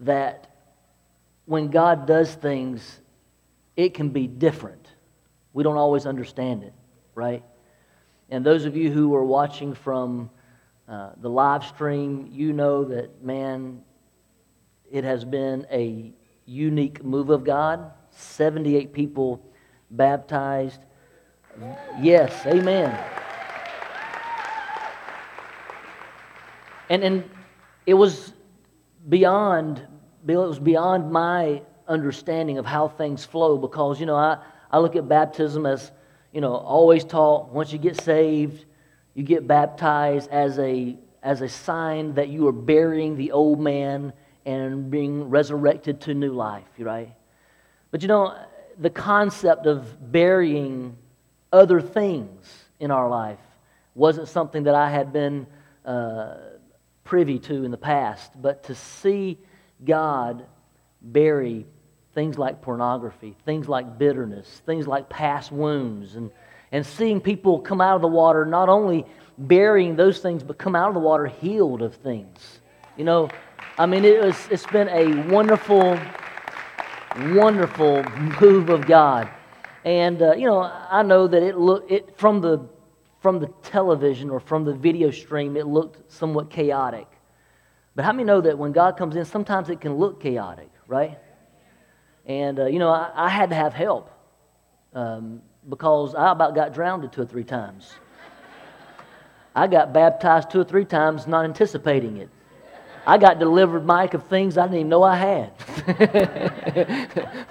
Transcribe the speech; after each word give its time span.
that 0.00 0.54
when 1.46 1.68
God 1.68 2.06
does 2.06 2.34
things, 2.34 3.00
it 3.76 3.94
can 3.94 4.10
be 4.10 4.26
different. 4.26 4.86
We 5.52 5.62
don't 5.62 5.76
always 5.76 6.06
understand 6.06 6.64
it, 6.64 6.74
right? 7.14 7.44
And 8.28 8.44
those 8.44 8.64
of 8.64 8.76
you 8.76 8.90
who 8.90 9.14
are 9.14 9.24
watching 9.24 9.74
from 9.74 10.30
uh, 10.88 11.10
the 11.20 11.30
live 11.30 11.64
stream, 11.64 12.28
you 12.32 12.52
know 12.52 12.84
that, 12.84 13.22
man, 13.22 13.82
it 14.90 15.04
has 15.04 15.24
been 15.24 15.66
a 15.70 16.12
unique 16.46 17.04
move 17.04 17.30
of 17.30 17.44
God. 17.44 17.92
78 18.10 18.92
people 18.92 19.42
baptized. 19.90 20.80
Yes, 22.00 22.46
amen. 22.46 22.96
And, 26.88 27.02
and 27.02 27.30
it 27.84 27.94
was 27.94 28.32
beyond, 29.08 29.86
it 30.26 30.36
was 30.36 30.58
beyond 30.58 31.10
my 31.10 31.62
understanding 31.88 32.58
of 32.58 32.66
how 32.66 32.88
things 32.88 33.24
flow 33.24 33.56
because, 33.56 34.00
you 34.00 34.06
know, 34.06 34.16
I, 34.16 34.38
I 34.70 34.78
look 34.78 34.96
at 34.96 35.08
baptism 35.08 35.66
as, 35.66 35.92
you 36.32 36.40
know, 36.40 36.54
always 36.54 37.04
taught 37.04 37.48
once 37.50 37.72
you 37.72 37.78
get 37.78 38.00
saved, 38.00 38.64
you 39.14 39.22
get 39.22 39.46
baptized 39.46 40.30
as 40.30 40.58
a, 40.58 40.96
as 41.22 41.40
a 41.40 41.48
sign 41.48 42.14
that 42.14 42.28
you 42.28 42.46
are 42.48 42.52
burying 42.52 43.16
the 43.16 43.32
old 43.32 43.60
man 43.60 44.12
and 44.44 44.90
being 44.90 45.28
resurrected 45.28 46.00
to 46.02 46.14
new 46.14 46.32
life, 46.32 46.64
right? 46.78 47.14
But 47.90 48.02
you 48.02 48.08
know, 48.08 48.36
the 48.78 48.90
concept 48.90 49.66
of 49.66 50.12
burying 50.12 50.96
other 51.52 51.80
things 51.80 52.64
in 52.78 52.90
our 52.90 53.08
life 53.08 53.38
wasn't 53.94 54.28
something 54.28 54.64
that 54.64 54.74
I 54.74 54.90
had 54.90 55.12
been 55.12 55.46
uh, 55.84 56.36
privy 57.06 57.38
to 57.38 57.64
in 57.64 57.70
the 57.70 57.78
past. 57.78 58.30
But 58.40 58.64
to 58.64 58.74
see 58.74 59.38
God 59.82 60.44
bury 61.00 61.66
things 62.14 62.38
like 62.38 62.60
pornography, 62.60 63.36
things 63.44 63.68
like 63.68 63.98
bitterness, 63.98 64.62
things 64.66 64.86
like 64.86 65.08
past 65.08 65.52
wounds, 65.52 66.16
and, 66.16 66.30
and 66.72 66.84
seeing 66.84 67.20
people 67.20 67.60
come 67.60 67.80
out 67.80 67.96
of 67.96 68.02
the 68.02 68.08
water, 68.08 68.44
not 68.44 68.68
only 68.68 69.06
burying 69.38 69.96
those 69.96 70.18
things, 70.20 70.42
but 70.42 70.58
come 70.58 70.74
out 70.74 70.88
of 70.88 70.94
the 70.94 71.00
water 71.00 71.26
healed 71.26 71.82
of 71.82 71.94
things. 71.94 72.60
You 72.96 73.04
know, 73.04 73.28
I 73.78 73.84
mean, 73.84 74.04
it 74.04 74.22
was, 74.22 74.36
it's 74.50 74.66
been 74.66 74.88
a 74.88 75.28
wonderful, 75.30 75.98
wonderful 77.34 78.02
move 78.40 78.70
of 78.70 78.86
God. 78.86 79.28
And, 79.84 80.22
uh, 80.22 80.32
you 80.32 80.46
know, 80.46 80.62
I 80.62 81.02
know 81.02 81.28
that 81.28 81.42
it 81.42 81.58
look 81.58 81.90
it 81.90 82.18
from 82.18 82.40
the, 82.40 82.66
from 83.26 83.40
the 83.40 83.48
television 83.64 84.30
or 84.30 84.38
from 84.38 84.64
the 84.64 84.72
video 84.72 85.10
stream, 85.10 85.56
it 85.56 85.66
looked 85.66 86.12
somewhat 86.12 86.48
chaotic. 86.48 87.08
But 87.96 88.04
how 88.04 88.12
many 88.12 88.22
know 88.22 88.40
that 88.40 88.56
when 88.56 88.70
God 88.70 88.96
comes 88.96 89.16
in, 89.16 89.24
sometimes 89.24 89.68
it 89.68 89.80
can 89.80 89.94
look 89.96 90.22
chaotic, 90.22 90.70
right? 90.86 91.18
And, 92.24 92.60
uh, 92.60 92.66
you 92.66 92.78
know, 92.78 92.88
I, 92.88 93.10
I, 93.16 93.28
had 93.28 93.50
to 93.50 93.56
have 93.56 93.74
help 93.74 94.12
um, 94.94 95.42
because 95.68 96.14
I 96.14 96.30
about 96.30 96.54
got 96.54 96.72
drowned 96.72 97.10
two 97.10 97.22
or 97.22 97.26
three 97.26 97.42
times. 97.42 97.94
I 99.56 99.66
got 99.66 99.92
baptized 99.92 100.52
two 100.52 100.60
or 100.60 100.64
three 100.64 100.84
times, 100.84 101.26
not 101.26 101.46
anticipating 101.46 102.18
it. 102.18 102.30
I 103.08 103.18
got 103.18 103.40
delivered, 103.40 103.84
Mike, 103.84 104.14
of 104.14 104.22
things 104.28 104.56
I 104.56 104.66
didn't 104.66 104.76
even 104.76 104.88
know 104.88 105.02
I 105.02 105.16
had. 105.16 105.48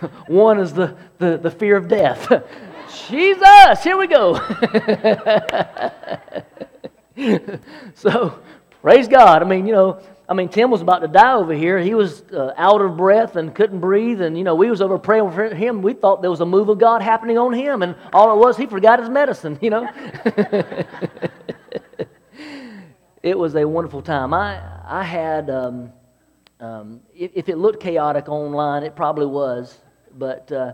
One 0.28 0.58
is 0.58 0.72
the, 0.72 0.96
the, 1.18 1.38
the 1.38 1.52
fear 1.52 1.76
of 1.76 1.90
death. 1.90 2.32
Jesus, 3.08 3.84
here 3.84 3.98
we 3.98 4.08
go. 4.08 4.36
so, 7.96 8.40
praise 8.82 9.08
God. 9.08 9.44
I 9.44 9.46
mean, 9.46 9.68
you 9.68 9.74
know, 9.74 10.02
I 10.28 10.34
mean, 10.34 10.50
Tim 10.50 10.72
was 10.72 10.82
about 10.82 11.00
to 11.00 11.08
die 11.08 11.34
over 11.34 11.54
here. 11.54 11.80
He 11.80 11.94
was 11.94 12.24
uh, 12.32 12.54
out 12.58 12.82
of 12.82 12.98
breath 12.98 13.36
and 13.36 13.54
couldn't 13.54 13.80
breathe. 13.80 14.22
And, 14.22 14.38
you 14.38 14.44
know, 14.44 14.56
we 14.56 14.70
was 14.70 14.82
over 14.82 14.98
praying 14.98 15.32
for 15.32 15.54
him. 15.54 15.82
We 15.82 15.94
thought 15.94 16.22
there 16.22 16.32
was 16.32 16.42
a 16.42 16.46
move 16.46 16.70
of 16.70 16.80
God 16.80 17.02
happening 17.02 17.38
on 17.38 17.54
him. 17.54 17.84
And 17.84 17.96
all 18.12 18.34
it 18.34 18.44
was, 18.44 18.58
he 18.58 18.66
forgot 18.66 19.00
his 19.00 19.10
medicine, 19.10 19.60
you 19.62 19.70
know. 19.70 19.88
it 23.22 23.38
was 23.38 23.56
a 23.56 23.68
wonderful 23.68 24.02
time. 24.02 24.34
I, 24.34 24.62
I 24.86 25.04
had, 25.04 25.50
um, 25.50 25.92
um, 26.60 27.02
if, 27.14 27.32
if, 27.36 27.50
it 27.50 27.58
looked 27.58 27.84
chaotic 27.84 28.30
online, 28.30 28.84
it 28.84 28.96
probably 28.96 29.28
was. 29.28 29.78
But, 30.18 30.52
uh, 30.52 30.74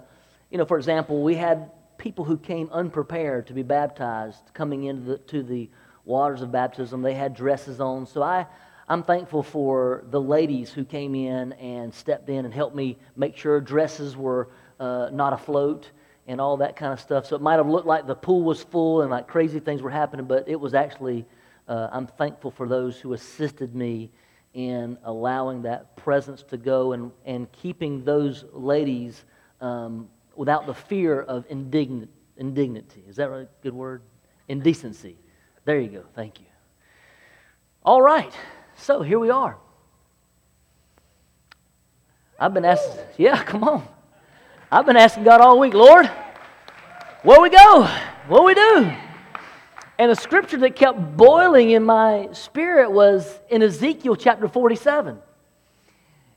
you 0.49 0.57
know, 0.57 0.65
for 0.65 0.77
example, 0.77 1.23
we 1.23 1.35
had 1.35 1.71
people 2.01 2.25
who 2.25 2.35
came 2.35 2.67
unprepared 2.71 3.45
to 3.45 3.53
be 3.53 3.61
baptized 3.61 4.41
coming 4.55 4.85
into 4.85 5.03
the, 5.03 5.17
to 5.19 5.43
the 5.43 5.69
waters 6.03 6.41
of 6.41 6.51
baptism. 6.51 7.03
They 7.03 7.13
had 7.13 7.35
dresses 7.35 7.79
on. 7.79 8.07
So 8.07 8.23
I, 8.23 8.47
I'm 8.89 9.03
thankful 9.03 9.43
for 9.43 10.03
the 10.09 10.19
ladies 10.19 10.71
who 10.71 10.83
came 10.83 11.13
in 11.13 11.53
and 11.53 11.93
stepped 11.93 12.27
in 12.27 12.43
and 12.43 12.51
helped 12.51 12.75
me 12.75 12.97
make 13.15 13.37
sure 13.37 13.61
dresses 13.61 14.17
were 14.17 14.49
uh, 14.79 15.09
not 15.13 15.31
afloat 15.31 15.91
and 16.27 16.41
all 16.41 16.57
that 16.57 16.75
kind 16.75 16.91
of 16.91 16.99
stuff. 16.99 17.27
So 17.27 17.35
it 17.35 17.41
might 17.41 17.57
have 17.57 17.69
looked 17.69 17.85
like 17.85 18.07
the 18.07 18.15
pool 18.15 18.41
was 18.41 18.63
full 18.63 19.03
and 19.03 19.11
like 19.11 19.27
crazy 19.27 19.59
things 19.59 19.83
were 19.83 19.91
happening, 19.91 20.25
but 20.25 20.49
it 20.49 20.59
was 20.59 20.73
actually 20.73 21.23
uh, 21.67 21.87
I'm 21.91 22.07
thankful 22.07 22.49
for 22.49 22.67
those 22.67 22.99
who 22.99 23.13
assisted 23.13 23.75
me 23.75 24.09
in 24.55 24.97
allowing 25.03 25.61
that 25.61 25.95
presence 25.95 26.41
to 26.49 26.57
go 26.57 26.93
and, 26.93 27.11
and 27.25 27.49
keeping 27.51 28.03
those 28.03 28.43
ladies 28.53 29.23
um, 29.61 30.09
without 30.35 30.65
the 30.65 30.73
fear 30.73 31.21
of 31.21 31.45
indignant, 31.49 32.09
indignity. 32.37 33.03
Is 33.07 33.17
that 33.17 33.29
a 33.29 33.47
good 33.61 33.73
word? 33.73 34.01
Indecency. 34.47 35.17
There 35.65 35.79
you 35.79 35.89
go. 35.89 36.03
Thank 36.15 36.39
you. 36.39 36.45
All 37.83 38.01
right. 38.01 38.33
So 38.75 39.01
here 39.01 39.19
we 39.19 39.29
are. 39.29 39.57
I've 42.39 42.53
been 42.53 42.65
asking, 42.65 42.99
yeah, 43.17 43.43
come 43.43 43.63
on. 43.63 43.87
I've 44.71 44.85
been 44.85 44.97
asking 44.97 45.23
God 45.23 45.41
all 45.41 45.59
week, 45.59 45.73
Lord, 45.73 46.07
where 47.23 47.39
we 47.39 47.49
go? 47.49 47.87
What 48.27 48.45
we 48.45 48.53
do? 48.53 48.91
And 49.99 50.09
a 50.09 50.15
scripture 50.15 50.57
that 50.57 50.75
kept 50.75 51.15
boiling 51.15 51.71
in 51.71 51.83
my 51.83 52.29
spirit 52.31 52.91
was 52.91 53.39
in 53.49 53.61
Ezekiel 53.61 54.15
chapter 54.15 54.47
47. 54.47 55.19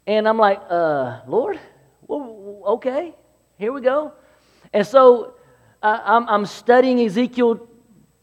And 0.06 0.28
I'm 0.28 0.36
like, 0.36 0.60
uh, 0.68 1.20
Lord, 1.26 1.58
well, 2.06 2.62
okay, 2.66 3.14
here 3.58 3.72
we 3.72 3.80
go. 3.80 4.12
And 4.72 4.86
so 4.86 5.34
uh, 5.82 6.00
I'm, 6.04 6.28
I'm, 6.28 6.46
studying 6.46 7.00
Ezekiel 7.00 7.68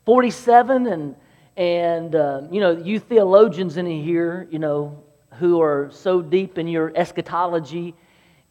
47, 0.05 0.87
and, 0.87 1.15
and 1.55 2.15
uh, 2.15 2.41
you 2.51 2.59
know, 2.59 2.71
you 2.71 2.99
theologians 2.99 3.77
in 3.77 3.85
here, 3.85 4.47
you 4.51 4.59
know, 4.59 5.03
who 5.35 5.61
are 5.61 5.89
so 5.91 6.21
deep 6.21 6.57
in 6.57 6.67
your 6.67 6.91
eschatology. 6.95 7.95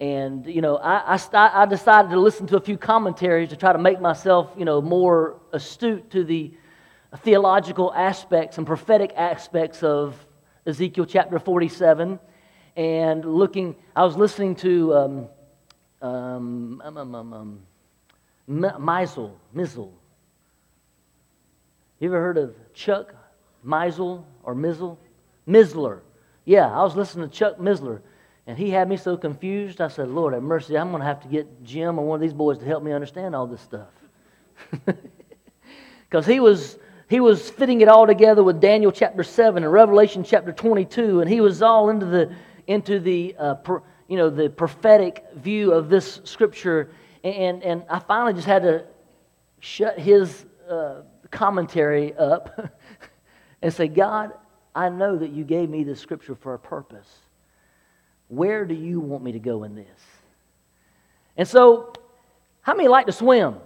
And, 0.00 0.46
you 0.46 0.62
know, 0.62 0.78
I, 0.78 1.16
I, 1.32 1.62
I 1.62 1.66
decided 1.66 2.10
to 2.12 2.18
listen 2.18 2.46
to 2.46 2.56
a 2.56 2.60
few 2.60 2.78
commentaries 2.78 3.50
to 3.50 3.56
try 3.56 3.72
to 3.72 3.78
make 3.78 4.00
myself, 4.00 4.50
you 4.56 4.64
know, 4.64 4.80
more 4.80 5.40
astute 5.52 6.10
to 6.12 6.24
the 6.24 6.54
theological 7.18 7.92
aspects 7.92 8.56
and 8.56 8.66
prophetic 8.66 9.12
aspects 9.16 9.82
of 9.82 10.14
Ezekiel 10.64 11.04
chapter 11.04 11.38
47 11.38 12.18
and 12.76 13.24
looking, 13.24 13.76
I 13.94 14.04
was 14.04 14.16
listening 14.16 14.54
to 14.56 14.94
um, 14.94 15.28
um, 16.02 16.82
um, 16.84 16.96
um, 16.96 17.14
um, 17.14 17.32
um 17.32 17.60
Meisel, 18.48 19.32
Mizzle. 19.52 19.92
You 21.98 22.08
ever 22.08 22.20
heard 22.20 22.38
of 22.38 22.54
Chuck 22.74 23.14
Meisel 23.64 24.24
or 24.42 24.54
Mizzle? 24.54 24.98
Missler. 25.46 26.00
Yeah, 26.44 26.70
I 26.70 26.82
was 26.82 26.96
listening 26.96 27.28
to 27.28 27.34
Chuck 27.34 27.58
Missler, 27.58 28.00
and 28.46 28.56
he 28.56 28.70
had 28.70 28.88
me 28.88 28.96
so 28.96 29.16
confused. 29.16 29.80
I 29.80 29.88
said, 29.88 30.08
Lord 30.08 30.32
have 30.34 30.42
mercy, 30.42 30.78
I'm 30.78 30.90
going 30.90 31.00
to 31.00 31.06
have 31.06 31.20
to 31.22 31.28
get 31.28 31.64
Jim 31.64 31.98
or 31.98 32.06
one 32.06 32.16
of 32.16 32.20
these 32.22 32.32
boys 32.32 32.58
to 32.58 32.64
help 32.64 32.82
me 32.82 32.92
understand 32.92 33.34
all 33.34 33.46
this 33.46 33.60
stuff. 33.60 33.88
Because 36.10 36.26
he 36.26 36.40
was 36.40 36.76
he 37.08 37.20
was 37.20 37.50
fitting 37.50 37.80
it 37.80 37.88
all 37.88 38.06
together 38.06 38.42
with 38.42 38.60
Daniel 38.60 38.92
chapter 38.92 39.24
7 39.24 39.64
and 39.64 39.72
Revelation 39.72 40.22
chapter 40.22 40.52
22, 40.52 41.20
and 41.20 41.28
he 41.28 41.40
was 41.40 41.60
all 41.60 41.90
into 41.90 42.06
the, 42.06 42.32
into 42.68 43.00
the, 43.00 43.34
uh, 43.36 43.54
per, 43.54 43.82
you 44.10 44.16
know, 44.16 44.28
the 44.28 44.50
prophetic 44.50 45.24
view 45.36 45.72
of 45.72 45.88
this 45.88 46.20
scripture. 46.24 46.90
And, 47.22 47.62
and 47.62 47.84
I 47.88 48.00
finally 48.00 48.34
just 48.34 48.46
had 48.46 48.64
to 48.64 48.84
shut 49.60 50.00
his 50.00 50.44
uh, 50.68 51.02
commentary 51.30 52.12
up 52.16 52.72
and 53.62 53.72
say, 53.72 53.86
God, 53.86 54.32
I 54.74 54.88
know 54.88 55.16
that 55.16 55.30
you 55.30 55.44
gave 55.44 55.70
me 55.70 55.84
this 55.84 56.00
scripture 56.00 56.34
for 56.34 56.54
a 56.54 56.58
purpose. 56.58 57.08
Where 58.26 58.64
do 58.64 58.74
you 58.74 58.98
want 58.98 59.22
me 59.22 59.30
to 59.30 59.38
go 59.38 59.62
in 59.62 59.76
this? 59.76 60.00
And 61.36 61.46
so, 61.46 61.92
how 62.62 62.74
many 62.74 62.88
like 62.88 63.06
to 63.06 63.12
swim? 63.12 63.58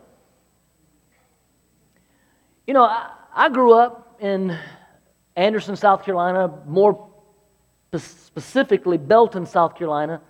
You 2.66 2.74
know, 2.74 2.84
I, 2.84 3.12
I 3.34 3.48
grew 3.48 3.72
up 3.72 4.18
in 4.20 4.58
Anderson, 5.36 5.74
South 5.74 6.04
Carolina, 6.04 6.52
more 6.66 7.08
specifically 7.96 8.98
Belton, 8.98 9.46
South 9.46 9.74
Carolina. 9.74 10.20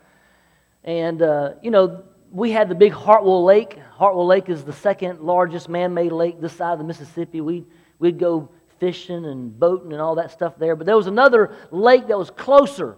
And, 0.84 1.22
uh, 1.22 1.54
you 1.62 1.70
know, 1.70 2.04
we 2.30 2.50
had 2.50 2.68
the 2.68 2.74
big 2.74 2.92
Hartwell 2.92 3.44
Lake. 3.44 3.78
Hartwell 3.92 4.26
Lake 4.26 4.48
is 4.48 4.64
the 4.64 4.72
second 4.72 5.20
largest 5.20 5.68
man 5.68 5.94
made 5.94 6.12
lake 6.12 6.40
this 6.40 6.52
side 6.52 6.72
of 6.72 6.78
the 6.78 6.84
Mississippi. 6.84 7.40
We'd, 7.40 7.64
we'd 7.98 8.18
go 8.18 8.50
fishing 8.78 9.24
and 9.24 9.58
boating 9.58 9.92
and 9.92 10.00
all 10.00 10.16
that 10.16 10.30
stuff 10.30 10.58
there. 10.58 10.76
But 10.76 10.86
there 10.86 10.96
was 10.96 11.06
another 11.06 11.56
lake 11.70 12.08
that 12.08 12.18
was 12.18 12.30
closer 12.30 12.96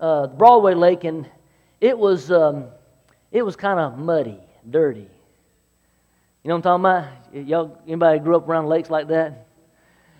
uh, 0.00 0.26
Broadway 0.28 0.74
Lake, 0.74 1.04
and 1.04 1.28
it 1.80 1.96
was, 1.96 2.30
um, 2.30 2.66
it 3.30 3.42
was 3.42 3.54
kind 3.54 3.78
of 3.78 3.98
muddy, 3.98 4.40
dirty. 4.68 5.00
You 6.42 6.48
know 6.48 6.56
what 6.56 6.66
I'm 6.66 6.80
talking 6.80 7.34
about? 7.34 7.48
Y'all, 7.48 7.78
anybody 7.86 8.18
grew 8.18 8.36
up 8.36 8.48
around 8.48 8.66
lakes 8.66 8.88
like 8.88 9.08
that? 9.08 9.46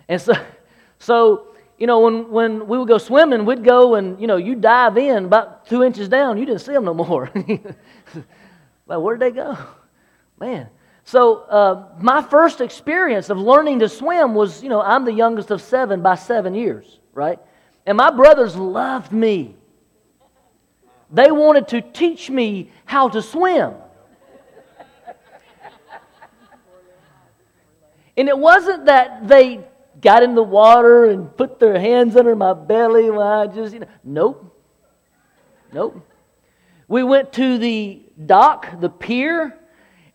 And 0.07 0.21
so, 0.21 0.33
so 0.99 1.47
you 1.81 1.87
know, 1.87 2.01
when, 2.01 2.29
when 2.29 2.67
we 2.67 2.77
would 2.77 2.87
go 2.87 2.99
swimming, 2.99 3.43
we'd 3.43 3.63
go 3.63 3.95
and, 3.95 4.21
you 4.21 4.27
know, 4.27 4.37
you 4.37 4.53
dive 4.53 4.99
in 4.99 5.25
about 5.25 5.65
two 5.65 5.81
inches 5.81 6.07
down, 6.07 6.37
you 6.37 6.45
didn't 6.45 6.61
see 6.61 6.73
them 6.73 6.85
no 6.85 6.93
more. 6.93 7.31
like, 8.85 8.99
where'd 8.99 9.19
they 9.19 9.31
go? 9.31 9.57
Man. 10.39 10.69
So, 11.05 11.37
uh, 11.37 11.87
my 11.97 12.21
first 12.21 12.61
experience 12.61 13.31
of 13.31 13.39
learning 13.39 13.79
to 13.79 13.89
swim 13.89 14.35
was, 14.35 14.61
you 14.61 14.69
know, 14.69 14.79
I'm 14.79 15.05
the 15.05 15.11
youngest 15.11 15.49
of 15.49 15.59
seven 15.59 16.03
by 16.03 16.13
seven 16.13 16.53
years, 16.53 16.99
right? 17.15 17.39
And 17.87 17.97
my 17.97 18.11
brothers 18.11 18.55
loved 18.55 19.11
me. 19.11 19.55
They 21.09 21.31
wanted 21.31 21.67
to 21.69 21.81
teach 21.81 22.29
me 22.29 22.71
how 22.85 23.09
to 23.09 23.23
swim. 23.23 23.73
And 28.15 28.29
it 28.29 28.37
wasn't 28.37 28.85
that 28.85 29.27
they 29.27 29.65
got 30.01 30.23
in 30.23 30.35
the 30.35 30.43
water 30.43 31.05
and 31.05 31.35
put 31.37 31.59
their 31.59 31.79
hands 31.79 32.15
under 32.15 32.35
my 32.35 32.53
belly 32.53 33.09
while 33.09 33.41
I 33.41 33.47
just, 33.47 33.73
you 33.73 33.79
know, 33.79 33.87
nope. 34.03 34.57
Nope. 35.71 36.07
We 36.87 37.03
went 37.03 37.31
to 37.33 37.57
the 37.57 38.01
dock, 38.25 38.79
the 38.81 38.89
pier, 38.89 39.57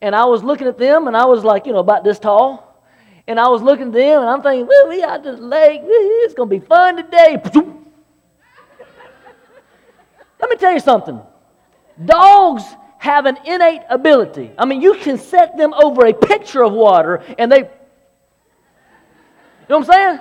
and 0.03 0.15
I 0.15 0.27
was 0.27 0.45
looking 0.45 0.67
at 0.67 0.77
them 0.77 1.07
and 1.07 1.17
I 1.17 1.25
was 1.25 1.43
like, 1.43 1.67
you 1.67 1.73
know, 1.73 1.79
about 1.79 2.05
this 2.05 2.19
tall. 2.19 2.85
And 3.27 3.41
I 3.41 3.49
was 3.49 3.63
looking 3.63 3.87
at 3.89 3.93
them 3.93 4.21
and 4.21 4.31
I'm 4.31 4.43
thinking, 4.43 4.67
well, 4.67 4.89
we 4.89 5.03
out 5.03 5.25
this 5.25 5.41
lake. 5.41 5.81
It's 5.85 6.35
going 6.35 6.49
to 6.51 6.61
be 6.61 6.65
fun 6.65 6.97
today. 6.97 7.41
Let 10.39 10.51
me 10.51 10.57
tell 10.57 10.73
you 10.73 10.81
something. 10.81 11.21
Dogs 12.05 12.63
have 12.99 13.27
an 13.27 13.39
innate 13.45 13.83
ability. 13.89 14.53
I 14.59 14.65
mean, 14.65 14.81
you 14.81 14.95
can 14.95 15.19
set 15.19 15.57
them 15.57 15.73
over 15.75 16.07
a 16.07 16.13
picture 16.13 16.63
of 16.63 16.73
water 16.73 17.23
and 17.39 17.51
they 17.51 17.71
know 19.69 19.79
what 19.79 19.89
I'm 19.89 19.93
saying? 19.93 20.21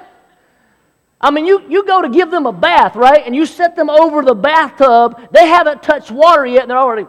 I 1.21 1.31
mean, 1.31 1.45
you, 1.45 1.63
you 1.69 1.85
go 1.85 2.01
to 2.01 2.09
give 2.09 2.29
them 2.29 2.45
a 2.45 2.51
bath, 2.51 2.95
right? 2.95 3.23
And 3.25 3.35
you 3.35 3.45
set 3.45 3.75
them 3.75 3.89
over 3.89 4.21
the 4.21 4.35
bathtub. 4.35 5.29
They 5.31 5.47
haven't 5.47 5.81
touched 5.81 6.11
water 6.11 6.45
yet, 6.45 6.63
and 6.63 6.71
they're 6.71 6.77
already. 6.77 7.07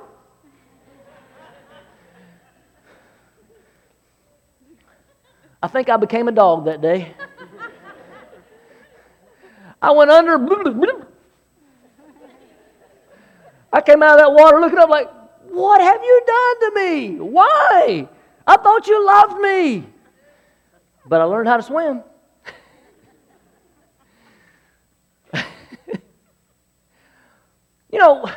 I 5.62 5.68
think 5.68 5.88
I 5.88 5.96
became 5.96 6.28
a 6.28 6.32
dog 6.32 6.66
that 6.66 6.80
day. 6.80 7.14
I 9.82 9.90
went 9.90 10.10
under. 10.10 10.38
I 13.72 13.80
came 13.80 14.02
out 14.02 14.18
of 14.18 14.18
that 14.18 14.32
water 14.32 14.60
looking 14.60 14.78
up 14.78 14.88
like, 14.88 15.10
What 15.48 15.80
have 15.80 16.02
you 16.02 16.22
done 16.26 16.60
to 16.60 16.74
me? 16.76 17.16
Why? 17.20 18.08
I 18.46 18.56
thought 18.56 18.86
you 18.86 19.04
loved 19.04 19.40
me. 19.40 19.86
But 21.04 21.20
I 21.20 21.24
learned 21.24 21.48
how 21.48 21.56
to 21.56 21.62
swim. 21.62 22.02
You 27.90 27.98
know, 27.98 28.30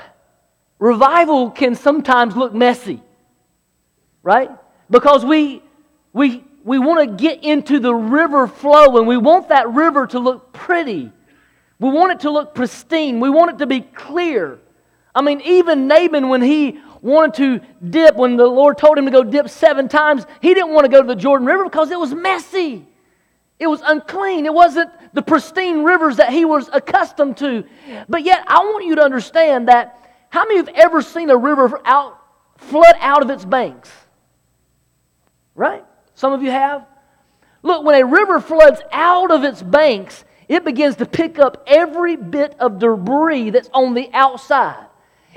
revival 0.78 1.52
can 1.52 1.76
sometimes 1.76 2.36
look 2.36 2.54
messy, 2.54 3.02
right? 4.24 4.52
Because 4.90 5.26
we, 5.26 5.62
we, 6.14 6.44
we 6.64 6.80
want 6.80 7.10
to 7.10 7.16
get 7.16 7.44
into 7.44 7.80
the 7.80 7.94
river 7.94 8.48
flow 8.48 8.98
and 8.98 9.08
we 9.08 9.18
want 9.18 9.50
that 9.50 9.70
river 9.70 10.08
to 10.08 10.20
look 10.20 10.54
pretty. 10.54 11.12
We 11.80 11.90
want 11.90 12.12
it 12.12 12.20
to 12.22 12.30
look 12.30 12.54
pristine. 12.54 13.20
We 13.20 13.30
want 13.30 13.52
it 13.52 13.58
to 13.60 13.68
be 13.68 13.82
clear. 13.82 14.60
I 15.16 15.22
mean, 15.22 15.42
even 15.42 15.88
Naaman, 15.88 16.30
when 16.30 16.42
he 16.42 16.80
wanted 17.02 17.34
to 17.36 17.66
dip, 17.90 18.16
when 18.16 18.36
the 18.36 18.46
Lord 18.46 18.78
told 18.78 18.98
him 18.98 19.06
to 19.06 19.12
go 19.12 19.24
dip 19.24 19.50
seven 19.50 19.88
times, 19.88 20.26
he 20.42 20.54
didn't 20.54 20.74
want 20.74 20.86
to 20.86 20.92
go 20.92 21.02
to 21.02 21.08
the 21.08 21.16
Jordan 21.16 21.48
River 21.48 21.64
because 21.64 21.92
it 21.92 22.00
was 22.00 22.14
messy. 22.14 22.86
It 23.60 23.68
was 23.68 23.82
unclean. 23.86 24.46
It 24.46 24.54
wasn't 24.54 24.90
the 25.14 25.22
pristine 25.22 25.84
rivers 25.84 26.18
that 26.18 26.32
he 26.32 26.46
was 26.46 26.70
accustomed 26.72 27.38
to. 27.38 27.66
But 28.08 28.24
yet, 28.24 28.44
I 28.48 28.60
want 28.60 28.86
you 28.86 28.96
to 28.96 29.04
understand 29.04 29.68
that 29.68 29.96
how 30.30 30.46
many 30.46 30.60
of 30.60 30.70
you 30.70 30.74
have 30.74 30.86
ever 30.86 31.02
seen 31.02 31.30
a 31.30 31.36
river 31.36 31.82
out, 31.84 32.18
flood 32.58 32.96
out 33.00 33.22
of 33.22 33.30
its 33.30 33.44
banks? 33.44 33.92
Right? 35.56 35.84
Some 36.16 36.32
of 36.32 36.42
you 36.42 36.52
have. 36.52 36.86
Look, 37.62 37.84
when 37.84 38.02
a 38.02 38.06
river 38.06 38.40
floods 38.40 38.82
out 38.92 39.32
of 39.32 39.44
its 39.44 39.62
banks, 39.62 40.24
it 40.48 40.64
begins 40.64 40.96
to 40.98 41.06
pick 41.06 41.38
up 41.38 41.64
every 41.68 42.16
bit 42.16 42.56
of 42.60 42.80
debris 42.80 43.50
that's 43.50 43.70
on 43.74 43.94
the 43.94 44.10
outside. 44.14 44.88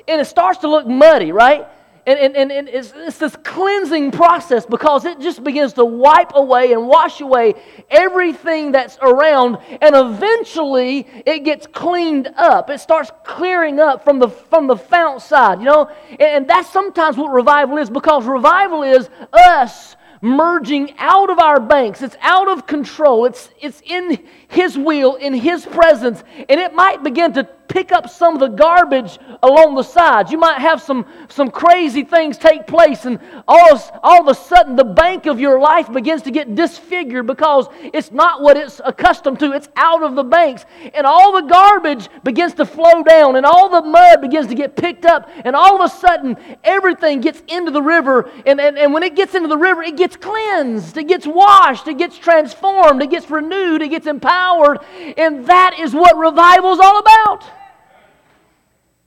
And 0.07 0.21
it 0.21 0.27
starts 0.27 0.61
to 0.61 0.69
look 0.69 0.87
muddy, 0.87 1.33
right? 1.33 1.67
And, 2.05 2.19
and, 2.19 2.37
and, 2.37 2.51
and 2.51 2.69
it's, 2.69 2.93
it's, 2.97 3.19
this 3.19 3.37
cleansing 3.45 4.11
process 4.11 4.67
because 4.67 5.05
it 5.05 5.21
just 5.21 5.45
begins 5.45 5.75
to 5.75 5.85
wipe 5.85 6.33
away 6.35 6.73
and 6.73 6.89
wash 6.89 7.21
away 7.21 7.55
everything 7.91 8.73
that's 8.73 8.99
around. 9.01 9.59
And 9.81 9.95
eventually 9.95 11.07
it 11.25 11.45
gets 11.45 11.69
cleaned 11.69 12.29
up. 12.37 12.71
It 12.71 12.81
starts 12.81 13.13
clearing 13.25 13.79
up 13.79 14.03
from 14.03 14.19
the, 14.19 14.29
from 14.29 14.67
the 14.67 14.77
fount 14.77 15.23
side, 15.23 15.61
you 15.61 15.67
know? 15.67 15.91
And, 16.11 16.21
and 16.21 16.51
that's 16.51 16.71
sometimes 16.71 17.17
what 17.17 17.31
revival 17.31 17.79
is 17.79 17.89
because 17.89 18.25
revival 18.25 18.83
is 18.83 19.09
us 19.33 19.95
merging 20.23 20.95
out 20.99 21.31
of 21.31 21.39
our 21.39 21.61
banks. 21.61 22.01
It's 22.01 22.17
out 22.21 22.49
of 22.49 22.67
control. 22.67 23.27
It's, 23.27 23.51
it's 23.61 23.83
in 23.85 24.25
His 24.49 24.79
will, 24.79 25.17
in 25.17 25.35
His 25.35 25.67
presence, 25.67 26.23
and 26.49 26.59
it 26.59 26.75
might 26.75 27.03
begin 27.03 27.33
to 27.35 27.49
pick 27.69 27.93
up 27.93 28.09
some 28.09 28.35
of 28.35 28.41
the 28.41 28.49
garbage 28.49 29.19
along 29.43 29.75
the 29.75 29.83
sides. 29.83 30.31
You 30.31 30.39
might 30.39 30.59
have 30.59 30.83
some, 30.83 31.07
some 31.29 31.51
crazy 31.51 32.05
things 32.05 32.39
take 32.39 32.67
place, 32.67 33.05
and 33.05 33.19
all 33.49 33.73
of, 33.73 33.91
all 34.03 34.21
of 34.21 34.29
a 34.29 34.39
sudden 34.39 34.77
the 34.77 34.85
bank 34.85 35.27
of 35.27 35.41
your 35.41 35.61
life 35.61 35.91
begins 35.93 36.23
to 36.23 36.31
get 36.31 36.55
disfigured 36.55 37.27
because 37.27 37.69
it's 37.93 38.13
not 38.13 38.43
what 38.43 38.57
it's 38.57 38.81
accustomed 38.85 39.41
to. 39.41 39.53
It's 39.53 39.69
out 39.77 40.03
of 40.03 40.15
the 40.15 40.25
banks, 40.25 40.65
and 40.95 41.07
all 41.07 41.33
the 41.33 41.49
garbage 41.49 42.09
begins 42.25 42.55
to 42.55 42.67
flow 42.67 43.03
down, 43.03 43.37
and 43.37 43.47
all 43.47 43.69
the 43.69 43.83
mud 43.83 44.21
begins 44.21 44.49
to 44.49 44.55
get 44.55 44.77
picked 44.77 45.05
up, 45.05 45.31
and 45.45 45.57
all 45.57 45.81
of 45.81 45.91
a 45.91 45.95
sudden 45.95 46.37
everything 46.65 47.21
gets 47.21 47.43
into 47.49 47.71
the 47.71 47.83
river, 47.83 48.31
and, 48.47 48.61
and, 48.61 48.77
and 48.77 48.93
when 48.93 49.03
it 49.03 49.17
gets 49.17 49.35
into 49.35 49.49
the 49.49 49.59
river, 49.59 49.83
it 49.83 49.97
gets 49.97 50.17
cleansed, 50.17 50.97
it 50.97 51.09
gets 51.09 51.27
washed, 51.27 51.89
it 51.89 51.99
gets 51.99 52.19
transformed, 52.19 53.03
it 53.03 53.11
gets 53.11 53.31
renewed, 53.31 53.83
it 53.83 53.89
gets 53.89 54.07
empowered, 54.07 54.79
and 55.17 55.47
that 55.47 55.79
is 55.79 55.95
what 55.95 56.17
revival 56.17 56.73
is 56.73 56.81
all 56.81 56.99
about. 56.99 57.62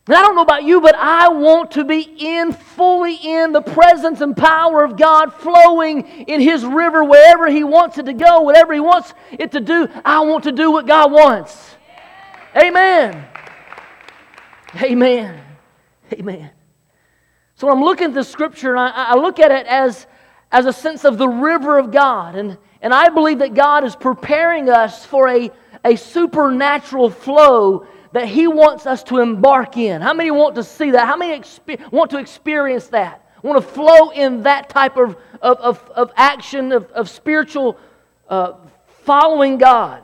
And 0.07 0.15
I 0.15 0.21
don't 0.21 0.35
know 0.35 0.43
about 0.43 0.63
you, 0.63 0.81
but 0.81 0.93
I 0.95 1.29
want 1.29 1.71
to 1.71 1.83
be 1.83 2.01
in, 2.01 2.53
fully 2.53 3.15
in 3.15 3.53
the 3.53 3.61
presence 3.61 4.21
and 4.21 4.37
power 4.37 4.83
of 4.83 4.97
God, 4.97 5.33
flowing 5.33 6.05
in 6.27 6.41
His 6.41 6.63
river 6.63 7.03
wherever 7.03 7.49
He 7.49 7.63
wants 7.63 7.97
it 7.97 8.05
to 8.05 8.13
go, 8.13 8.41
whatever 8.41 8.73
He 8.73 8.79
wants 8.79 9.13
it 9.31 9.51
to 9.53 9.59
do. 9.59 9.87
I 10.03 10.19
want 10.19 10.43
to 10.43 10.51
do 10.51 10.71
what 10.71 10.85
God 10.85 11.11
wants. 11.11 11.75
Amen. 12.55 13.25
Amen. 14.75 15.41
Amen. 16.13 16.51
So 17.55 17.67
when 17.67 17.77
I'm 17.77 17.83
looking 17.83 18.07
at 18.07 18.13
the 18.13 18.23
scripture, 18.23 18.77
I, 18.77 18.89
I 18.89 19.15
look 19.15 19.39
at 19.39 19.49
it 19.49 19.65
as, 19.65 20.05
as 20.51 20.67
a 20.67 20.73
sense 20.73 21.03
of 21.03 21.17
the 21.17 21.27
river 21.27 21.79
of 21.79 21.89
God. 21.89 22.35
And, 22.35 22.59
and 22.79 22.93
I 22.93 23.09
believe 23.09 23.39
that 23.39 23.55
God 23.55 23.83
is 23.83 23.95
preparing 23.95 24.69
us 24.69 25.03
for 25.03 25.29
a, 25.29 25.49
a 25.83 25.95
supernatural 25.95 27.09
flow 27.09 27.87
that 28.15 28.29
He 28.29 28.47
wants 28.47 28.85
us 28.85 29.03
to 29.03 29.19
embark 29.19 29.75
in. 29.75 30.01
How 30.01 30.13
many 30.13 30.31
want 30.31 30.55
to 30.55 30.63
see 30.63 30.91
that? 30.91 31.05
How 31.05 31.17
many 31.17 31.43
want 31.91 32.11
to 32.11 32.17
experience 32.17 32.87
that? 32.87 33.29
Want 33.43 33.61
to 33.61 33.69
flow 33.69 34.11
in 34.11 34.43
that 34.43 34.69
type 34.69 34.95
of, 34.95 35.17
of, 35.41 35.57
of, 35.57 35.89
of 35.93 36.13
action, 36.15 36.71
of, 36.71 36.89
of 36.91 37.09
spiritual 37.09 37.77
uh, 38.29 38.53
following 39.03 39.57
God? 39.57 40.01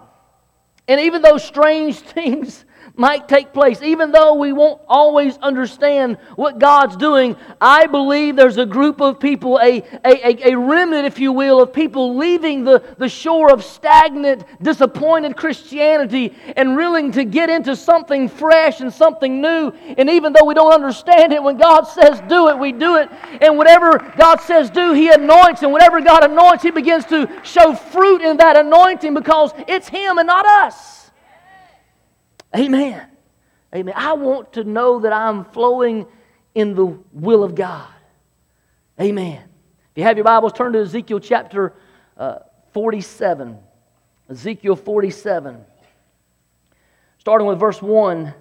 And 0.89 0.99
even 0.99 1.21
those 1.21 1.41
strange 1.41 1.99
things 1.99 2.65
might 2.95 3.27
take 3.27 3.53
place. 3.53 3.81
Even 3.81 4.11
though 4.11 4.35
we 4.35 4.53
won't 4.53 4.81
always 4.87 5.37
understand 5.37 6.17
what 6.35 6.59
God's 6.59 6.95
doing, 6.95 7.35
I 7.59 7.87
believe 7.87 8.35
there's 8.35 8.57
a 8.57 8.65
group 8.65 9.01
of 9.01 9.19
people, 9.19 9.59
a, 9.59 9.83
a, 10.05 10.51
a, 10.51 10.57
remnant, 10.57 11.05
if 11.05 11.19
you 11.19 11.31
will, 11.31 11.61
of 11.61 11.73
people 11.73 12.17
leaving 12.17 12.63
the, 12.63 12.83
the 12.97 13.09
shore 13.09 13.51
of 13.51 13.63
stagnant, 13.63 14.43
disappointed 14.61 15.35
Christianity 15.35 16.35
and 16.55 16.75
willing 16.75 17.11
to 17.13 17.23
get 17.23 17.49
into 17.49 17.75
something 17.75 18.29
fresh 18.29 18.81
and 18.81 18.91
something 18.91 19.41
new. 19.41 19.71
And 19.97 20.09
even 20.09 20.33
though 20.33 20.45
we 20.45 20.53
don't 20.53 20.73
understand 20.73 21.33
it, 21.33 21.41
when 21.41 21.57
God 21.57 21.83
says 21.83 22.21
do 22.27 22.49
it, 22.49 22.57
we 22.57 22.71
do 22.71 22.97
it. 22.97 23.09
And 23.41 23.57
whatever 23.57 23.97
God 24.17 24.41
says 24.41 24.69
do, 24.69 24.93
He 24.93 25.09
anoints. 25.09 25.63
And 25.63 25.71
whatever 25.71 26.01
God 26.01 26.23
anoints, 26.23 26.63
He 26.63 26.71
begins 26.71 27.05
to 27.05 27.29
show 27.43 27.73
fruit 27.73 28.21
in 28.21 28.37
that 28.37 28.57
anointing 28.57 29.13
because 29.13 29.51
it's 29.67 29.87
Him 29.87 30.17
and 30.17 30.27
not 30.27 30.45
us. 30.45 31.00
Amen. 32.55 33.07
Amen. 33.73 33.93
I 33.95 34.13
want 34.13 34.53
to 34.53 34.63
know 34.63 34.99
that 34.99 35.13
I'm 35.13 35.45
flowing 35.45 36.05
in 36.53 36.75
the 36.75 36.85
will 37.13 37.43
of 37.43 37.55
God. 37.55 37.87
Amen. 38.99 39.41
If 39.91 39.97
you 39.97 40.03
have 40.03 40.17
your 40.17 40.25
Bibles, 40.25 40.53
turn 40.53 40.73
to 40.73 40.79
Ezekiel 40.81 41.19
chapter 41.19 41.73
uh, 42.17 42.39
47. 42.73 43.57
Ezekiel 44.29 44.75
47. 44.75 45.63
Starting 47.17 47.47
with 47.47 47.59
verse 47.59 47.81
1 47.81 48.33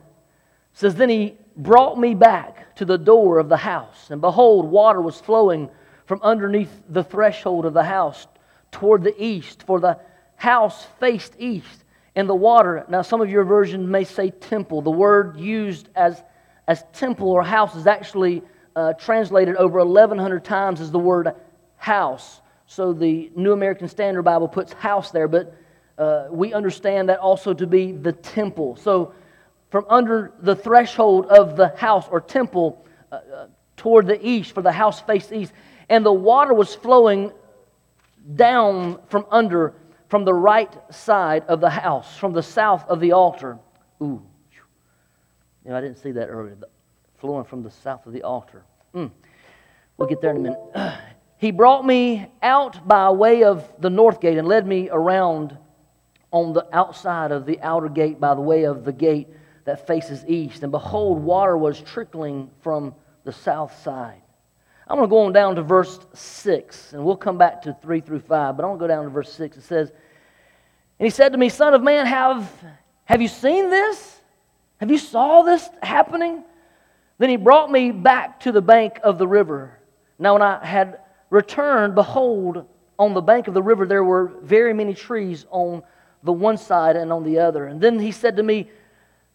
says, 0.73 0.95
Then 0.95 1.09
he 1.09 1.37
brought 1.57 1.99
me 1.99 2.14
back 2.14 2.75
to 2.76 2.85
the 2.85 2.99
door 2.99 3.38
of 3.38 3.49
the 3.49 3.57
house, 3.57 4.11
and 4.11 4.21
behold, 4.21 4.64
water 4.71 5.00
was 5.00 5.21
flowing 5.21 5.69
from 6.07 6.21
underneath 6.23 6.83
the 6.88 7.05
threshold 7.05 7.67
of 7.67 7.75
the 7.75 7.85
house 7.85 8.26
toward 8.73 9.05
the 9.05 9.23
east, 9.23 9.62
for 9.64 9.81
the 9.81 9.99
house 10.37 10.87
faced 10.99 11.35
east. 11.38 11.85
And 12.17 12.29
the 12.29 12.35
water, 12.35 12.85
now 12.88 13.02
some 13.02 13.21
of 13.21 13.31
your 13.31 13.45
versions 13.45 13.88
may 13.88 14.05
say 14.05 14.31
temple. 14.31 14.83
The 14.83 14.90
word 14.90 15.38
used 15.38 15.88
as, 15.95 16.23
as 16.67 16.85
temple 16.93 17.31
or 17.31 17.43
house 17.43 17.76
is 17.76 17.87
actually 17.87 18.43
uh, 18.75 18.95
translated 18.95 19.57
over 19.57 19.79
1,100 19.79 20.45
times 20.45 20.81
as 20.81 20.90
the 20.90 20.99
word 20.99 21.33
house. 21.76 22.40
So 22.67 22.93
the 22.93 23.31
New 23.35 23.52
American 23.52 23.88
Standard 23.88 24.23
Bible 24.23 24.49
puts 24.49 24.73
house 24.73 25.11
there, 25.11 25.29
but 25.29 25.57
uh, 25.99 26.29
we 26.31 26.55
understand 26.55 27.09
that 27.09 27.19
also 27.19 27.52
to 27.52 27.67
be 27.67 27.93
the 27.93 28.12
temple. 28.12 28.76
So 28.76 29.12
from 29.71 29.87
under 29.88 30.33
the 30.40 30.57
threshold 30.57 31.26
of 31.26 31.57
the 31.57 31.69
house 31.76 32.07
or 32.11 32.21
temple 32.21 32.85
uh, 33.12 33.17
uh, 33.17 33.47
toward 33.76 34.07
the 34.07 34.25
east, 34.26 34.52
for 34.52 34.62
the 34.62 34.73
house 34.73 35.00
faced 35.00 35.33
east, 35.33 35.52
and 35.88 36.05
the 36.05 36.12
water 36.12 36.55
was 36.55 36.75
flowing 36.75 37.33
down 38.35 38.99
from 39.09 39.26
under, 39.31 39.75
from 40.11 40.25
the 40.25 40.35
right 40.35 40.76
side 40.93 41.45
of 41.47 41.61
the 41.61 41.71
house, 41.71 42.17
from 42.17 42.33
the 42.33 42.43
south 42.43 42.85
of 42.88 43.00
the 43.00 43.12
altar. 43.12 43.59
Ooh, 44.02 44.21
you 45.64 45.71
know, 45.71 45.76
I 45.76 45.81
didn't 45.81 45.99
see 45.99 46.11
that 46.12 46.26
earlier. 46.26 46.59
Flowing 47.19 47.45
from 47.45 47.62
the 47.62 47.71
south 47.71 48.07
of 48.07 48.12
the 48.12 48.23
altar. 48.23 48.64
Mm. 48.95 49.11
We'll 49.97 50.09
get 50.09 50.21
there 50.21 50.31
in 50.31 50.38
a 50.38 50.40
minute. 50.40 50.61
He 51.40 51.52
brought 51.52 51.87
me 51.87 52.26
out 52.43 52.87
by 52.87 53.09
way 53.09 53.45
of 53.45 53.67
the 53.79 53.88
north 53.88 54.21
gate 54.21 54.37
and 54.37 54.47
led 54.47 54.67
me 54.67 54.90
around 54.90 55.57
on 56.31 56.52
the 56.52 56.67
outside 56.71 57.33
of 57.33 57.47
the 57.47 57.59
outer 57.62 57.88
gate 57.88 58.21
by 58.21 58.35
the 58.35 58.43
way 58.43 58.64
of 58.64 58.85
the 58.85 58.93
gate 58.93 59.26
that 59.64 59.87
faces 59.87 60.23
east. 60.29 60.62
And 60.62 60.71
behold, 60.71 61.23
water 61.23 61.57
was 61.57 61.81
trickling 61.81 62.50
from 62.61 62.95
the 63.25 63.33
south 63.33 63.75
side. 63.83 64.21
I'm 64.90 64.97
going 64.97 65.09
to 65.09 65.11
go 65.11 65.20
on 65.20 65.32
down 65.32 65.54
to 65.54 65.62
verse 65.62 66.00
6, 66.14 66.94
and 66.94 67.04
we'll 67.04 67.16
come 67.16 67.38
back 67.38 67.62
to 67.62 67.76
3 67.80 68.00
through 68.00 68.18
5, 68.18 68.56
but 68.56 68.64
I 68.64 68.66
want 68.66 68.80
to 68.80 68.82
go 68.82 68.88
down 68.88 69.04
to 69.04 69.11
verse 69.11 69.32
6. 69.35 69.56
It 69.56 69.62
says, 69.62 69.88
And 70.99 71.06
he 71.06 71.11
said 71.11 71.30
to 71.30 71.38
me, 71.38 71.49
Son 71.49 71.75
of 71.75 71.82
man, 71.82 72.06
have, 72.06 72.52
have 73.04 73.23
you 73.23 73.28
seen 73.28 73.70
this? 73.70 74.20
Have 74.78 74.90
you 74.90 74.99
saw 74.99 75.42
this 75.42 75.68
happening? 75.80 76.42
Then 77.18 77.30
he 77.30 77.37
brought 77.37 77.70
me 77.70 77.92
back 77.92 78.40
to 78.40 78.50
the 78.50 78.61
bank 78.61 78.99
of 79.04 79.16
the 79.16 79.28
river. 79.28 79.78
Now, 80.18 80.32
when 80.32 80.42
I 80.42 80.66
had 80.66 80.99
returned, 81.30 81.94
behold, 81.94 82.66
on 82.99 83.14
the 83.14 83.20
bank 83.20 83.47
of 83.47 83.54
the 83.54 83.62
river 83.62 83.87
there 83.87 84.02
were 84.02 84.32
very 84.42 84.75
many 84.75 84.92
trees 84.92 85.47
on 85.50 85.85
the 86.25 86.32
one 86.32 86.56
side 86.56 86.97
and 86.97 87.12
on 87.12 87.23
the 87.23 87.38
other. 87.38 87.66
And 87.66 87.80
then 87.80 88.00
he 88.00 88.11
said 88.11 88.37
to 88.38 88.42
me, 88.42 88.68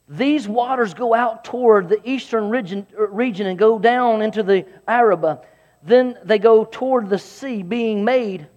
these 0.07 0.47
waters 0.47 0.93
go 0.93 1.13
out 1.13 1.43
toward 1.43 1.89
the 1.89 1.99
eastern 2.07 2.49
region, 2.49 2.85
region 2.95 3.47
and 3.47 3.57
go 3.57 3.79
down 3.79 4.21
into 4.21 4.43
the 4.43 4.65
Arabah. 4.87 5.39
Then 5.81 6.17
they 6.23 6.37
go 6.37 6.65
toward 6.65 7.09
the 7.09 7.17
sea, 7.17 7.63
being 7.63 8.03
made 8.03 8.47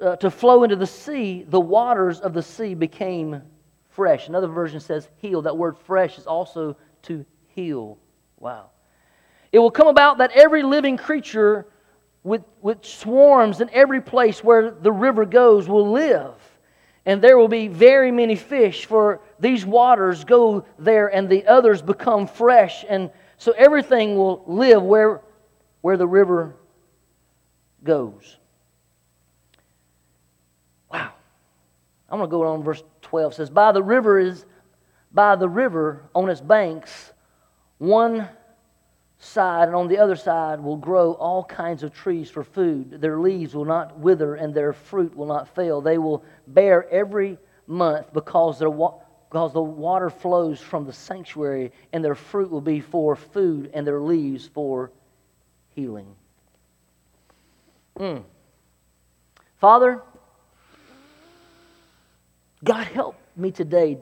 uh, 0.00 0.16
to 0.16 0.30
flow 0.30 0.64
into 0.64 0.76
the 0.76 0.86
sea. 0.86 1.44
The 1.46 1.60
waters 1.60 2.20
of 2.20 2.32
the 2.32 2.42
sea 2.42 2.74
became 2.74 3.42
fresh. 3.90 4.28
Another 4.28 4.46
version 4.46 4.80
says 4.80 5.08
heal. 5.16 5.42
That 5.42 5.56
word 5.56 5.76
fresh 5.76 6.18
is 6.18 6.26
also 6.26 6.76
to 7.02 7.24
heal. 7.48 7.98
Wow. 8.38 8.70
It 9.52 9.58
will 9.58 9.70
come 9.70 9.88
about 9.88 10.18
that 10.18 10.32
every 10.32 10.62
living 10.62 10.96
creature 10.96 11.66
with, 12.22 12.42
which 12.60 12.96
swarms 12.96 13.60
in 13.60 13.68
every 13.70 14.00
place 14.00 14.42
where 14.42 14.70
the 14.70 14.90
river 14.90 15.26
goes 15.26 15.68
will 15.68 15.92
live 15.92 16.34
and 17.06 17.20
there 17.20 17.36
will 17.36 17.48
be 17.48 17.68
very 17.68 18.10
many 18.10 18.34
fish, 18.34 18.86
for 18.86 19.20
these 19.38 19.66
waters 19.66 20.24
go 20.24 20.64
there 20.78 21.08
and 21.08 21.28
the 21.28 21.46
others 21.46 21.82
become 21.82 22.26
fresh. 22.26 22.84
And 22.88 23.10
so 23.36 23.52
everything 23.52 24.16
will 24.16 24.42
live 24.46 24.82
where, 24.82 25.20
where 25.82 25.98
the 25.98 26.06
river 26.06 26.56
goes. 27.82 28.38
Wow. 30.90 31.12
I'm 32.08 32.18
going 32.18 32.30
to 32.30 32.30
go 32.30 32.42
on 32.44 32.62
verse 32.62 32.82
12. 33.02 33.32
It 33.32 33.36
says, 33.36 33.50
By 33.50 33.72
the 33.72 33.82
river 33.82 34.18
is 34.18 34.46
by 35.12 35.36
the 35.36 35.48
river 35.48 36.02
on 36.14 36.28
its 36.28 36.40
banks, 36.40 37.12
one 37.78 38.28
side 39.24 39.68
and 39.68 39.74
on 39.74 39.88
the 39.88 39.98
other 39.98 40.16
side 40.16 40.60
will 40.60 40.76
grow 40.76 41.12
all 41.12 41.44
kinds 41.44 41.82
of 41.82 41.92
trees 41.92 42.30
for 42.30 42.44
food. 42.44 43.00
Their 43.00 43.18
leaves 43.18 43.54
will 43.54 43.64
not 43.64 43.98
wither 43.98 44.34
and 44.34 44.54
their 44.54 44.72
fruit 44.72 45.16
will 45.16 45.26
not 45.26 45.54
fail. 45.54 45.80
They 45.80 45.98
will 45.98 46.24
bear 46.46 46.88
every 46.90 47.38
month 47.66 48.12
because, 48.12 48.60
wa- 48.60 48.94
because 49.28 49.52
the 49.52 49.62
water 49.62 50.10
flows 50.10 50.60
from 50.60 50.84
the 50.84 50.92
sanctuary, 50.92 51.72
and 51.92 52.04
their 52.04 52.14
fruit 52.14 52.50
will 52.50 52.60
be 52.60 52.80
for 52.80 53.16
food 53.16 53.70
and 53.74 53.86
their 53.86 54.00
leaves 54.00 54.46
for 54.46 54.92
healing. 55.74 56.14
Mm. 57.98 58.24
Father, 59.56 60.02
God, 62.62 62.86
help 62.86 63.16
me 63.36 63.50
today 63.50 63.98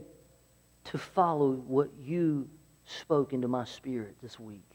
to 0.84 0.98
follow 0.98 1.52
what 1.52 1.90
you 2.02 2.48
spoke 2.84 3.32
into 3.32 3.48
my 3.48 3.64
spirit 3.64 4.16
this 4.22 4.38
week. 4.40 4.71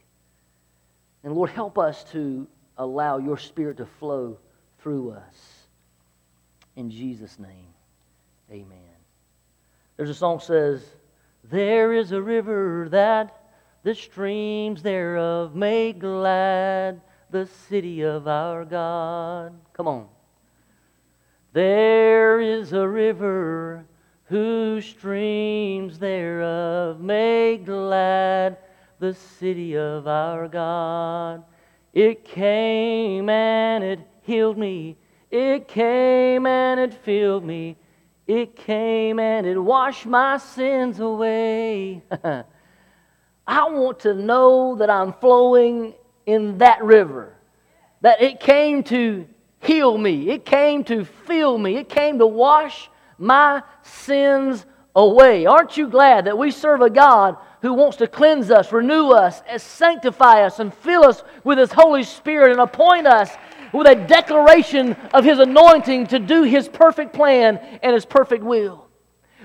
And 1.23 1.33
Lord, 1.33 1.49
help 1.49 1.77
us 1.77 2.03
to 2.11 2.47
allow 2.77 3.17
your 3.17 3.37
Spirit 3.37 3.77
to 3.77 3.85
flow 3.85 4.37
through 4.79 5.11
us. 5.11 5.67
In 6.75 6.91
Jesus' 6.91 7.39
name, 7.39 7.73
amen. 8.51 8.77
There's 9.97 10.11
a 10.11 10.15
song 10.15 10.39
says, 10.39 10.83
There 11.43 11.91
is 11.91 12.11
a 12.11 12.21
river 12.21 12.87
that 12.91 13.43
the 13.83 13.95
streams 13.95 14.83
thereof 14.83 15.55
make 15.55 15.99
glad 15.99 17.01
the 17.31 17.47
city 17.67 18.03
of 18.03 18.27
our 18.27 18.63
God. 18.63 19.53
Come 19.73 19.87
on. 19.87 20.07
There 21.53 22.39
is 22.39 22.73
a 22.73 22.87
river 22.87 23.85
whose 24.25 24.85
streams 24.85 25.97
thereof 25.97 26.99
make 26.99 27.65
glad 27.65 28.57
the 28.99 29.13
city 29.13 29.77
of 29.77 30.07
our 30.07 30.47
God. 30.47 31.43
It 31.93 32.25
came 32.25 33.29
and 33.29 33.83
it 33.83 33.99
healed 34.21 34.57
me. 34.57 34.97
It 35.29 35.67
came 35.67 36.45
and 36.45 36.79
it 36.79 36.93
filled 36.93 37.45
me. 37.45 37.77
It 38.25 38.55
came 38.55 39.19
and 39.19 39.45
it 39.45 39.57
washed 39.57 40.05
my 40.05 40.37
sins 40.37 40.99
away. 40.99 42.01
I 43.47 43.69
want 43.69 44.01
to 44.01 44.13
know 44.13 44.75
that 44.75 44.89
I'm 44.89 45.13
flowing 45.13 45.93
in 46.25 46.57
that 46.57 46.83
river. 46.83 47.35
That 48.01 48.21
it 48.21 48.39
came 48.39 48.83
to 48.83 49.27
heal 49.59 49.97
me. 49.97 50.29
It 50.29 50.45
came 50.45 50.83
to 50.85 51.05
fill 51.05 51.57
me. 51.57 51.77
It 51.77 51.89
came 51.89 52.19
to 52.19 52.27
wash 52.27 52.89
my 53.17 53.63
sins 53.81 54.65
away. 54.95 55.45
Aren't 55.45 55.77
you 55.77 55.87
glad 55.87 56.25
that 56.25 56.37
we 56.37 56.51
serve 56.51 56.81
a 56.81 56.89
God 56.89 57.37
who 57.67 57.73
wants 57.73 57.97
to 57.97 58.07
cleanse 58.07 58.49
us, 58.49 58.71
renew 58.71 59.09
us, 59.09 59.43
and 59.45 59.61
sanctify 59.61 60.45
us, 60.45 60.59
and 60.59 60.73
fill 60.73 61.03
us 61.03 61.21
with 61.43 61.57
His 61.57 61.71
Holy 61.71 62.03
Spirit 62.03 62.51
and 62.51 62.61
appoint 62.61 63.05
us 63.05 63.29
with 63.73 63.87
a 63.87 63.95
declaration 63.95 64.93
of 65.13 65.25
His 65.25 65.39
anointing 65.39 66.07
to 66.07 66.19
do 66.19 66.43
His 66.43 66.69
perfect 66.69 67.13
plan 67.13 67.57
and 67.83 67.93
His 67.93 68.05
perfect 68.05 68.43
will. 68.43 68.87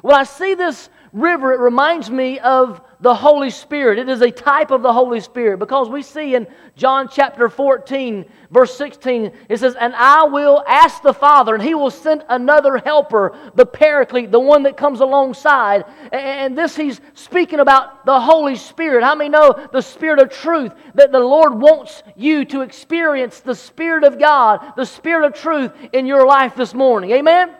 When 0.02 0.14
I 0.14 0.22
see 0.22 0.54
this 0.54 0.88
river, 1.12 1.52
it 1.52 1.60
reminds 1.60 2.10
me 2.10 2.38
of 2.38 2.80
the 3.00 3.14
Holy 3.14 3.50
Spirit. 3.50 3.98
It 3.98 4.08
is 4.08 4.22
a 4.22 4.30
type 4.30 4.70
of 4.70 4.82
the 4.82 4.92
Holy 4.92 5.20
Spirit 5.20 5.58
because 5.58 5.88
we 5.88 6.02
see 6.02 6.34
in 6.36 6.46
John 6.76 7.08
chapter 7.10 7.48
14, 7.48 8.24
verse 8.50 8.74
16, 8.76 9.32
it 9.48 9.58
says, 9.58 9.74
And 9.78 9.92
I 9.94 10.24
will 10.24 10.62
ask 10.66 11.02
the 11.02 11.12
Father, 11.12 11.54
and 11.54 11.62
he 11.62 11.74
will 11.74 11.90
send 11.90 12.24
another 12.28 12.78
helper, 12.78 13.36
the 13.54 13.66
Paraclete, 13.66 14.30
the 14.30 14.40
one 14.40 14.62
that 14.62 14.76
comes 14.76 15.00
alongside. 15.00 15.84
And 16.12 16.56
this 16.56 16.76
he's 16.76 17.00
speaking 17.14 17.60
about 17.60 18.06
the 18.06 18.20
Holy 18.20 18.56
Spirit. 18.56 19.02
How 19.02 19.16
many 19.16 19.30
know 19.30 19.68
the 19.72 19.82
Spirit 19.82 20.20
of 20.20 20.30
truth? 20.30 20.72
That 20.94 21.12
the 21.12 21.20
Lord 21.20 21.54
wants 21.54 22.02
you 22.16 22.44
to 22.46 22.62
experience 22.62 23.40
the 23.40 23.54
Spirit 23.54 24.04
of 24.04 24.18
God, 24.18 24.74
the 24.76 24.86
Spirit 24.86 25.26
of 25.26 25.34
truth 25.34 25.72
in 25.92 26.06
your 26.06 26.24
life 26.24 26.54
this 26.54 26.72
morning. 26.72 27.10
Amen? 27.10 27.56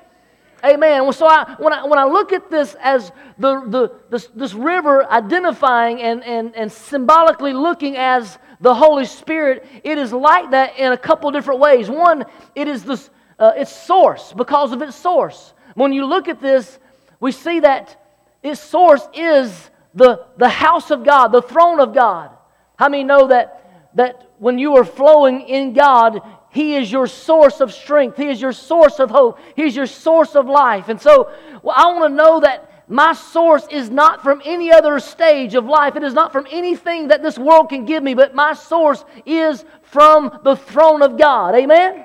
Amen. 0.65 1.13
So 1.13 1.27
I, 1.27 1.57
when, 1.59 1.73
I, 1.73 1.85
when 1.85 1.99
I 1.99 2.05
look 2.05 2.33
at 2.33 2.49
this 2.49 2.77
as 2.81 3.11
the, 3.39 3.61
the, 3.67 3.93
this, 4.11 4.29
this 4.29 4.55
river 4.55 5.05
identifying 5.11 6.01
and, 6.01 6.23
and, 6.23 6.55
and 6.55 6.71
symbolically 6.71 7.53
looking 7.53 7.97
as 7.97 8.39
the 8.61 8.73
Holy 8.73 9.05
Spirit, 9.05 9.67
it 9.83 9.99
is 9.99 10.13
like 10.13 10.53
that 10.53 10.79
in 10.79 10.93
a 10.93 10.97
couple 10.97 11.31
different 11.33 11.59
ways. 11.59 11.91
One, 11.91 12.25
it 12.55 12.69
is 12.69 12.85
this, 12.85 13.11
uh, 13.41 13.53
its 13.57 13.73
source, 13.73 14.33
because 14.33 14.71
of 14.71 14.83
its 14.83 14.95
source. 14.95 15.53
When 15.75 15.93
you 15.93 16.07
look 16.07 16.29
at 16.29 16.41
this, 16.41 16.79
we 17.19 17.33
see 17.33 17.59
that 17.61 18.01
its 18.43 18.61
source 18.61 19.09
is 19.15 19.71
the, 19.95 20.27
the 20.37 20.49
house 20.49 20.93
of 20.93 21.05
God, 21.05 21.29
the 21.29 21.43
throne 21.43 21.81
of 21.81 21.93
God. 21.93 22.31
How 22.77 22.89
many 22.89 23.03
know 23.03 23.29
that, 23.29 23.91
that 23.95 24.31
when 24.39 24.59
you 24.59 24.77
are 24.77 24.85
flowing 24.85 25.43
in 25.43 25.73
God, 25.73 26.21
he 26.53 26.75
is 26.75 26.93
your 26.93 27.07
source 27.07 27.61
of 27.61 27.73
strength. 27.73 28.19
He 28.19 28.29
is 28.29 28.41
your 28.41 28.53
source 28.53 29.01
of 29.01 29.11
hope. 29.11 29.39
He's 29.57 29.75
your 29.75 29.87
source 29.87 30.37
of 30.37 30.47
life. 30.47 30.91
And 30.91 31.01
so 31.01 31.33
well, 31.63 31.75
I 31.77 31.87
want 31.87 32.13
to 32.13 32.15
know 32.15 32.41
that 32.41 32.85
my 32.89 33.15
source 33.15 33.67
is 33.71 33.89
not 33.89 34.23
from 34.23 34.43
any 34.45 34.71
other 34.71 35.01
stage 35.01 35.55
of 35.55 35.65
life. 35.65 35.97
It 35.97 36.03
is 36.03 36.13
not 36.13 36.31
from 36.31 36.47
anything 36.51 37.09
that 37.09 37.23
this 37.23 37.39
world 37.39 37.71
can 37.71 37.87
give 37.87 38.03
me, 38.03 38.13
but 38.13 38.35
my 38.35 38.53
source 38.53 39.03
is 39.25 39.65
from 39.81 40.41
the 40.45 40.55
throne 40.55 41.01
of 41.01 41.17
God. 41.17 41.55
Amen? 41.55 42.05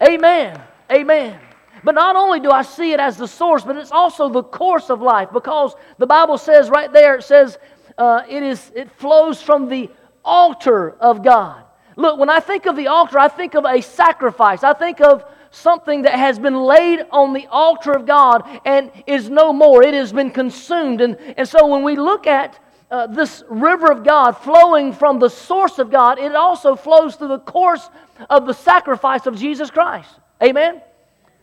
Amen. 0.00 0.62
Amen. 0.92 1.40
But 1.82 1.96
not 1.96 2.14
only 2.14 2.38
do 2.38 2.52
I 2.52 2.62
see 2.62 2.92
it 2.92 3.00
as 3.00 3.16
the 3.16 3.26
source, 3.26 3.64
but 3.64 3.74
it's 3.76 3.90
also 3.90 4.28
the 4.28 4.44
course 4.44 4.90
of 4.90 5.02
life 5.02 5.30
because 5.32 5.74
the 5.98 6.06
Bible 6.06 6.38
says 6.38 6.70
right 6.70 6.92
there, 6.92 7.16
it 7.16 7.24
says 7.24 7.58
uh, 7.96 8.22
it, 8.28 8.44
is, 8.44 8.70
it 8.76 8.92
flows 8.92 9.42
from 9.42 9.68
the 9.68 9.90
altar 10.24 10.92
of 11.00 11.24
God. 11.24 11.64
Look, 11.98 12.16
when 12.16 12.30
I 12.30 12.38
think 12.38 12.66
of 12.66 12.76
the 12.76 12.86
altar, 12.86 13.18
I 13.18 13.26
think 13.26 13.54
of 13.54 13.64
a 13.64 13.80
sacrifice. 13.80 14.62
I 14.62 14.72
think 14.72 15.00
of 15.00 15.24
something 15.50 16.02
that 16.02 16.14
has 16.14 16.38
been 16.38 16.54
laid 16.54 17.04
on 17.10 17.32
the 17.32 17.48
altar 17.48 17.90
of 17.90 18.06
God 18.06 18.48
and 18.64 18.92
is 19.08 19.28
no 19.28 19.52
more. 19.52 19.82
It 19.82 19.94
has 19.94 20.12
been 20.12 20.30
consumed. 20.30 21.00
And, 21.00 21.16
and 21.36 21.48
so 21.48 21.66
when 21.66 21.82
we 21.82 21.96
look 21.96 22.28
at 22.28 22.56
uh, 22.88 23.08
this 23.08 23.42
river 23.48 23.90
of 23.90 24.04
God 24.04 24.32
flowing 24.32 24.92
from 24.92 25.18
the 25.18 25.28
source 25.28 25.80
of 25.80 25.90
God, 25.90 26.20
it 26.20 26.36
also 26.36 26.76
flows 26.76 27.16
through 27.16 27.28
the 27.28 27.40
course 27.40 27.90
of 28.30 28.46
the 28.46 28.54
sacrifice 28.54 29.26
of 29.26 29.36
Jesus 29.36 29.68
Christ. 29.68 30.08
Amen? 30.40 30.80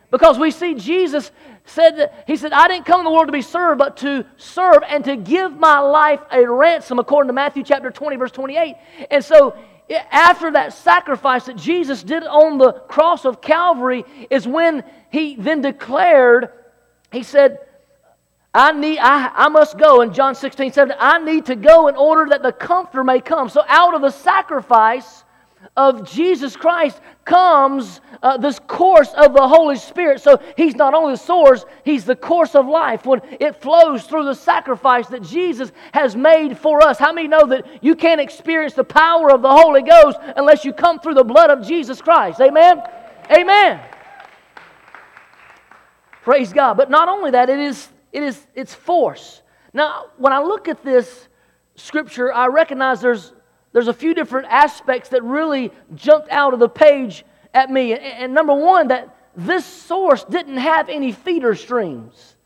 Because 0.10 0.40
we 0.40 0.52
see 0.52 0.74
Jesus 0.76 1.32
said 1.66 1.98
that 1.98 2.24
He 2.28 2.36
said, 2.36 2.54
I 2.54 2.68
didn't 2.68 2.86
come 2.86 3.00
in 3.00 3.06
the 3.06 3.12
world 3.12 3.28
to 3.28 3.34
be 3.34 3.42
served, 3.42 3.80
but 3.80 3.98
to 3.98 4.26
serve 4.38 4.84
and 4.88 5.04
to 5.06 5.16
give 5.16 5.58
my 5.58 5.80
life 5.80 6.22
a 6.32 6.48
ransom, 6.48 7.00
according 7.00 7.28
to 7.28 7.34
Matthew 7.34 7.64
chapter 7.64 7.92
20, 7.92 8.16
verse 8.16 8.32
28. 8.32 8.76
And 9.12 9.24
so 9.24 9.58
after 10.12 10.52
that 10.52 10.74
sacrifice 10.74 11.46
that 11.46 11.58
Jesus 11.58 12.02
did 12.02 12.24
on 12.24 12.58
the 12.58 12.74
cross 12.74 13.26
of 13.26 13.42
Calvary 13.42 14.04
is 14.30 14.48
when 14.48 14.84
he 15.12 15.36
then 15.36 15.62
declared, 15.62 16.50
he 17.12 17.24
said, 17.24 17.60
I 18.54 18.72
need, 18.72 19.00
I, 19.00 19.32
I 19.36 19.50
must 19.50 19.78
go 19.78 20.02
in 20.02 20.14
John 20.14 20.34
16, 20.34 20.72
17. 20.72 20.98
I 21.00 21.20
need 21.20 21.48
to 21.48 21.56
go 21.56 21.90
in 21.90 21.96
order 21.96 22.30
that 22.30 22.42
the 22.42 22.54
comforter 22.54 23.04
may 23.04 23.20
come. 23.20 23.50
So 23.50 23.64
out 23.68 23.94
of 23.94 24.02
the 24.02 24.12
sacrifice 24.12 25.25
of 25.76 26.10
Jesus 26.10 26.56
Christ 26.56 27.00
comes 27.26 28.02
uh, 28.22 28.38
this 28.38 28.60
course 28.60 29.12
of 29.14 29.34
the 29.34 29.48
Holy 29.48 29.78
Spirit. 29.78 30.22
So 30.22 30.42
He's 30.56 30.76
not 30.76 30.94
only 30.94 31.14
the 31.14 31.18
source, 31.18 31.66
He's 31.84 32.06
the 32.06 32.16
course 32.16 32.56
of 32.56 32.68
life. 32.68 33.06
When 33.06 33.22
it 33.40 33.62
flows 33.62 34.04
through 34.04 34.26
the 34.26 34.34
sacrifice 34.34 35.08
that 35.08 35.24
Jesus 35.24 35.72
has 35.92 36.16
made 36.16 36.58
for 36.58 36.82
us. 36.82 36.98
How 36.98 37.12
many 37.12 37.28
know 37.28 37.46
that 37.48 37.84
you 37.84 37.96
can't 37.96 38.22
experience 38.22 38.74
the 38.74 38.84
power 38.84 39.32
of 39.32 39.42
the 39.42 39.52
Holy 39.52 39.82
Ghost 39.82 40.18
unless 40.36 40.66
you 40.66 40.74
come 40.74 41.00
through 41.00 41.16
the 41.16 41.24
blood 41.24 41.50
of 41.50 41.66
Jesus 41.66 42.02
Christ? 42.02 42.40
Amen? 42.42 42.82
Amen. 43.32 43.82
Praise 46.22 46.52
God. 46.54 46.76
But 46.76 46.90
not 46.90 47.08
only 47.08 47.32
that, 47.32 47.50
it 47.50 47.60
is, 47.60 47.88
it 48.12 48.24
is 48.24 48.48
its 48.56 48.74
force. 48.74 49.42
Now, 49.74 50.06
when 50.18 50.34
I 50.34 50.40
look 50.40 50.68
at 50.68 50.84
this 50.84 51.28
scripture, 51.76 52.34
I 52.34 52.48
recognize 52.48 53.02
there's 53.02 53.34
there's 53.76 53.90
a 53.90 53.94
few 53.94 54.14
different 54.14 54.48
aspects 54.50 55.10
that 55.10 55.22
really 55.22 55.70
jumped 55.96 56.30
out 56.30 56.54
of 56.54 56.62
the 56.62 56.70
page 56.70 57.26
at 57.54 57.70
me. 57.70 57.94
And, 57.94 58.34
number 58.34 58.56
one, 58.56 58.88
that 58.88 59.14
this 59.36 59.66
source 59.66 60.24
didn't 60.24 60.56
have 60.56 60.88
any 60.88 61.12
feeder 61.12 61.56
streams. 61.56 62.38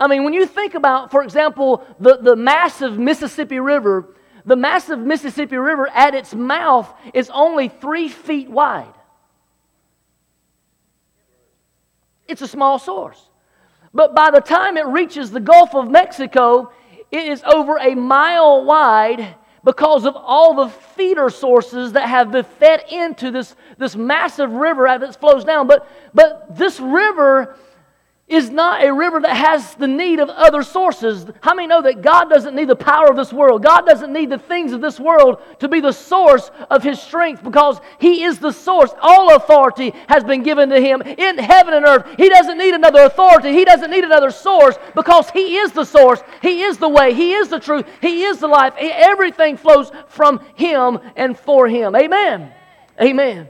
I 0.00 0.08
mean, 0.08 0.24
when 0.24 0.32
you 0.32 0.44
think 0.44 0.74
about, 0.74 1.12
for 1.12 1.22
example, 1.22 1.86
the, 2.00 2.16
the 2.16 2.34
massive 2.34 2.98
Mississippi 2.98 3.60
River, 3.60 4.16
the 4.44 4.56
massive 4.56 4.98
Mississippi 4.98 5.56
River 5.56 5.86
at 5.86 6.16
its 6.16 6.34
mouth 6.34 6.92
is 7.14 7.30
only 7.30 7.68
three 7.68 8.08
feet 8.08 8.50
wide. 8.50 8.92
It's 12.26 12.42
a 12.42 12.48
small 12.48 12.80
source. 12.80 13.30
But 13.94 14.16
by 14.16 14.32
the 14.32 14.40
time 14.40 14.76
it 14.76 14.86
reaches 14.86 15.30
the 15.30 15.38
Gulf 15.38 15.76
of 15.76 15.88
Mexico, 15.88 16.72
it 17.12 17.28
is 17.28 17.40
over 17.44 17.78
a 17.78 17.94
mile 17.94 18.64
wide 18.64 19.36
because 19.64 20.04
of 20.04 20.16
all 20.16 20.54
the 20.54 20.68
feeder 20.68 21.30
sources 21.30 21.92
that 21.92 22.08
have 22.08 22.32
been 22.32 22.44
fed 22.44 22.84
into 22.90 23.30
this, 23.30 23.54
this 23.78 23.94
massive 23.94 24.50
river 24.50 24.88
as 24.88 25.02
it 25.02 25.16
flows 25.16 25.44
down. 25.44 25.66
But, 25.66 25.88
but 26.12 26.56
this 26.56 26.80
river 26.80 27.56
is 28.32 28.50
not 28.50 28.82
a 28.82 28.92
river 28.92 29.20
that 29.20 29.36
has 29.36 29.74
the 29.74 29.86
need 29.86 30.18
of 30.18 30.30
other 30.30 30.62
sources. 30.62 31.26
How 31.42 31.52
many 31.52 31.68
know 31.68 31.82
that 31.82 32.00
God 32.00 32.30
doesn't 32.30 32.54
need 32.54 32.68
the 32.68 32.76
power 32.76 33.10
of 33.10 33.16
this 33.16 33.32
world? 33.32 33.62
God 33.62 33.82
doesn't 33.82 34.10
need 34.10 34.30
the 34.30 34.38
things 34.38 34.72
of 34.72 34.80
this 34.80 34.98
world 34.98 35.42
to 35.58 35.68
be 35.68 35.80
the 35.80 35.92
source 35.92 36.50
of 36.70 36.82
His 36.82 37.00
strength 37.00 37.44
because 37.44 37.78
He 37.98 38.24
is 38.24 38.38
the 38.38 38.50
source. 38.50 38.90
All 39.02 39.36
authority 39.36 39.92
has 40.08 40.24
been 40.24 40.42
given 40.42 40.70
to 40.70 40.80
Him 40.80 41.02
in 41.02 41.36
heaven 41.36 41.74
and 41.74 41.84
earth. 41.84 42.06
He 42.16 42.30
doesn't 42.30 42.56
need 42.56 42.72
another 42.72 43.02
authority, 43.02 43.52
He 43.52 43.66
doesn't 43.66 43.90
need 43.90 44.04
another 44.04 44.30
source 44.30 44.76
because 44.94 45.28
He 45.30 45.56
is 45.56 45.72
the 45.72 45.84
source. 45.84 46.22
He 46.40 46.62
is 46.62 46.78
the 46.78 46.88
way, 46.88 47.12
He 47.12 47.34
is 47.34 47.48
the 47.48 47.60
truth, 47.60 47.86
He 48.00 48.22
is 48.22 48.38
the 48.38 48.48
life. 48.48 48.72
Everything 48.78 49.58
flows 49.58 49.92
from 50.08 50.40
Him 50.54 51.00
and 51.16 51.38
for 51.38 51.68
Him. 51.68 51.94
Amen. 51.94 52.50
Amen. 52.98 53.48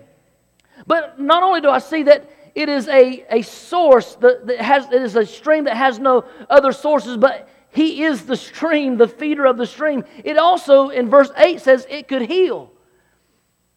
But 0.86 1.20
not 1.20 1.44
only 1.44 1.60
do 1.60 1.70
I 1.70 1.78
see 1.78 2.02
that 2.04 2.28
it 2.54 2.68
is 2.68 2.88
a, 2.88 3.24
a 3.30 3.42
source 3.42 4.14
that, 4.16 4.46
that 4.46 4.60
has, 4.60 4.86
it 4.86 5.02
is 5.02 5.16
a 5.16 5.24
stream 5.24 5.64
that 5.64 5.76
has 5.76 5.98
no 5.98 6.24
other 6.50 6.72
sources, 6.72 7.16
but 7.16 7.48
he 7.70 8.04
is 8.04 8.26
the 8.26 8.36
stream, 8.36 8.98
the 8.98 9.08
feeder 9.08 9.46
of 9.46 9.56
the 9.56 9.66
stream. 9.66 10.04
It 10.22 10.36
also, 10.36 10.90
in 10.90 11.08
verse 11.08 11.30
8, 11.36 11.60
says 11.60 11.86
it 11.88 12.08
could 12.08 12.22
heal. 12.22 12.70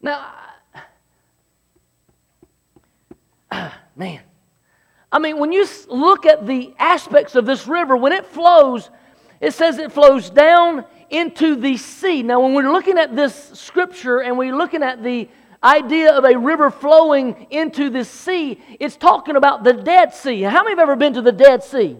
Now, 0.01 0.27
man, 3.95 4.21
I 5.11 5.19
mean, 5.19 5.37
when 5.39 5.53
you 5.53 5.65
look 5.87 6.25
at 6.25 6.45
the 6.45 6.73
aspects 6.77 7.35
of 7.35 7.45
this 7.45 7.67
river, 7.67 7.95
when 7.95 8.11
it 8.11 8.25
flows, 8.25 8.89
it 9.39 9.53
says 9.53 9.77
it 9.77 9.93
flows 9.93 10.29
down 10.29 10.83
into 11.09 11.55
the 11.55 11.77
sea. 11.77 12.21
Now, 12.21 12.41
when 12.41 12.53
we're 12.53 12.71
looking 12.71 12.97
at 12.97 13.15
this 13.15 13.51
scripture 13.53 14.19
and 14.21 14.37
we're 14.37 14.55
looking 14.55 14.83
at 14.83 15.01
the 15.01 15.29
idea 15.65 16.13
of 16.13 16.23
a 16.23 16.37
river 16.37 16.69
flowing 16.69 17.47
into 17.49 17.89
the 17.89 18.05
sea, 18.05 18.61
it's 18.79 18.95
talking 18.95 19.35
about 19.35 19.63
the 19.63 19.73
Dead 19.73 20.13
Sea. 20.13 20.43
How 20.43 20.63
many 20.63 20.71
have 20.71 20.79
ever 20.79 20.95
been 20.95 21.13
to 21.13 21.21
the 21.21 21.31
Dead 21.31 21.63
Sea? 21.63 21.97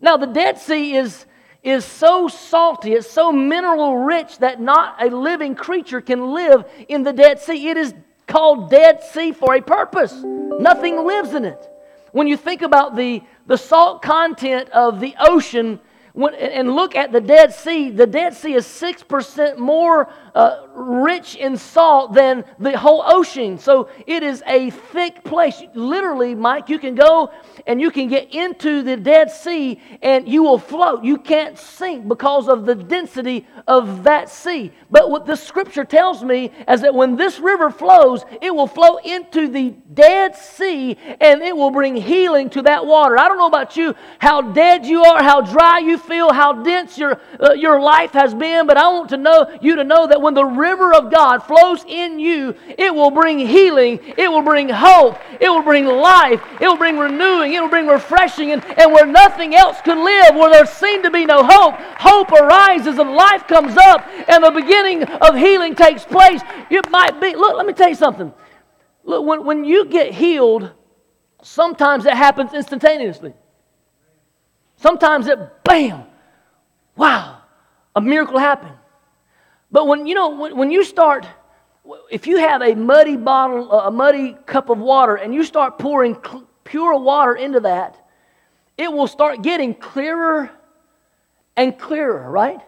Now, 0.00 0.16
the 0.16 0.26
Dead 0.26 0.58
Sea 0.58 0.94
is, 0.94 1.26
is 1.62 1.84
so 1.84 2.28
salty, 2.28 2.92
it's 2.94 3.10
so 3.10 3.32
mineral 3.32 3.98
rich 3.98 4.38
that 4.38 4.60
not 4.60 5.02
a 5.02 5.14
living 5.14 5.54
creature 5.54 6.00
can 6.00 6.32
live 6.32 6.64
in 6.88 7.02
the 7.02 7.12
Dead 7.12 7.40
Sea. 7.40 7.68
It 7.68 7.76
is 7.76 7.94
called 8.26 8.70
Dead 8.70 9.02
Sea 9.02 9.32
for 9.32 9.54
a 9.54 9.60
purpose. 9.60 10.22
Nothing 10.24 11.04
lives 11.04 11.34
in 11.34 11.44
it. 11.44 11.68
When 12.12 12.26
you 12.26 12.36
think 12.36 12.62
about 12.62 12.96
the, 12.96 13.22
the 13.46 13.58
salt 13.58 14.02
content 14.02 14.70
of 14.70 15.00
the 15.00 15.14
ocean, 15.18 15.80
when, 16.12 16.34
and 16.34 16.74
look 16.74 16.96
at 16.96 17.12
the 17.12 17.20
Dead 17.20 17.54
Sea, 17.54 17.90
the 17.90 18.06
Dead 18.06 18.34
Sea 18.34 18.54
is 18.54 18.66
6% 18.66 19.58
more 19.58 20.12
uh, 20.34 20.66
rich 20.74 21.36
in 21.36 21.56
salt 21.56 22.14
than 22.14 22.44
the 22.58 22.76
whole 22.76 23.02
ocean. 23.06 23.58
So 23.58 23.88
it 24.06 24.22
is 24.22 24.42
a 24.46 24.70
thick 24.70 25.24
place. 25.24 25.62
Literally, 25.74 26.34
Mike, 26.34 26.68
you 26.68 26.78
can 26.78 26.94
go 26.94 27.30
and 27.66 27.80
you 27.80 27.90
can 27.90 28.08
get 28.08 28.34
into 28.34 28.82
the 28.82 28.96
Dead 28.96 29.30
Sea 29.30 29.80
and 30.02 30.28
you 30.28 30.42
will 30.42 30.58
float. 30.58 31.04
You 31.04 31.18
can't 31.18 31.58
sink 31.58 32.08
because 32.08 32.48
of 32.48 32.66
the 32.66 32.74
density 32.74 33.46
of 33.66 34.04
that 34.04 34.28
sea. 34.28 34.72
But 34.90 35.10
what 35.10 35.26
the 35.26 35.36
scripture 35.36 35.84
tells 35.84 36.24
me 36.24 36.50
is 36.68 36.80
that 36.80 36.94
when 36.94 37.16
this 37.16 37.38
river 37.38 37.70
flows, 37.70 38.24
it 38.40 38.54
will 38.54 38.66
flow 38.66 38.96
into 38.98 39.48
the 39.48 39.74
Dead 39.92 40.34
Sea 40.36 40.96
and 41.20 41.42
it 41.42 41.56
will 41.56 41.70
bring 41.70 41.96
healing 41.96 42.50
to 42.50 42.62
that 42.62 42.86
water. 42.86 43.18
I 43.18 43.28
don't 43.28 43.38
know 43.38 43.46
about 43.46 43.76
you, 43.76 43.94
how 44.18 44.40
dead 44.42 44.86
you 44.86 45.02
are, 45.04 45.22
how 45.22 45.40
dry 45.40 45.78
you 45.78 45.98
feel, 45.98 46.32
how 46.32 46.52
dense 46.52 46.98
your, 46.98 47.20
uh, 47.40 47.52
your 47.52 47.80
life 47.80 48.12
has 48.12 48.34
been, 48.34 48.66
but 48.66 48.76
I 48.76 48.88
want 48.88 49.10
to 49.10 49.16
know 49.16 49.58
you 49.60 49.76
to 49.76 49.84
know 49.84 50.06
that 50.06 50.19
when 50.20 50.34
the 50.34 50.44
river 50.44 50.94
of 50.94 51.10
God 51.10 51.38
flows 51.38 51.84
in 51.86 52.18
you, 52.18 52.54
it 52.78 52.94
will 52.94 53.10
bring 53.10 53.38
healing, 53.38 54.00
it 54.16 54.30
will 54.30 54.42
bring 54.42 54.68
hope, 54.68 55.18
it 55.40 55.48
will 55.48 55.62
bring 55.62 55.86
life, 55.86 56.42
it 56.60 56.66
will 56.66 56.76
bring 56.76 56.98
renewing, 56.98 57.52
it 57.52 57.60
will 57.60 57.68
bring 57.68 57.86
refreshing, 57.86 58.52
and, 58.52 58.64
and 58.78 58.92
where 58.92 59.06
nothing 59.06 59.54
else 59.54 59.80
could 59.80 59.98
live, 59.98 60.34
where 60.34 60.50
there 60.50 60.66
seemed 60.66 61.04
to 61.04 61.10
be 61.10 61.24
no 61.24 61.42
hope, 61.44 61.74
hope 61.98 62.32
arises 62.32 62.98
and 62.98 63.12
life 63.12 63.46
comes 63.46 63.76
up, 63.76 64.06
and 64.28 64.44
the 64.44 64.50
beginning 64.50 65.02
of 65.04 65.36
healing 65.36 65.74
takes 65.74 66.04
place. 66.04 66.40
It 66.70 66.90
might 66.90 67.20
be, 67.20 67.34
look, 67.34 67.56
let 67.56 67.66
me 67.66 67.72
tell 67.72 67.88
you 67.88 67.94
something. 67.94 68.32
Look, 69.04 69.26
when, 69.26 69.44
when 69.44 69.64
you 69.64 69.86
get 69.86 70.12
healed, 70.14 70.70
sometimes 71.42 72.06
it 72.06 72.14
happens 72.14 72.52
instantaneously. 72.54 73.34
Sometimes 74.76 75.26
it, 75.26 75.38
bam, 75.64 76.04
wow, 76.96 77.38
a 77.94 78.00
miracle 78.00 78.38
happened. 78.38 78.76
But 79.72 79.86
when 79.86 80.06
you 80.06 80.14
know 80.14 80.30
when, 80.30 80.56
when 80.56 80.70
you 80.70 80.84
start, 80.84 81.26
if 82.10 82.26
you 82.26 82.38
have 82.38 82.62
a 82.62 82.74
muddy 82.74 83.16
bottle, 83.16 83.70
a 83.70 83.90
muddy 83.90 84.36
cup 84.46 84.70
of 84.70 84.78
water, 84.78 85.16
and 85.16 85.34
you 85.34 85.44
start 85.44 85.78
pouring 85.78 86.14
cl- 86.14 86.48
pure 86.64 86.98
water 86.98 87.34
into 87.34 87.60
that, 87.60 87.96
it 88.76 88.92
will 88.92 89.06
start 89.06 89.42
getting 89.42 89.74
clearer 89.74 90.50
and 91.56 91.78
clearer, 91.78 92.30
right? 92.30 92.60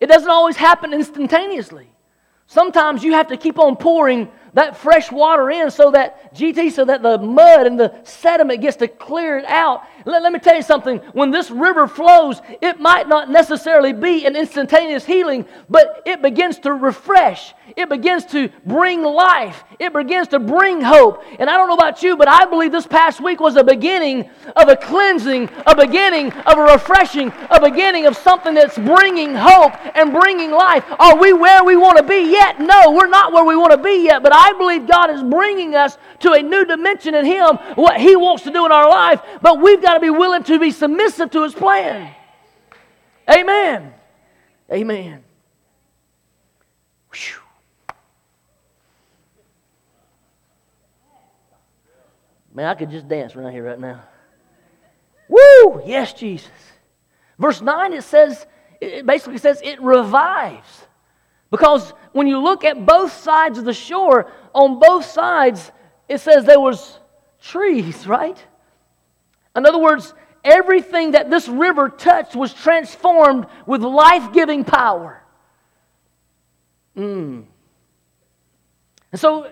It 0.00 0.06
doesn't 0.06 0.28
always 0.28 0.56
happen 0.56 0.92
instantaneously. 0.92 1.88
Sometimes 2.46 3.02
you 3.02 3.12
have 3.12 3.28
to 3.28 3.36
keep 3.36 3.58
on 3.58 3.76
pouring 3.76 4.30
that 4.52 4.76
fresh 4.76 5.10
water 5.10 5.50
in 5.50 5.70
so 5.70 5.90
that, 5.92 6.34
GT, 6.34 6.72
so 6.72 6.84
that 6.84 7.02
the 7.02 7.18
mud 7.18 7.66
and 7.66 7.80
the 7.80 7.98
sediment 8.04 8.60
gets 8.60 8.76
to 8.78 8.88
clear 8.88 9.38
it 9.38 9.44
out. 9.46 9.84
Let, 10.04 10.22
let 10.22 10.32
me 10.32 10.38
tell 10.38 10.56
you 10.56 10.62
something. 10.62 10.98
When 11.12 11.30
this 11.30 11.50
river 11.50 11.86
flows, 11.86 12.40
it 12.60 12.80
might 12.80 13.08
not 13.08 13.30
necessarily 13.30 13.92
be 13.92 14.26
an 14.26 14.36
instantaneous 14.36 15.04
healing, 15.04 15.46
but 15.68 16.02
it 16.04 16.22
begins 16.22 16.58
to 16.60 16.72
refresh. 16.72 17.54
It 17.76 17.88
begins 17.88 18.26
to 18.26 18.50
bring 18.66 19.02
life. 19.02 19.64
It 19.78 19.92
begins 19.92 20.28
to 20.28 20.38
bring 20.38 20.80
hope. 20.80 21.24
And 21.38 21.48
I 21.48 21.56
don't 21.56 21.68
know 21.68 21.74
about 21.74 22.02
you, 22.02 22.16
but 22.16 22.28
I 22.28 22.44
believe 22.44 22.70
this 22.70 22.86
past 22.86 23.20
week 23.20 23.40
was 23.40 23.56
a 23.56 23.64
beginning 23.64 24.30
of 24.56 24.68
a 24.68 24.76
cleansing, 24.76 25.48
a 25.66 25.74
beginning 25.74 26.32
of 26.32 26.58
a 26.58 26.62
refreshing, 26.62 27.32
a 27.50 27.60
beginning 27.60 28.06
of 28.06 28.16
something 28.16 28.54
that's 28.54 28.78
bringing 28.78 29.34
hope 29.34 29.72
and 29.96 30.12
bringing 30.12 30.50
life. 30.50 30.84
Are 30.98 31.16
we 31.16 31.32
where 31.32 31.64
we 31.64 31.76
want 31.76 31.96
to 31.96 32.04
be 32.04 32.30
yet? 32.30 32.60
No, 32.60 32.92
we're 32.92 33.08
not 33.08 33.32
where 33.32 33.44
we 33.44 33.56
want 33.56 33.72
to 33.72 33.78
be 33.78 34.04
yet, 34.04 34.22
but 34.22 34.34
I 34.34 34.52
believe 34.52 34.86
God 34.86 35.10
is 35.10 35.22
bringing 35.22 35.74
us 35.74 35.98
to 36.20 36.32
a 36.32 36.42
new 36.42 36.64
dimension 36.64 37.14
in 37.14 37.24
Him, 37.24 37.56
what 37.74 38.00
He 38.00 38.16
wants 38.16 38.44
to 38.44 38.50
do 38.50 38.66
in 38.66 38.72
our 38.72 38.88
life, 38.88 39.20
but 39.40 39.60
we've 39.60 39.82
got 39.82 39.93
to 39.94 40.00
be 40.00 40.10
willing 40.10 40.42
to 40.44 40.58
be 40.58 40.70
submissive 40.70 41.30
to 41.32 41.42
His 41.42 41.54
plan. 41.54 42.14
Amen. 43.30 43.92
Amen. 44.70 45.24
Whew. 47.12 47.40
Man, 52.54 52.66
I 52.66 52.74
could 52.74 52.90
just 52.90 53.08
dance 53.08 53.34
right 53.34 53.52
here, 53.52 53.64
right 53.64 53.80
now. 53.80 54.02
Woo! 55.28 55.82
Yes, 55.84 56.12
Jesus. 56.12 56.50
Verse 57.38 57.60
9, 57.60 57.92
it 57.92 58.04
says, 58.04 58.46
it 58.80 59.04
basically 59.04 59.38
says 59.38 59.60
it 59.62 59.80
revives. 59.82 60.86
Because 61.50 61.92
when 62.12 62.26
you 62.26 62.38
look 62.38 62.64
at 62.64 62.86
both 62.86 63.12
sides 63.12 63.58
of 63.58 63.64
the 63.64 63.72
shore, 63.72 64.30
on 64.54 64.78
both 64.78 65.04
sides, 65.04 65.72
it 66.08 66.18
says 66.18 66.44
there 66.44 66.60
was 66.60 66.98
trees, 67.40 68.06
right? 68.06 68.38
In 69.56 69.66
other 69.66 69.78
words, 69.78 70.12
everything 70.42 71.12
that 71.12 71.30
this 71.30 71.48
river 71.48 71.88
touched 71.88 72.36
was 72.36 72.52
transformed 72.52 73.46
with 73.66 73.82
life 73.82 74.32
giving 74.32 74.64
power. 74.64 75.22
Mm. 76.96 77.44
And 79.12 79.20
so 79.20 79.48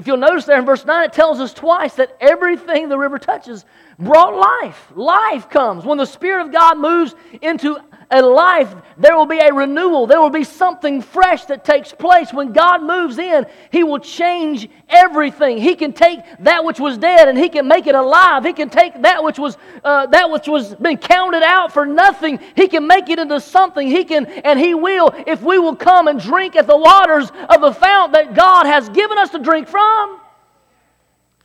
if 0.00 0.06
you'll 0.06 0.16
notice 0.16 0.46
there 0.46 0.58
in 0.58 0.64
verse 0.64 0.86
9, 0.86 1.04
it 1.04 1.12
tells 1.12 1.40
us 1.40 1.52
twice 1.52 1.96
that 1.96 2.16
everything 2.20 2.88
the 2.88 2.96
river 2.96 3.18
touches 3.18 3.66
brought 3.98 4.34
life. 4.34 4.90
Life 4.94 5.50
comes. 5.50 5.84
When 5.84 5.98
the 5.98 6.06
Spirit 6.06 6.46
of 6.46 6.52
God 6.52 6.78
moves 6.78 7.14
into 7.42 7.78
a 8.10 8.20
life, 8.20 8.74
there 8.98 9.16
will 9.16 9.26
be 9.26 9.38
a 9.38 9.52
renewal. 9.52 10.06
There 10.06 10.20
will 10.20 10.30
be 10.30 10.42
something 10.44 11.00
fresh 11.00 11.44
that 11.46 11.64
takes 11.64 11.92
place. 11.92 12.32
When 12.32 12.52
God 12.52 12.82
moves 12.82 13.18
in, 13.18 13.46
He 13.70 13.84
will 13.84 14.00
change 14.00 14.68
everything. 14.88 15.58
He 15.58 15.76
can 15.76 15.92
take 15.92 16.20
that 16.40 16.64
which 16.64 16.80
was 16.80 16.98
dead 16.98 17.28
and 17.28 17.38
He 17.38 17.48
can 17.48 17.68
make 17.68 17.86
it 17.86 17.94
alive. 17.94 18.44
He 18.44 18.52
can 18.52 18.68
take 18.68 19.00
that 19.02 19.22
which 19.22 19.38
was 19.38 19.56
uh, 19.84 20.06
that 20.06 20.30
which 20.30 20.48
was 20.48 20.74
been 20.74 20.98
counted 20.98 21.42
out 21.42 21.72
for 21.72 21.86
nothing. 21.86 22.40
He 22.56 22.66
can 22.66 22.86
make 22.86 23.08
it 23.08 23.18
into 23.18 23.40
something. 23.40 23.86
He 23.86 24.04
can 24.04 24.26
and 24.26 24.58
He 24.58 24.74
will 24.74 25.10
if 25.26 25.42
we 25.42 25.58
will 25.58 25.76
come 25.76 26.08
and 26.08 26.20
drink 26.20 26.56
at 26.56 26.66
the 26.66 26.76
waters 26.76 27.30
of 27.48 27.60
the 27.60 27.72
fount 27.72 28.12
that 28.12 28.34
God 28.34 28.66
has 28.66 28.88
given 28.88 29.18
us 29.18 29.30
to 29.30 29.38
drink 29.38 29.68
from. 29.68 30.18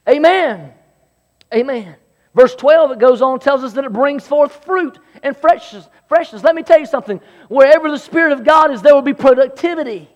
Amen. 0.09 0.73
Amen. 1.53 1.95
Verse 2.35 2.53
12, 2.53 2.91
it 2.91 2.99
goes 2.99 3.21
on, 3.21 3.39
tells 3.39 3.63
us 3.63 3.73
that 3.73 3.85
it 3.85 3.93
brings 3.93 4.27
forth 4.27 4.65
fruit 4.65 4.99
and 5.23 5.37
freshness. 5.37 5.87
Freshness. 6.07 6.43
Let 6.43 6.55
me 6.55 6.63
tell 6.63 6.79
you 6.79 6.85
something. 6.85 7.19
Wherever 7.47 7.89
the 7.89 7.99
Spirit 7.99 8.33
of 8.33 8.43
God 8.43 8.71
is, 8.71 8.81
there 8.81 8.93
will 8.93 9.01
be 9.01 9.13
productivity. 9.13 10.09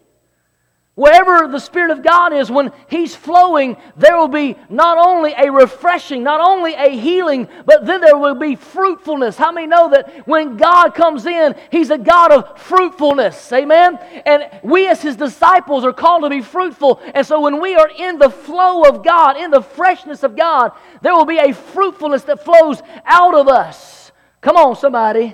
Wherever 1.00 1.48
the 1.48 1.60
Spirit 1.60 1.92
of 1.92 2.04
God 2.04 2.34
is, 2.34 2.52
when 2.52 2.74
He's 2.90 3.16
flowing, 3.16 3.78
there 3.96 4.18
will 4.18 4.28
be 4.28 4.58
not 4.70 4.98
only 4.98 5.32
a 5.32 5.50
refreshing, 5.50 6.24
not 6.24 6.42
only 6.42 6.74
a 6.74 6.90
healing, 6.90 7.48
but 7.66 7.86
then 7.86 8.02
there 8.02 8.18
will 8.18 8.36
be 8.36 8.58
fruitfulness. 8.58 9.38
How 9.38 9.54
many 9.54 9.66
know 9.66 9.92
that 9.92 10.28
when 10.28 10.58
God 10.58 10.94
comes 10.94 11.26
in, 11.26 11.56
He's 11.72 11.90
a 11.90 11.98
God 11.98 12.34
of 12.34 12.60
fruitfulness? 12.60 13.54
Amen? 13.54 13.98
And 14.26 14.50
we, 14.62 14.88
as 14.88 15.02
His 15.02 15.16
disciples, 15.16 15.86
are 15.86 15.94
called 15.94 16.24
to 16.24 16.30
be 16.30 16.42
fruitful. 16.42 17.00
And 17.16 17.26
so 17.26 17.40
when 17.40 17.62
we 17.62 17.76
are 17.76 17.90
in 17.98 18.20
the 18.20 18.30
flow 18.30 18.84
of 18.84 19.02
God, 19.02 19.38
in 19.38 19.52
the 19.52 19.62
freshness 19.62 20.24
of 20.24 20.36
God, 20.36 20.74
there 21.02 21.16
will 21.16 21.24
be 21.24 21.38
a 21.38 21.54
fruitfulness 21.54 22.24
that 22.24 22.44
flows 22.44 22.82
out 23.06 23.36
of 23.36 23.48
us. 23.48 24.12
Come 24.42 24.58
on, 24.58 24.76
somebody. 24.76 25.34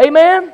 Amen? 0.00 0.52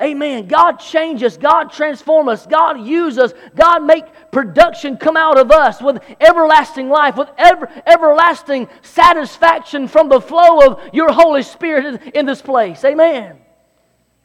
Amen. 0.00 0.46
God 0.46 0.72
change 0.74 1.22
us. 1.22 1.38
God 1.38 1.72
transform 1.72 2.28
us. 2.28 2.46
God 2.46 2.86
use 2.86 3.18
us. 3.18 3.32
God 3.54 3.84
make 3.84 4.04
production 4.30 4.98
come 4.98 5.16
out 5.16 5.38
of 5.38 5.50
us 5.50 5.80
with 5.80 6.02
everlasting 6.20 6.90
life, 6.90 7.16
with 7.16 7.30
ever, 7.38 7.70
everlasting 7.86 8.68
satisfaction 8.82 9.88
from 9.88 10.10
the 10.10 10.20
flow 10.20 10.66
of 10.66 10.80
your 10.92 11.12
Holy 11.12 11.42
Spirit 11.42 12.02
in 12.14 12.26
this 12.26 12.42
place. 12.42 12.84
Amen. 12.84 13.38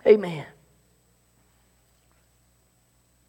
Amen. 0.05 0.45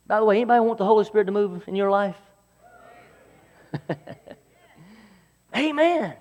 By 0.09 0.19
the 0.19 0.25
way, 0.25 0.37
anybody 0.37 0.61
want 0.61 0.79
the 0.79 0.85
Holy 0.85 1.05
Spirit 1.05 1.27
to 1.27 1.33
move 1.33 1.63
in 1.69 1.77
your 1.77 1.91
life? 1.91 2.17
Amen. 5.57 6.15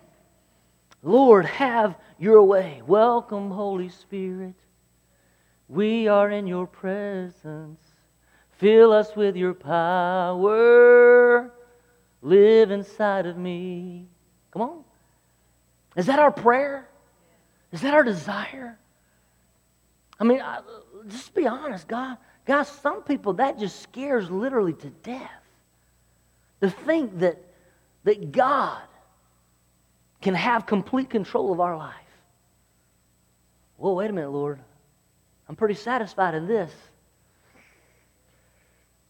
Lord, 1.01 1.45
have 1.45 1.95
your 2.19 2.43
way. 2.43 2.83
Welcome, 2.85 3.49
Holy 3.49 3.89
Spirit. 3.89 4.53
We 5.71 6.09
are 6.09 6.29
in 6.29 6.47
your 6.47 6.67
presence. 6.67 7.79
Fill 8.57 8.91
us 8.91 9.15
with 9.15 9.37
your 9.37 9.53
power. 9.53 11.49
Live 12.21 12.71
inside 12.71 13.25
of 13.25 13.37
me. 13.37 14.05
Come 14.51 14.63
on. 14.63 14.83
Is 15.95 16.07
that 16.07 16.19
our 16.19 16.31
prayer? 16.31 16.89
Is 17.71 17.79
that 17.81 17.93
our 17.93 18.03
desire? 18.03 18.77
I 20.19 20.25
mean, 20.25 20.41
I, 20.41 20.59
just 21.07 21.33
be 21.33 21.47
honest, 21.47 21.87
God. 21.87 22.17
God, 22.45 22.63
some 22.63 23.03
people 23.03 23.31
that 23.33 23.57
just 23.57 23.81
scares 23.81 24.29
literally 24.29 24.73
to 24.73 24.89
death. 24.89 25.31
To 26.59 26.69
think 26.69 27.19
that, 27.19 27.41
that 28.03 28.33
God 28.33 28.81
can 30.21 30.33
have 30.33 30.65
complete 30.65 31.09
control 31.09 31.53
of 31.53 31.61
our 31.61 31.77
life. 31.77 31.95
Well, 33.77 33.95
wait 33.95 34.09
a 34.09 34.13
minute, 34.13 34.31
Lord. 34.31 34.59
I'm 35.51 35.57
pretty 35.57 35.73
satisfied 35.73 36.33
in 36.33 36.47
this. 36.47 36.71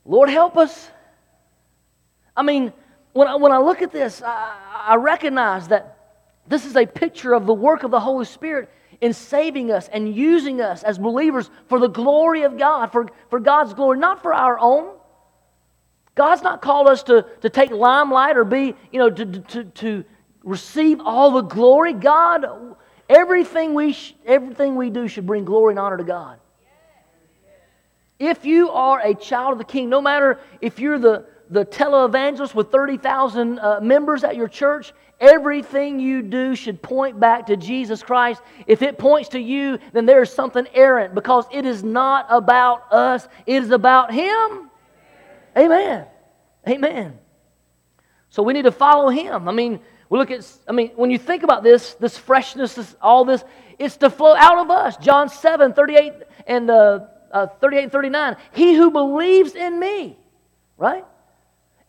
Lord, 0.05 0.27
help 0.27 0.57
us. 0.57 0.89
I 2.35 2.41
mean, 2.41 2.73
when 3.13 3.27
I, 3.27 3.35
when 3.35 3.51
I 3.51 3.59
look 3.59 3.83
at 3.83 3.91
this, 3.91 4.23
I, 4.23 4.87
I 4.87 4.95
recognize 4.95 5.67
that 5.67 5.99
this 6.47 6.65
is 6.65 6.75
a 6.75 6.87
picture 6.87 7.35
of 7.35 7.45
the 7.45 7.53
work 7.53 7.83
of 7.83 7.91
the 7.91 7.99
Holy 7.99 8.25
Spirit 8.25 8.71
in 9.01 9.13
saving 9.13 9.71
us 9.71 9.87
and 9.93 10.15
using 10.15 10.61
us 10.61 10.81
as 10.81 10.97
believers 10.97 11.51
for 11.69 11.79
the 11.79 11.89
glory 11.89 12.41
of 12.41 12.57
God, 12.57 12.91
for, 12.91 13.09
for 13.29 13.39
God's 13.39 13.75
glory, 13.75 13.99
not 13.99 14.23
for 14.23 14.33
our 14.33 14.57
own. 14.57 14.95
God's 16.15 16.41
not 16.41 16.59
called 16.59 16.87
us 16.87 17.03
to, 17.03 17.23
to 17.41 17.51
take 17.51 17.69
limelight 17.69 18.35
or 18.35 18.45
be, 18.45 18.73
you 18.91 18.97
know, 18.97 19.11
to, 19.11 19.25
to, 19.25 19.63
to 19.65 20.05
receive 20.43 21.01
all 21.01 21.29
the 21.29 21.41
glory. 21.41 21.93
God 21.93 22.47
Everything 23.11 23.73
we, 23.73 23.91
sh- 23.91 24.13
everything 24.25 24.77
we 24.77 24.89
do 24.89 25.05
should 25.05 25.27
bring 25.27 25.43
glory 25.43 25.73
and 25.73 25.79
honor 25.79 25.97
to 25.97 26.03
God. 26.05 26.39
If 28.19 28.45
you 28.45 28.69
are 28.69 29.01
a 29.01 29.13
child 29.13 29.51
of 29.51 29.57
the 29.57 29.65
King, 29.65 29.89
no 29.89 29.99
matter 29.99 30.39
if 30.61 30.79
you're 30.79 30.97
the, 30.97 31.25
the 31.49 31.65
televangelist 31.65 32.55
with 32.55 32.71
30,000 32.71 33.59
uh, 33.59 33.81
members 33.81 34.23
at 34.23 34.37
your 34.37 34.47
church, 34.47 34.93
everything 35.19 35.99
you 35.99 36.21
do 36.21 36.55
should 36.55 36.81
point 36.81 37.19
back 37.19 37.47
to 37.47 37.57
Jesus 37.57 38.01
Christ. 38.01 38.41
If 38.65 38.81
it 38.81 38.97
points 38.97 39.27
to 39.29 39.39
you, 39.41 39.77
then 39.91 40.05
there 40.05 40.21
is 40.21 40.31
something 40.31 40.65
errant 40.73 41.13
because 41.13 41.43
it 41.51 41.65
is 41.65 41.83
not 41.83 42.27
about 42.29 42.93
us, 42.93 43.27
it 43.45 43.61
is 43.61 43.71
about 43.71 44.13
Him. 44.13 44.69
Amen. 45.57 46.05
Amen. 46.65 47.19
So 48.29 48.41
we 48.41 48.53
need 48.53 48.63
to 48.63 48.71
follow 48.71 49.09
Him. 49.09 49.49
I 49.49 49.51
mean, 49.51 49.81
we 50.11 50.19
look 50.19 50.29
at, 50.29 50.45
I 50.67 50.73
mean, 50.73 50.91
when 50.97 51.09
you 51.09 51.17
think 51.17 51.43
about 51.43 51.63
this, 51.63 51.93
this 51.93 52.17
freshness, 52.17 52.75
this, 52.75 52.97
all 53.01 53.23
this, 53.23 53.45
it's 53.79 53.95
to 53.97 54.09
flow 54.09 54.35
out 54.35 54.57
of 54.57 54.69
us. 54.69 54.97
John 54.97 55.29
7, 55.29 55.71
38 55.71 56.13
and 56.47 56.69
uh, 56.69 56.99
uh, 57.31 57.47
38 57.47 57.83
and 57.83 57.91
39. 57.93 58.35
He 58.51 58.73
who 58.73 58.91
believes 58.91 59.55
in 59.55 59.79
me, 59.79 60.17
right? 60.77 61.05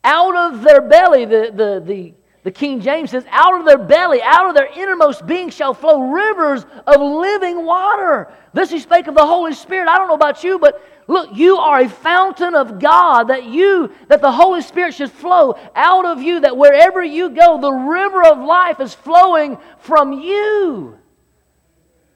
Out 0.04 0.36
of 0.36 0.62
their 0.62 0.80
belly, 0.82 1.24
the, 1.24 1.50
the, 1.52 1.82
the, 1.84 2.14
the 2.42 2.50
King 2.50 2.80
James 2.80 3.10
says, 3.10 3.24
out 3.30 3.58
of 3.58 3.66
their 3.66 3.78
belly, 3.78 4.20
out 4.22 4.48
of 4.48 4.54
their 4.54 4.68
innermost 4.76 5.26
being 5.26 5.50
shall 5.50 5.74
flow 5.74 6.10
rivers 6.10 6.66
of 6.86 7.00
living 7.00 7.64
water. 7.64 8.32
This 8.52 8.70
he 8.70 8.80
spake 8.80 9.06
of 9.06 9.14
the 9.14 9.26
Holy 9.26 9.54
Spirit. 9.54 9.88
I 9.88 9.96
don't 9.96 10.08
know 10.08 10.14
about 10.14 10.42
you, 10.42 10.58
but 10.58 10.82
Look, 11.08 11.30
you 11.34 11.56
are 11.56 11.80
a 11.80 11.88
fountain 11.88 12.54
of 12.54 12.78
God 12.78 13.24
that 13.24 13.44
you, 13.44 13.92
that 14.08 14.20
the 14.20 14.30
Holy 14.30 14.62
Spirit 14.62 14.94
should 14.94 15.10
flow 15.10 15.58
out 15.74 16.06
of 16.06 16.22
you, 16.22 16.40
that 16.40 16.56
wherever 16.56 17.02
you 17.02 17.30
go, 17.30 17.60
the 17.60 17.72
river 17.72 18.24
of 18.24 18.38
life 18.38 18.80
is 18.80 18.94
flowing 18.94 19.58
from 19.78 20.12
you. 20.12 20.98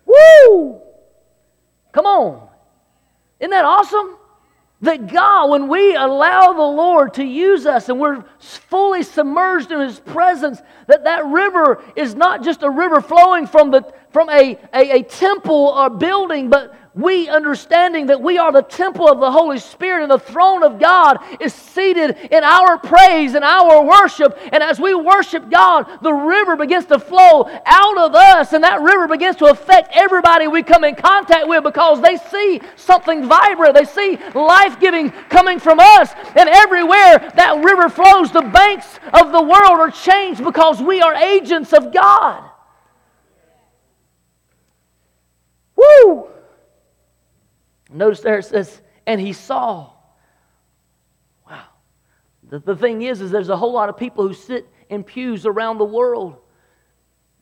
Woo! 0.04 0.80
Come 1.92 2.06
on. 2.06 2.48
Isn't 3.40 3.50
that 3.50 3.64
awesome? 3.64 4.16
That 4.82 5.10
God, 5.10 5.50
when 5.50 5.68
we 5.68 5.94
allow 5.96 6.52
the 6.52 6.60
Lord 6.60 7.14
to 7.14 7.24
use 7.24 7.64
us 7.64 7.88
and 7.88 7.98
we're 7.98 8.24
fully 8.38 9.02
submerged 9.02 9.72
in 9.72 9.80
His 9.80 10.00
presence, 10.00 10.60
that 10.86 11.04
that 11.04 11.24
river 11.26 11.82
is 11.96 12.14
not 12.14 12.44
just 12.44 12.62
a 12.62 12.68
river 12.68 13.00
flowing 13.00 13.46
from, 13.46 13.70
the, 13.70 13.90
from 14.10 14.28
a, 14.28 14.58
a, 14.74 14.98
a 14.98 15.02
temple 15.02 15.68
or 15.68 15.88
building, 15.88 16.50
but 16.50 16.74
we 16.96 17.28
understanding 17.28 18.06
that 18.06 18.22
we 18.22 18.38
are 18.38 18.50
the 18.50 18.62
temple 18.62 19.06
of 19.06 19.20
the 19.20 19.30
Holy 19.30 19.58
Spirit 19.58 20.02
and 20.02 20.10
the 20.10 20.18
throne 20.18 20.62
of 20.62 20.80
God 20.80 21.18
is 21.42 21.52
seated 21.52 22.16
in 22.30 22.42
our 22.42 22.78
praise 22.78 23.34
and 23.34 23.44
our 23.44 23.84
worship. 23.84 24.38
And 24.50 24.62
as 24.62 24.80
we 24.80 24.94
worship 24.94 25.50
God, 25.50 25.86
the 26.00 26.12
river 26.12 26.56
begins 26.56 26.86
to 26.86 26.98
flow 26.98 27.50
out 27.66 27.98
of 27.98 28.14
us, 28.14 28.54
and 28.54 28.64
that 28.64 28.80
river 28.80 29.06
begins 29.06 29.36
to 29.36 29.46
affect 29.46 29.90
everybody 29.92 30.48
we 30.48 30.62
come 30.62 30.84
in 30.84 30.94
contact 30.94 31.46
with 31.46 31.62
because 31.64 32.00
they 32.00 32.16
see 32.16 32.62
something 32.76 33.28
vibrant. 33.28 33.74
They 33.74 33.84
see 33.84 34.16
life 34.34 34.80
giving 34.80 35.10
coming 35.28 35.58
from 35.58 35.78
us. 35.78 36.14
And 36.34 36.48
everywhere 36.48 37.30
that 37.36 37.62
river 37.62 37.90
flows, 37.90 38.32
the 38.32 38.40
banks 38.40 38.98
of 39.12 39.32
the 39.32 39.42
world 39.42 39.80
are 39.80 39.90
changed 39.90 40.42
because 40.42 40.80
we 40.80 41.02
are 41.02 41.14
agents 41.14 41.74
of 41.74 41.92
God. 41.92 42.42
Woo! 45.76 46.30
Notice 47.90 48.20
there 48.20 48.38
it 48.38 48.44
says, 48.44 48.80
and 49.06 49.20
he 49.20 49.32
saw. 49.32 49.90
Wow. 51.48 51.64
The, 52.48 52.58
the 52.58 52.76
thing 52.76 53.02
is, 53.02 53.20
is 53.20 53.30
there's 53.30 53.48
a 53.48 53.56
whole 53.56 53.72
lot 53.72 53.88
of 53.88 53.96
people 53.96 54.26
who 54.26 54.34
sit 54.34 54.68
in 54.88 55.04
pews 55.04 55.46
around 55.46 55.78
the 55.78 55.84
world 55.84 56.36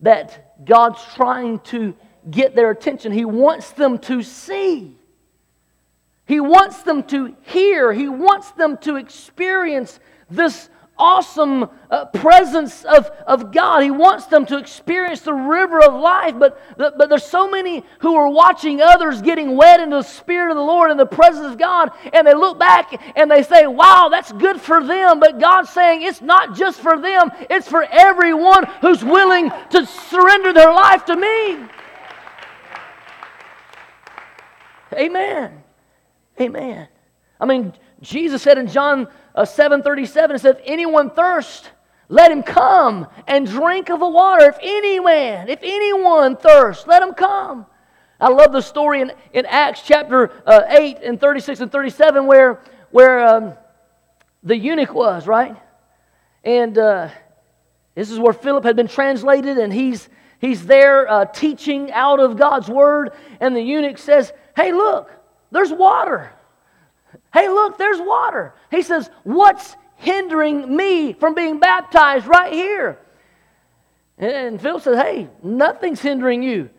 that 0.01 0.65
God's 0.65 1.03
trying 1.15 1.61
to 1.61 1.97
get 2.31 2.55
their 2.55 2.71
attention. 2.71 3.13
He 3.13 3.25
wants 3.25 3.73
them 3.73 3.99
to 4.01 4.23
see. 4.23 4.99
He 6.27 6.41
wants 6.41 6.83
them 6.83 7.03
to 7.05 7.37
hear. 7.43 7.93
He 7.93 8.09
wants 8.09 8.51
them 8.53 8.79
to 8.79 8.97
experience 8.97 10.01
this 10.31 10.69
awesome 10.97 11.69
uh, 11.91 12.07
presence 12.07 12.85
of, 12.85 13.11
of 13.27 13.53
God. 13.53 13.83
He 13.83 13.91
wants 13.91 14.27
them 14.27 14.47
to 14.47 14.59
experience 14.59 15.21
the 15.21 15.35
river 15.35 15.83
of 15.83 15.95
life, 15.95 16.35
but, 16.39 16.61
but 16.77 17.09
there's 17.09 17.25
so 17.25 17.51
many 17.51 17.83
who 18.01 18.15
are 18.15 18.29
watching 18.29 18.81
others 18.81 19.21
getting 19.23 19.57
wet 19.57 19.81
into 19.81 19.97
the 19.97 20.03
Spirit 20.03 20.51
of 20.51 20.57
the 20.57 20.63
Lord 20.63 20.91
and 20.91 20.99
the 20.99 21.07
presence 21.07 21.47
of 21.47 21.59
God, 21.59 21.91
and 22.13 22.27
they 22.27 22.35
look 22.35 22.59
back 22.59 23.01
and 23.17 23.31
they 23.31 23.43
say, 23.43 23.67
Wow, 23.67 24.09
that's 24.11 24.33
good 24.33 24.61
for 24.61 24.85
them. 24.85 25.21
But 25.21 25.41
God's 25.41 25.71
saying 25.71 26.03
it's 26.03 26.23
not 26.23 26.55
just 26.55 26.81
for 26.81 27.01
them, 27.01 27.31
it's 27.51 27.69
for 27.69 27.83
everyone 27.85 28.65
who's 28.81 29.05
willing 29.05 29.51
to 29.71 29.87
surrender 29.87 30.53
their 30.53 30.73
life 30.73 31.05
to 31.07 31.17
me. 31.17 31.69
Amen. 34.93 35.63
Amen. 36.41 36.89
I 37.41 37.47
mean, 37.47 37.73
Jesus 38.05 38.43
said 38.43 38.59
in 38.59 38.69
John 38.69 39.09
uh, 39.35 39.45
737, 39.45 40.37
it 40.37 40.39
says, 40.41 40.57
If 40.57 40.63
anyone 40.65 41.11
thirst, 41.11 41.71
let 42.09 42.31
him 42.31 42.43
come 42.43 43.09
and 43.27 43.47
drink 43.47 43.91
of 43.91 44.01
the 44.01 44.09
water. 44.09 44.47
If 44.47 44.59
any 44.63 45.01
man, 45.01 45.49
if 45.49 45.61
anyone 45.63 46.37
thirst, 46.37 46.87
let 46.87 47.03
him 47.03 47.15
come. 47.15 47.67
I 48.21 48.29
love 48.29 48.53
the 48.53 48.61
story 48.61 49.01
in, 49.01 49.13
in 49.33 49.47
Acts 49.47 49.83
chapter 49.85 50.31
uh, 50.47 50.63
8 50.69 50.99
and 51.03 51.21
36 51.21 51.61
and 51.61 51.73
37 51.73 52.27
where, 52.27 52.61
where 52.91 53.27
um, 53.27 53.55
the 54.43 54.57
eunuch 54.57 54.95
was, 54.95 55.27
right? 55.27 55.57
And 56.45 56.77
uh, 56.77 57.09
this 57.95 58.11
is 58.11 58.19
where 58.19 58.35
Philip 58.35 58.65
had 58.65 58.77
been 58.77 58.89
translated, 58.89 59.57
and 59.57 59.73
he's, 59.73 60.09
he's 60.41 60.67
there 60.67 61.11
uh, 61.11 61.25
teaching 61.25 61.91
out 61.91 62.21
of 62.21 62.37
God's 62.37 62.69
word. 62.69 63.13
And 63.41 63.57
the 63.57 63.63
eunuch 63.63 63.99
says, 63.99 64.33
Hey, 64.55 64.73
look, 64.73 65.11
there's 65.51 65.73
water. 65.73 66.31
Hey, 67.35 67.49
look, 67.49 67.77
there's 67.77 67.99
water. 67.99 68.55
He 68.71 68.83
says, 68.83 69.11
What's 69.25 69.77
hindering 69.97 70.75
me 70.75 71.13
from 71.13 71.35
being 71.35 71.59
baptized 71.59 72.27
right 72.27 72.53
here? 72.53 72.99
And 74.17 74.61
Phil 74.61 74.79
says, 74.79 74.97
Hey, 74.97 75.29
nothing's 75.43 76.01
hindering 76.01 76.45
you. 76.45 76.71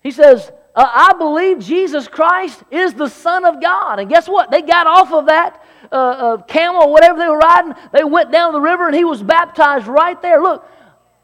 He 0.00 0.12
says, 0.12 0.52
uh, 0.76 0.88
I 0.88 1.12
believe 1.18 1.58
Jesus 1.58 2.06
Christ 2.06 2.62
is 2.70 2.94
the 2.94 3.08
Son 3.08 3.44
of 3.44 3.60
God. 3.60 3.98
And 3.98 4.08
guess 4.08 4.28
what? 4.28 4.52
They 4.52 4.62
got 4.62 4.86
off 4.86 5.12
of 5.12 5.26
that 5.26 5.60
uh, 5.90 5.94
uh, 5.96 6.42
camel 6.42 6.82
or 6.82 6.92
whatever 6.92 7.18
they 7.18 7.26
were 7.26 7.38
riding. 7.38 7.74
They 7.92 8.04
went 8.04 8.30
down 8.30 8.52
the 8.52 8.60
river 8.60 8.86
and 8.86 8.94
he 8.94 9.04
was 9.04 9.20
baptized 9.20 9.88
right 9.88 10.22
there. 10.22 10.40
Look, 10.40 10.64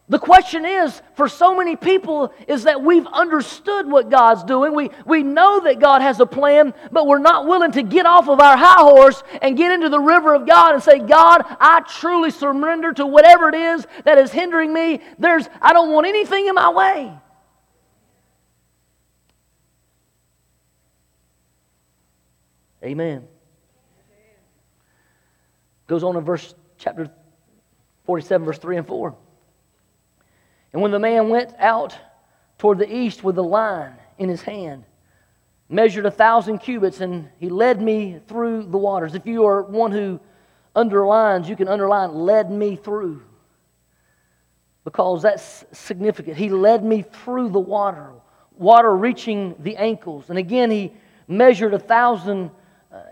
the 0.07 0.19
question 0.19 0.67
is, 0.67 1.01
for 1.15 1.29
so 1.29 1.57
many 1.57 1.77
people, 1.77 2.35
is 2.47 2.65
that 2.65 2.83
we've 2.83 3.07
understood 3.07 3.91
what 3.91 4.11
God's 4.11 4.45
doing. 4.45 4.75
We, 4.75 4.91
we 5.07 5.23
know 5.23 5.61
that 5.61 5.81
God 5.81 6.03
has 6.03 6.21
a 6.21 6.27
plan, 6.27 6.75
but 6.93 7.07
we're 7.07 7.19
not 7.19 7.47
willing 7.47 7.73
to 7.73 7.83
get 7.83 8.05
off 8.05 8.29
of 8.29 8.39
our 8.39 8.55
high 8.55 8.83
horse 8.83 9.23
and 9.41 9.57
get 9.57 9.73
into 9.73 9.89
the 9.89 9.99
river 9.99 10.35
of 10.35 10.47
God 10.47 10.75
and 10.75 10.83
say, 10.83 10.99
God, 10.99 11.43
I 11.59 11.81
truly 11.89 12.31
surrender 12.31 12.93
to 12.93 13.07
whatever 13.07 13.49
it 13.49 13.55
is 13.55 13.87
that 14.05 14.19
is 14.19 14.31
hindering 14.31 14.75
me. 14.75 15.01
There's, 15.19 15.49
I 15.63 15.73
don't 15.73 15.91
want 15.91 16.07
anything 16.07 16.49
in 16.49 16.55
my 16.55 16.71
way. 16.71 17.11
Amen. 22.83 23.27
Goes 25.87 26.05
on 26.05 26.15
in 26.19 26.25
verse 26.25 26.55
chapter 26.77 27.11
47, 28.05 28.45
verse 28.45 28.59
3 28.59 28.77
and 28.77 28.87
4. 28.87 29.17
And 30.75 30.83
when 30.83 30.91
the 30.91 30.99
man 30.99 31.29
went 31.29 31.55
out 31.61 31.97
toward 32.59 32.79
the 32.79 32.93
east 32.93 33.23
with 33.23 33.37
the 33.37 33.45
line 33.45 33.95
in 34.19 34.29
his 34.29 34.43
hand, 34.43 34.85
measured 35.69 36.05
a 36.05 36.11
thousand 36.11 36.59
cubits, 36.59 37.01
and 37.01 37.29
he 37.39 37.49
led 37.49 37.81
me 37.81 38.19
through 38.27 38.65
the 38.65 38.77
waters. 38.77 39.15
If 39.15 39.25
you 39.25 39.47
are 39.47 39.63
one 39.63 39.93
who 39.93 40.19
underlines, 40.75 41.49
you 41.49 41.55
can 41.55 41.69
underline, 41.69 42.13
led 42.13 42.51
me 42.51 42.75
through. 42.75 43.23
Because 44.85 45.23
that's 45.23 45.65
significant. 45.71 46.37
He 46.37 46.51
led 46.51 46.85
me 46.85 47.03
through 47.03 47.51
the 47.51 47.61
water, 47.61 48.11
water 48.59 48.97
reaching 48.97 49.55
the 49.61 49.77
ankles. 49.77 50.29
And 50.29 50.39
again, 50.39 50.73
he 50.73 50.93
measured 51.29 51.73
a 51.73 51.79
thousand 51.79 52.51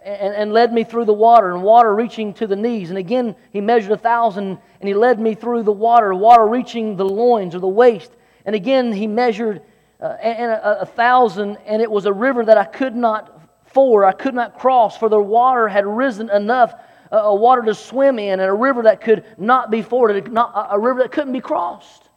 and, 0.05 0.35
and 0.35 0.53
led 0.53 0.73
me 0.73 0.85
through 0.85 1.05
the 1.05 1.13
water, 1.13 1.53
and 1.53 1.63
water 1.63 1.95
reaching 1.95 2.35
to 2.35 2.47
the 2.47 2.57
knees. 2.57 2.91
And 2.91 2.99
again, 2.99 3.37
he 3.53 3.61
measured 3.61 3.93
a 3.93 3.97
thousand, 3.97 4.59
and 4.81 4.89
he 4.89 4.95
led 4.95 5.21
me 5.21 5.35
through 5.35 5.63
the 5.65 5.73
water, 5.73 6.15
water 6.15 6.47
reaching 6.47 6.97
the 6.97 7.05
loins 7.05 7.55
or 7.55 7.61
the 7.61 7.69
waist. 7.69 8.13
And 8.45 8.55
again, 8.55 8.93
he 8.93 9.07
measured 9.07 9.63
uh, 10.01 10.17
and 10.21 10.51
a, 10.51 10.81
a 10.81 10.87
thousand, 10.87 11.59
and 11.65 11.81
it 11.81 11.91
was 11.91 12.07
a 12.07 12.13
river 12.13 12.45
that 12.45 12.59
I 12.59 12.65
could 12.65 12.97
not 12.97 13.41
ford, 13.67 14.05
I 14.05 14.13
could 14.13 14.35
not 14.35 14.59
cross, 14.59 14.97
for 14.99 15.09
the 15.09 15.21
water 15.21 15.69
had 15.69 15.87
risen 15.87 16.29
enough, 16.31 16.75
uh, 17.11 17.17
a 17.17 17.35
water 17.35 17.63
to 17.63 17.75
swim 17.75 18.19
in, 18.19 18.41
and 18.41 18.49
a 18.49 18.53
river 18.53 18.83
that 18.83 19.01
could 19.01 19.25
not 19.39 19.71
be 19.71 19.83
forded, 19.83 20.31
not, 20.33 20.69
a 20.71 20.79
river 20.79 21.01
that 21.03 21.13
couldn't 21.13 21.33
be 21.33 21.41
crossed. 21.41 22.09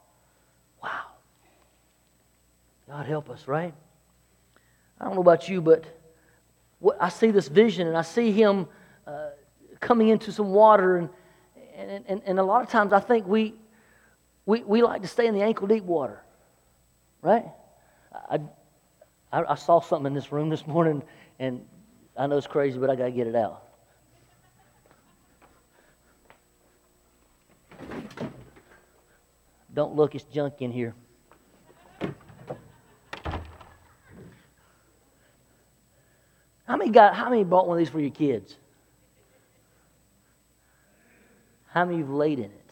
Wow. 0.84 1.04
God 2.88 3.06
help 3.06 3.30
us, 3.30 3.47
right? 3.47 3.73
I 4.99 5.06
don't 5.06 5.15
know 5.15 5.21
about 5.21 5.47
you, 5.47 5.62
but 5.62 5.86
I 7.00 7.10
see 7.10 7.32
this 7.32 7.48
vision 7.48 7.88
and 7.88 7.98
I 7.98 8.02
see 8.02 8.32
him 8.32 8.67
uh, 9.08 9.30
coming 9.80 10.10
into 10.10 10.32
some 10.32 10.52
water. 10.52 10.98
And, 10.98 11.10
and, 11.76 12.06
and, 12.08 12.21
and 12.26 12.39
a 12.39 12.43
lot 12.43 12.63
of 12.63 12.69
times 12.69 12.93
I 12.93 13.00
think 13.00 13.28
we, 13.28 13.54
we, 14.45 14.63
we 14.63 14.82
like 14.82 15.02
to 15.02 15.08
stay 15.08 15.28
in 15.28 15.34
the 15.34 15.41
ankle 15.41 15.67
deep 15.67 15.84
water, 15.84 16.24
right? 17.21 17.45
I, 18.30 18.39
I, 19.32 19.43
I 19.50 19.56
saw 19.56 19.82
something 19.82 20.08
in 20.08 20.13
this 20.13 20.32
room 20.32 20.50
this 20.50 20.65
morning, 20.67 21.04
and 21.39 21.65
I 22.15 22.28
know 22.28 22.38
it's 22.38 22.48
crazy, 22.48 22.78
but 22.78 22.89
I 22.89 22.95
got 22.95 23.06
to 23.06 23.12
get 23.12 23.28
it 23.28 23.36
out. 23.36 23.63
Don't 29.74 29.95
look, 29.95 30.15
it's 30.15 30.24
junk 30.26 30.62
in 30.62 30.71
here. 30.71 30.95
Many 36.86 36.93
got 36.93 37.15
how 37.15 37.30
many 37.30 37.43
bought 37.43 37.67
one 37.67 37.78
of 37.78 37.80
these 37.80 37.89
for 37.89 38.00
your 38.00 38.12
kids? 38.12 38.56
How 41.67 41.86
many 41.86 41.98
you've 41.98 42.10
laid 42.10 42.39
in 42.39 42.45
it? 42.45 42.71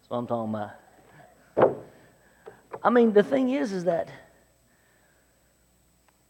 That's 0.00 0.10
what 0.10 0.18
I'm 0.18 0.26
talking 0.26 0.54
about. 0.54 0.72
I 2.84 2.90
mean, 2.90 3.12
the 3.12 3.22
thing 3.22 3.50
is, 3.50 3.72
is 3.72 3.84
that 3.84 4.08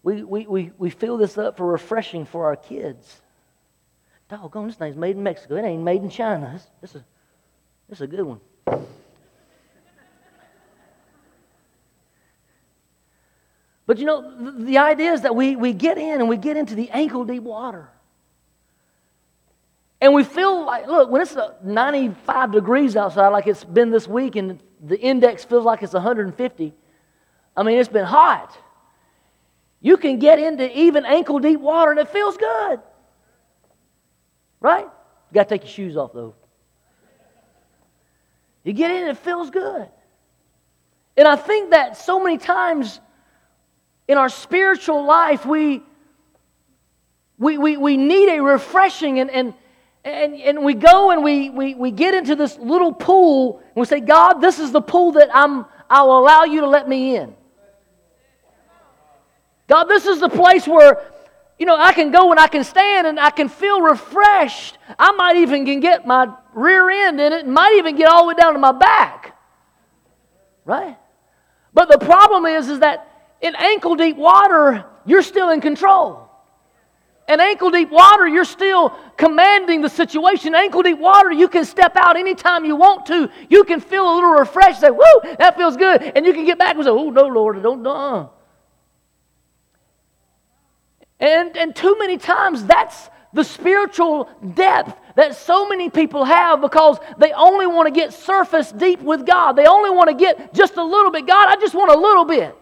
we, 0.03 0.23
we, 0.23 0.47
we, 0.47 0.71
we 0.77 0.91
fill 0.91 1.17
this 1.17 1.39
up 1.39 1.57
for 1.57 1.67
refreshing 1.67 2.27
for 2.27 2.45
our 2.47 2.57
kids. 2.57 3.21
Doggone, 4.29 4.67
this 4.67 4.77
thing's 4.77 4.97
made 4.97 5.17
in 5.17 5.23
Mexico. 5.23 5.57
It 5.57 5.65
ain't 5.65 5.83
made 5.83 6.03
in 6.03 6.11
China. 6.11 6.51
This, 6.53 6.67
this, 6.81 6.95
is, 6.95 7.03
this 7.89 7.99
is 7.99 8.03
a 8.03 8.07
good 8.07 8.23
one. 8.23 8.41
But 13.93 13.99
you 13.99 14.07
know, 14.07 14.23
the, 14.23 14.53
the 14.53 14.79
idea 14.79 15.13
is 15.13 15.21
that 15.21 15.37
we, 15.37 15.55
we 15.55 15.75
get 15.75 15.99
in 15.99 16.21
and 16.21 16.27
we 16.27 16.39
get 16.39 16.57
into 16.57 16.75
the 16.75 16.89
ankle 16.89 17.27
deep 17.27 17.43
water. 17.43 17.91
And 20.01 20.15
we 20.15 20.25
feel 20.25 20.65
like, 20.65 20.87
look, 20.87 21.11
when 21.11 21.21
it's 21.21 21.37
95 21.63 22.53
degrees 22.53 22.97
outside, 22.97 23.29
like 23.29 23.47
it's 23.47 23.65
been 23.65 23.91
this 23.91 24.09
week, 24.09 24.37
and 24.37 24.59
the 24.83 24.99
index 24.99 25.45
feels 25.45 25.67
like 25.67 25.83
it's 25.83 25.93
150, 25.93 26.73
I 27.55 27.63
mean, 27.63 27.79
it's 27.79 27.91
been 27.91 28.07
hot. 28.07 28.57
you 29.83 29.99
can 29.99 30.19
get 30.19 30.39
into 30.39 30.75
even 30.75 31.05
ankle 31.05 31.39
deep 31.39 31.61
water 31.61 31.91
and 31.91 32.01
it 32.01 32.09
feels 32.09 32.39
good. 32.39 32.81
Right? 34.59 34.87
You 34.87 35.35
got 35.35 35.51
to 35.51 35.55
take 35.55 35.65
your 35.65 35.71
shoes 35.71 35.99
off, 35.99 36.15
though. 36.15 36.35
You 38.65 38.73
get 38.73 38.91
in 38.91 39.03
and 39.03 39.11
it 39.11 39.19
feels 39.19 39.51
good. 39.51 39.87
And 41.15 41.29
I 41.29 41.37
think 41.37 41.73
that 41.73 41.99
so 41.99 42.19
many 42.19 42.39
times 42.39 42.99
in 44.13 44.19
our 44.19 44.29
spiritual 44.29 45.05
life, 45.05 45.47
we, 45.47 45.83
we, 47.39 47.57
we, 47.59 47.77
we 47.79 47.97
need 47.97 48.29
a 48.29 48.43
refreshing 48.43 49.19
and, 49.19 49.31
and, 49.31 49.55
and, 50.05 50.35
and 50.35 50.63
we 50.63 50.75
go 50.75 51.11
and 51.11 51.25
we, 51.25 51.49
we, 51.49 51.75
we 51.75 51.91
get 51.91 52.15
into 52.15 52.37
this 52.37 52.59
little 52.59 52.93
pool 52.93 53.59
and 53.59 53.81
we 53.81 53.87
say, 53.87 54.01
God, 54.01 54.35
this 54.35 54.59
is 54.59 54.71
the 54.71 54.83
pool 54.83 55.13
that 55.13 55.31
I'm, 55.35 55.65
I'll 55.89 56.13
allow 56.13 56.45
you 56.45 56.61
to 56.61 56.69
let 56.69 56.87
me 56.89 57.17
in. 57.17 57.35
God, 59.67 59.85
this 59.85 60.05
is 60.05 60.21
the 60.21 60.29
place 60.29 60.69
where, 60.69 61.11
you 61.59 61.65
know, 61.65 61.77
I 61.77 61.95
can 61.95 62.11
go 62.11 62.31
and 62.31 62.39
I 62.39 62.49
can 62.49 62.65
stand 62.65 63.07
and 63.07 63.19
I 63.19 63.31
can 63.31 63.49
feel 63.49 63.81
refreshed. 63.81 64.77
I 64.99 65.13
might 65.13 65.37
even 65.37 65.65
can 65.65 65.81
get 65.81 66.07
my 66.07 66.35
rear 66.53 66.91
end 66.91 67.19
in 67.19 67.33
it 67.33 67.45
and 67.45 67.55
might 67.55 67.75
even 67.79 67.97
get 67.97 68.09
all 68.09 68.25
the 68.25 68.29
way 68.29 68.35
down 68.35 68.53
to 68.53 68.59
my 68.59 68.73
back. 68.73 69.39
Right? 70.67 70.99
But 71.73 71.91
the 71.91 71.99
problem 71.99 72.45
is, 72.45 72.69
is 72.69 72.81
that 72.81 73.09
in 73.43 73.57
ankle 73.57 73.97
deep 73.97 74.17
water, 74.17 74.85
you're 75.05 75.23
still 75.23 75.51
in 75.51 75.61
control. 75.61 76.31
In 77.29 77.41
ankle 77.41 77.71
deep 77.71 77.91
water, 77.91 78.27
you're 78.27 78.45
still 78.45 78.91
commanding 79.17 79.81
the 79.81 79.89
situation. 79.89 80.55
Ankle 80.55 80.83
deep 80.83 80.99
water, 80.99 81.31
you 81.31 81.49
can 81.49 81.65
step 81.65 81.97
out 81.97 82.17
anytime 82.17 82.65
you 82.65 82.77
want 82.77 83.07
to. 83.07 83.29
You 83.49 83.65
can 83.65 83.81
feel 83.81 84.05
a 84.05 84.13
little 84.15 84.31
refreshed, 84.31 84.81
say, 84.81 84.91
whoo, 84.91 85.21
that 85.39 85.57
feels 85.57 85.77
good. 85.77 86.03
And 86.03 86.25
you 86.25 86.33
can 86.33 86.45
get 86.45 86.59
back 86.59 86.75
and 86.75 86.85
say, 86.85 86.91
oh, 86.91 87.11
no, 87.11 87.27
Lord, 87.27 87.63
don't, 87.63 87.87
uh. 87.87 88.29
And, 91.21 91.57
and 91.57 91.75
too 91.75 91.97
many 91.99 92.19
times, 92.19 92.65
that's 92.65 93.09
the 93.33 93.45
spiritual 93.45 94.29
depth 94.55 94.99
that 95.15 95.35
so 95.37 95.69
many 95.69 95.89
people 95.89 96.25
have 96.25 96.61
because 96.61 96.99
they 97.19 97.33
only 97.33 97.67
want 97.67 97.87
to 97.87 97.93
get 97.93 98.13
surface 98.13 98.73
deep 98.73 99.01
with 99.01 99.25
God. 99.25 99.53
They 99.53 99.67
only 99.67 99.91
want 99.91 100.11
to 100.11 100.15
get 100.15 100.53
just 100.53 100.77
a 100.77 100.85
little 100.85 101.11
bit. 101.11 101.27
God, 101.27 101.49
I 101.49 101.57
just 101.61 101.75
want 101.75 101.91
a 101.91 101.97
little 101.97 102.25
bit. 102.25 102.57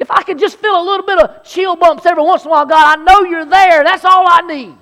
If 0.00 0.10
I 0.10 0.22
could 0.22 0.38
just 0.38 0.58
feel 0.58 0.80
a 0.80 0.82
little 0.82 1.04
bit 1.04 1.18
of 1.18 1.44
chill 1.44 1.76
bumps 1.76 2.06
every 2.06 2.22
once 2.22 2.42
in 2.42 2.48
a 2.48 2.50
while, 2.50 2.64
God, 2.64 2.98
I 2.98 3.02
know 3.04 3.20
you're 3.28 3.44
there. 3.44 3.84
That's 3.84 4.04
all 4.04 4.24
I 4.26 4.40
need. 4.40 4.74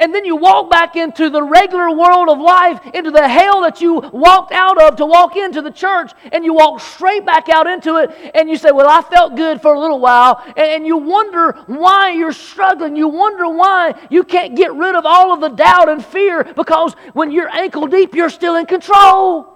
And 0.00 0.12
then 0.12 0.24
you 0.24 0.34
walk 0.34 0.70
back 0.70 0.96
into 0.96 1.30
the 1.30 1.42
regular 1.42 1.90
world 1.94 2.28
of 2.28 2.40
life, 2.40 2.80
into 2.94 3.10
the 3.10 3.28
hell 3.28 3.62
that 3.62 3.80
you 3.80 4.00
walked 4.12 4.52
out 4.52 4.82
of 4.82 4.96
to 4.96 5.06
walk 5.06 5.36
into 5.36 5.62
the 5.62 5.70
church, 5.70 6.10
and 6.32 6.44
you 6.44 6.52
walk 6.52 6.80
straight 6.80 7.24
back 7.24 7.48
out 7.48 7.66
into 7.66 7.96
it, 7.96 8.10
and 8.34 8.48
you 8.48 8.56
say, 8.56 8.72
Well, 8.72 8.88
I 8.88 9.02
felt 9.02 9.36
good 9.36 9.62
for 9.62 9.74
a 9.74 9.78
little 9.78 10.00
while, 10.00 10.42
and, 10.56 10.84
you 10.84 10.96
wonder 10.96 11.52
why 11.66 12.10
you're 12.10 12.32
struggling. 12.32 12.96
You 12.96 13.08
wonder 13.08 13.48
why 13.48 13.94
you 14.10 14.24
can't 14.24 14.56
get 14.56 14.74
rid 14.74 14.94
of 14.94 15.06
all 15.06 15.32
of 15.32 15.40
the 15.40 15.48
doubt 15.48 15.88
and 15.88 16.04
fear 16.04 16.44
because 16.44 16.94
when 17.12 17.30
you're 17.30 17.48
ankle 17.48 17.86
deep, 17.86 18.14
you're 18.14 18.28
still 18.28 18.56
in 18.56 18.66
control. 18.66 19.53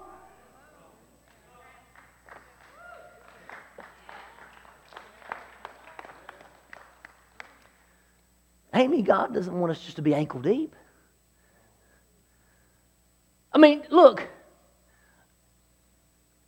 Amy, 8.79 9.03
God 9.03 9.35
doesn't 9.35 9.59
want 9.59 9.73
us 9.73 9.81
just 9.81 9.97
to 9.97 10.03
be 10.03 10.14
ankle 10.14 10.41
deep. 10.41 10.75
I 13.53 13.59
mean, 13.59 13.83
look. 13.91 14.27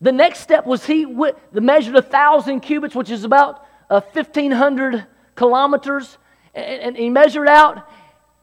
The 0.00 0.12
next 0.12 0.40
step 0.40 0.64
was 0.64 0.86
he 0.86 1.04
the 1.04 1.60
measured 1.60 1.96
a 1.96 2.02
thousand 2.02 2.60
cubits, 2.60 2.94
which 2.94 3.10
is 3.10 3.24
about 3.24 3.66
uh, 3.90 4.00
fifteen 4.00 4.50
hundred 4.50 5.06
kilometers, 5.34 6.16
and, 6.54 6.82
and, 6.82 6.96
he 6.96 7.10
measured 7.10 7.48
out, 7.48 7.88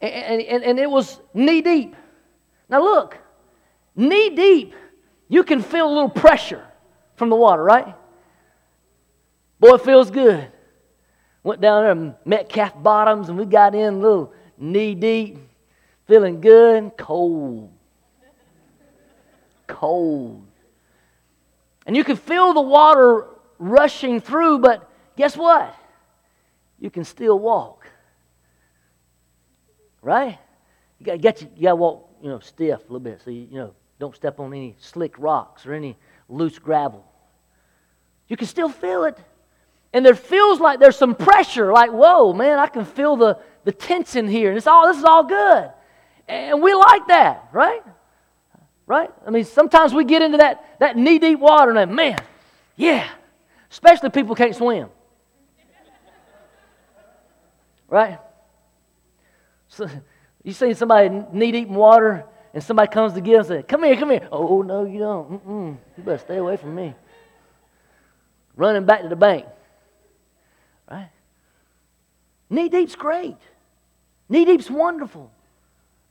and, 0.01 0.41
and, 0.41 0.63
and 0.63 0.79
it 0.79 0.89
was 0.89 1.19
knee 1.33 1.61
deep. 1.61 1.95
Now 2.69 2.81
look, 2.83 3.17
knee 3.95 4.29
deep, 4.29 4.75
you 5.29 5.43
can 5.43 5.61
feel 5.61 5.87
a 5.87 5.93
little 5.93 6.09
pressure 6.09 6.65
from 7.15 7.29
the 7.29 7.35
water, 7.35 7.63
right? 7.63 7.95
Boy, 9.59 9.75
it 9.75 9.81
feels 9.81 10.11
good. 10.11 10.51
Went 11.47 11.61
down 11.61 11.83
there 11.83 11.91
and 11.93 12.13
met 12.25 12.49
calf 12.49 12.73
Bottoms, 12.83 13.29
and 13.29 13.37
we 13.37 13.45
got 13.45 13.73
in 13.73 13.93
a 13.93 13.97
little 13.97 14.33
knee 14.57 14.93
deep, 14.93 15.37
feeling 16.05 16.41
good, 16.41 16.75
and 16.75 16.97
cold. 16.97 17.71
Cold. 19.65 20.45
And 21.85 21.95
you 21.95 22.03
can 22.03 22.17
feel 22.17 22.53
the 22.53 22.59
water 22.59 23.27
rushing 23.59 24.19
through, 24.19 24.59
but 24.59 24.91
guess 25.15 25.37
what? 25.37 25.73
You 26.81 26.89
can 26.89 27.05
still 27.05 27.39
walk. 27.39 27.87
Right? 30.01 30.37
You 30.99 31.05
gotta 31.05 31.17
get 31.17 31.41
you, 31.41 31.49
you 31.55 31.61
gotta 31.63 31.77
walk, 31.77 32.09
you 32.21 32.27
know, 32.27 32.39
stiff 32.39 32.81
a 32.81 32.83
little 32.83 32.99
bit 32.99 33.21
so 33.23 33.31
you, 33.31 33.47
you 33.49 33.57
know 33.57 33.73
don't 33.99 34.13
step 34.13 34.41
on 34.41 34.53
any 34.53 34.75
slick 34.79 35.17
rocks 35.17 35.65
or 35.65 35.71
any 35.71 35.95
loose 36.27 36.59
gravel. 36.59 37.05
You 38.27 38.35
can 38.35 38.47
still 38.47 38.67
feel 38.67 39.05
it 39.05 39.17
and 39.97 40.05
there 40.05 40.13
feels 40.13 40.59
like 40.59 40.79
there's 40.79 40.95
some 40.95 41.15
pressure, 41.15 41.73
like, 41.73 41.91
whoa, 41.91 42.31
man, 42.31 42.59
I 42.59 42.67
can 42.67 42.85
feel 42.85 43.15
the, 43.15 43.39
the 43.63 43.71
tension 43.71 44.27
here. 44.27 44.49
And 44.49 44.57
it's 44.57 44.67
all 44.67 44.85
this 44.85 44.97
is 44.97 45.03
all 45.03 45.23
good. 45.23 45.71
And 46.27 46.61
we 46.61 46.75
like 46.75 47.07
that, 47.07 47.47
right? 47.51 47.81
Right? 48.85 49.09
I 49.25 49.31
mean, 49.31 49.43
sometimes 49.43 49.95
we 49.95 50.03
get 50.03 50.21
into 50.21 50.37
that, 50.37 50.77
that 50.79 50.97
knee-deep 50.97 51.39
water 51.39 51.71
and 51.71 51.79
then, 51.79 51.95
man, 51.95 52.19
yeah. 52.75 53.09
Especially 53.71 54.11
people 54.11 54.35
can't 54.35 54.55
swim. 54.55 54.89
Right? 57.89 58.19
So 59.67 59.89
you 60.43 60.53
see 60.53 60.75
somebody 60.75 61.09
knee 61.33 61.51
deep 61.51 61.69
in 61.69 61.73
water 61.73 62.23
and 62.53 62.63
somebody 62.63 62.91
comes 62.91 63.13
to 63.13 63.21
get 63.21 63.37
and 63.37 63.47
say, 63.47 63.63
Come 63.63 63.81
here, 63.81 63.95
come 63.95 64.11
here. 64.11 64.29
Oh, 64.31 64.61
no, 64.61 64.85
you 64.85 64.99
don't. 64.99 65.43
Mm-mm. 65.43 65.77
You 65.97 66.03
better 66.03 66.19
stay 66.19 66.37
away 66.37 66.57
from 66.57 66.75
me. 66.75 66.93
Running 68.55 68.85
back 68.85 69.01
to 69.01 69.09
the 69.09 69.15
bank. 69.15 69.47
Right? 70.89 71.09
Knee 72.49 72.69
deep's 72.69 72.95
great. 72.95 73.37
Knee 74.29 74.45
deep's 74.45 74.69
wonderful. 74.69 75.31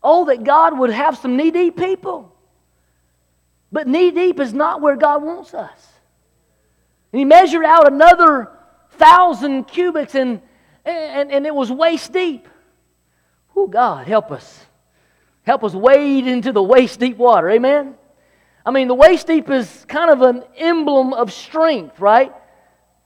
Oh, 0.02 0.26
that 0.26 0.44
God 0.44 0.78
would 0.78 0.90
have 0.90 1.18
some 1.18 1.36
knee 1.36 1.50
deep 1.50 1.76
people. 1.76 2.32
But 3.72 3.88
knee 3.88 4.10
deep 4.10 4.38
is 4.38 4.52
not 4.52 4.80
where 4.80 4.96
God 4.96 5.22
wants 5.22 5.54
us. 5.54 5.86
And 7.12 7.18
he 7.18 7.24
measured 7.24 7.64
out 7.64 7.90
another 7.90 8.50
thousand 8.92 9.64
cubits 9.64 10.14
and, 10.14 10.40
and, 10.84 11.30
and 11.30 11.46
it 11.46 11.54
was 11.54 11.72
waist 11.72 12.12
deep. 12.12 12.48
Oh, 13.54 13.66
God, 13.66 14.06
help 14.06 14.30
us. 14.30 14.64
Help 15.42 15.64
us 15.64 15.74
wade 15.74 16.26
into 16.26 16.52
the 16.52 16.62
waist 16.62 17.00
deep 17.00 17.16
water. 17.16 17.50
Amen? 17.50 17.94
I 18.64 18.70
mean, 18.70 18.88
the 18.88 18.94
waist 18.94 19.26
deep 19.26 19.48
is 19.48 19.84
kind 19.88 20.10
of 20.10 20.22
an 20.22 20.42
emblem 20.56 21.12
of 21.12 21.32
strength, 21.32 22.00
right? 22.00 22.34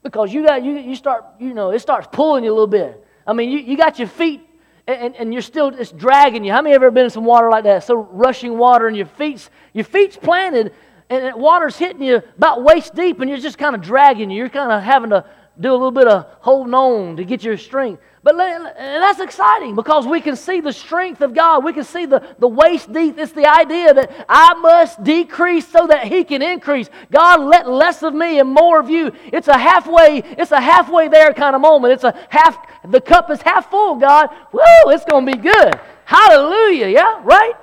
Because 0.03 0.33
you 0.33 0.45
got 0.45 0.63
you, 0.63 0.77
you 0.77 0.95
start 0.95 1.25
you 1.39 1.53
know 1.53 1.71
it 1.71 1.79
starts 1.79 2.07
pulling 2.11 2.43
you 2.43 2.51
a 2.51 2.53
little 2.53 2.67
bit. 2.67 3.05
I 3.25 3.33
mean 3.33 3.49
you, 3.49 3.59
you 3.59 3.77
got 3.77 3.99
your 3.99 4.07
feet 4.07 4.41
and, 4.87 5.15
and 5.15 5.33
you're 5.33 5.41
still 5.41 5.67
it's 5.69 5.91
dragging 5.91 6.43
you. 6.43 6.51
How 6.51 6.61
many 6.61 6.73
have 6.73 6.83
ever 6.83 6.91
been 6.91 7.05
in 7.05 7.09
some 7.09 7.25
water 7.25 7.49
like 7.49 7.63
that? 7.65 7.83
So 7.83 7.95
rushing 7.95 8.57
water 8.57 8.87
and 8.87 8.95
your 8.95 9.05
feet's 9.05 9.49
your 9.73 9.85
feet's 9.85 10.17
planted 10.17 10.73
and 11.09 11.35
water's 11.35 11.77
hitting 11.77 12.03
you 12.03 12.21
about 12.37 12.63
waist 12.63 12.95
deep 12.95 13.19
and 13.19 13.29
you're 13.29 13.39
just 13.39 13.57
kind 13.57 13.75
of 13.75 13.81
dragging 13.81 14.29
you. 14.29 14.37
You're 14.37 14.49
kind 14.49 14.71
of 14.71 14.81
having 14.81 15.09
to 15.11 15.25
do 15.59 15.71
a 15.71 15.73
little 15.73 15.91
bit 15.91 16.07
of 16.07 16.25
holding 16.39 16.73
on 16.73 17.17
to 17.17 17.25
get 17.25 17.43
your 17.43 17.57
strength 17.57 18.01
but 18.23 18.37
that's 18.37 19.19
exciting 19.19 19.73
because 19.75 20.05
we 20.05 20.21
can 20.21 20.35
see 20.35 20.59
the 20.59 20.71
strength 20.71 21.21
of 21.21 21.33
God. 21.33 21.63
We 21.63 21.73
can 21.73 21.83
see 21.83 22.05
the, 22.05 22.35
the 22.37 22.47
waist 22.47 22.93
deep. 22.93 23.17
It's 23.17 23.31
the 23.31 23.47
idea 23.47 23.95
that 23.95 24.25
I 24.29 24.53
must 24.53 25.03
decrease 25.03 25.67
so 25.67 25.87
that 25.87 26.05
He 26.07 26.23
can 26.23 26.43
increase. 26.43 26.89
God, 27.11 27.41
let 27.41 27.67
less 27.67 28.03
of 28.03 28.13
me 28.13 28.39
and 28.39 28.49
more 28.49 28.79
of 28.79 28.91
you. 28.91 29.11
It's 29.33 29.47
a 29.47 29.57
halfway, 29.57 30.19
it's 30.19 30.51
a 30.51 30.61
halfway 30.61 31.07
there 31.07 31.33
kind 31.33 31.55
of 31.55 31.61
moment. 31.61 31.93
It's 31.93 32.03
a 32.03 32.27
half, 32.29 32.59
the 32.87 33.01
cup 33.01 33.31
is 33.31 33.41
half 33.41 33.71
full, 33.71 33.95
God. 33.95 34.29
Woo, 34.51 34.61
it's 34.87 35.05
going 35.05 35.25
to 35.25 35.31
be 35.31 35.39
good. 35.39 35.79
Hallelujah. 36.05 36.89
Yeah, 36.89 37.21
right? 37.23 37.53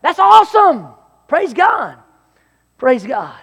That's 0.00 0.18
awesome. 0.18 0.88
Praise 1.28 1.52
God. 1.52 1.98
Praise 2.78 3.04
God. 3.04 3.38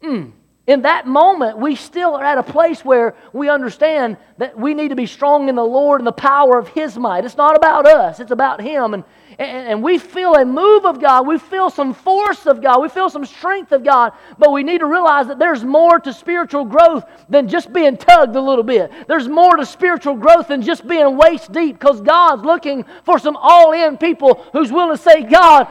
Mm 0.00 0.32
in 0.66 0.82
that 0.82 1.06
moment, 1.06 1.58
we 1.58 1.76
still 1.76 2.14
are 2.16 2.24
at 2.24 2.38
a 2.38 2.42
place 2.42 2.84
where 2.84 3.14
we 3.32 3.48
understand 3.48 4.16
that 4.38 4.58
we 4.58 4.74
need 4.74 4.88
to 4.88 4.96
be 4.96 5.06
strong 5.06 5.48
in 5.48 5.54
the 5.54 5.64
Lord 5.64 6.00
and 6.00 6.06
the 6.06 6.12
power 6.12 6.58
of 6.58 6.66
His 6.68 6.98
might. 6.98 7.24
It's 7.24 7.36
not 7.36 7.54
about 7.54 7.86
us, 7.86 8.18
it's 8.18 8.32
about 8.32 8.60
Him. 8.60 8.94
And, 8.94 9.04
and, 9.38 9.68
and, 9.68 9.82
we 9.82 9.98
feel 9.98 10.34
a 10.34 10.44
move 10.44 10.84
of 10.84 11.00
God. 11.00 11.26
We 11.26 11.38
feel 11.38 11.70
some 11.70 11.92
force 11.94 12.46
of 12.46 12.62
God. 12.62 12.80
We 12.80 12.88
feel 12.88 13.10
some 13.10 13.26
strength 13.26 13.70
of 13.70 13.84
God. 13.84 14.12
But 14.38 14.50
we 14.50 14.62
need 14.64 14.78
to 14.78 14.86
realize 14.86 15.26
that 15.28 15.38
there's 15.38 15.62
more 15.62 16.00
to 16.00 16.12
spiritual 16.12 16.64
growth 16.64 17.04
than 17.28 17.46
just 17.46 17.72
being 17.72 17.96
tugged 17.96 18.34
a 18.34 18.40
little 18.40 18.64
bit. 18.64 18.90
There's 19.06 19.28
more 19.28 19.56
to 19.56 19.66
spiritual 19.66 20.14
growth 20.14 20.48
than 20.48 20.62
just 20.62 20.88
being 20.88 21.16
waist 21.16 21.52
deep 21.52 21.78
because 21.78 22.00
God's 22.00 22.44
looking 22.44 22.84
for 23.04 23.18
some 23.18 23.36
all 23.36 23.72
in 23.72 23.98
people 23.98 24.42
who's 24.52 24.72
willing 24.72 24.96
to 24.96 25.02
say, 25.02 25.22
God, 25.22 25.68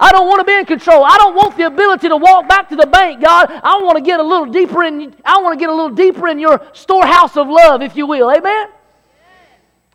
I 0.00 0.12
don't 0.12 0.28
want 0.28 0.40
to 0.40 0.44
be 0.44 0.52
in 0.52 0.64
control. 0.64 1.04
I 1.04 1.16
don't 1.18 1.34
want 1.34 1.56
the 1.56 1.66
ability 1.66 2.08
to 2.08 2.16
walk 2.16 2.48
back 2.48 2.68
to 2.68 2.76
the 2.76 2.86
bank, 2.86 3.20
God. 3.22 3.50
I 3.50 3.80
want 3.82 3.96
to 3.96 4.02
get 4.02 4.20
a 4.20 4.22
little 4.22 4.46
deeper 4.46 4.84
in 4.84 5.14
I 5.24 5.40
want 5.42 5.58
to 5.58 5.60
get 5.60 5.70
a 5.70 5.74
little 5.74 5.90
deeper 5.90 6.28
in 6.28 6.38
your 6.38 6.64
storehouse 6.72 7.36
of 7.36 7.48
love, 7.48 7.82
if 7.82 7.96
you 7.96 8.06
will. 8.06 8.30
Amen. 8.30 8.68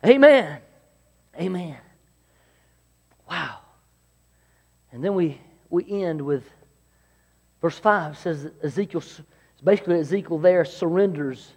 Amen. 0.04 0.60
Amen. 1.40 1.78
Wow. 3.28 3.60
And 4.92 5.02
then 5.02 5.14
we 5.14 5.40
we 5.70 6.02
end 6.02 6.20
with 6.20 6.44
verse 7.62 7.78
5 7.78 8.18
says 8.18 8.50
Ezekiel 8.62 9.02
basically 9.64 9.98
Ezekiel 9.98 10.38
there 10.38 10.64
surrenders 10.66 11.52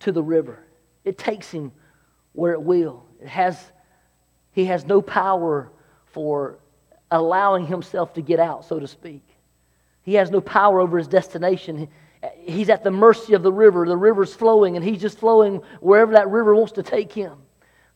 to 0.00 0.10
the 0.10 0.22
river. 0.22 0.64
It 1.04 1.18
takes 1.18 1.50
him 1.50 1.70
where 2.32 2.52
it 2.52 2.62
will. 2.62 3.04
It 3.20 3.28
has 3.28 3.62
he 4.52 4.64
has 4.64 4.86
no 4.86 5.02
power 5.02 5.70
for 6.06 6.58
allowing 7.10 7.66
himself 7.66 8.14
to 8.14 8.22
get 8.22 8.40
out, 8.40 8.64
so 8.64 8.78
to 8.78 8.86
speak. 8.86 9.22
He 10.02 10.14
has 10.14 10.30
no 10.30 10.40
power 10.40 10.80
over 10.80 10.98
his 10.98 11.08
destination. 11.08 11.88
He's 12.40 12.68
at 12.68 12.84
the 12.84 12.90
mercy 12.90 13.34
of 13.34 13.42
the 13.42 13.52
river. 13.52 13.86
The 13.86 13.96
river's 13.96 14.34
flowing, 14.34 14.76
and 14.76 14.84
he's 14.84 15.00
just 15.00 15.18
flowing 15.18 15.56
wherever 15.80 16.12
that 16.12 16.28
river 16.28 16.54
wants 16.54 16.72
to 16.72 16.82
take 16.82 17.12
him. 17.12 17.38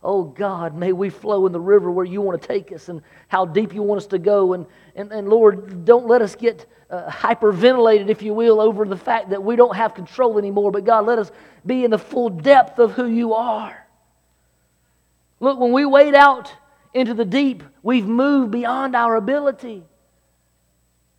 Oh 0.02 0.24
God, 0.24 0.74
may 0.74 0.92
we 0.92 1.10
flow 1.10 1.46
in 1.46 1.52
the 1.52 1.60
river 1.60 1.90
where 1.90 2.06
you 2.06 2.22
want 2.22 2.40
to 2.40 2.48
take 2.48 2.72
us 2.72 2.88
and 2.88 3.02
how 3.28 3.44
deep 3.44 3.74
you 3.74 3.82
want 3.82 4.00
us 4.00 4.06
to 4.08 4.18
go. 4.18 4.54
And, 4.54 4.66
and, 4.96 5.12
and 5.12 5.28
Lord, 5.28 5.84
don't 5.84 6.06
let 6.06 6.22
us 6.22 6.34
get 6.34 6.66
uh, 6.88 7.08
hyperventilated, 7.10 8.08
if 8.08 8.22
you 8.22 8.32
will, 8.32 8.60
over 8.60 8.86
the 8.86 8.96
fact 8.96 9.30
that 9.30 9.42
we 9.42 9.56
don't 9.56 9.76
have 9.76 9.94
control 9.94 10.38
anymore. 10.38 10.70
But 10.72 10.84
God, 10.84 11.06
let 11.06 11.18
us 11.18 11.30
be 11.66 11.84
in 11.84 11.90
the 11.90 11.98
full 11.98 12.30
depth 12.30 12.78
of 12.78 12.92
who 12.92 13.06
you 13.06 13.34
are. 13.34 13.86
Look, 15.38 15.58
when 15.58 15.72
we 15.72 15.84
wade 15.84 16.14
out 16.14 16.52
into 16.92 17.14
the 17.14 17.24
deep, 17.24 17.62
we've 17.82 18.06
moved 18.06 18.50
beyond 18.50 18.96
our 18.96 19.16
ability. 19.16 19.82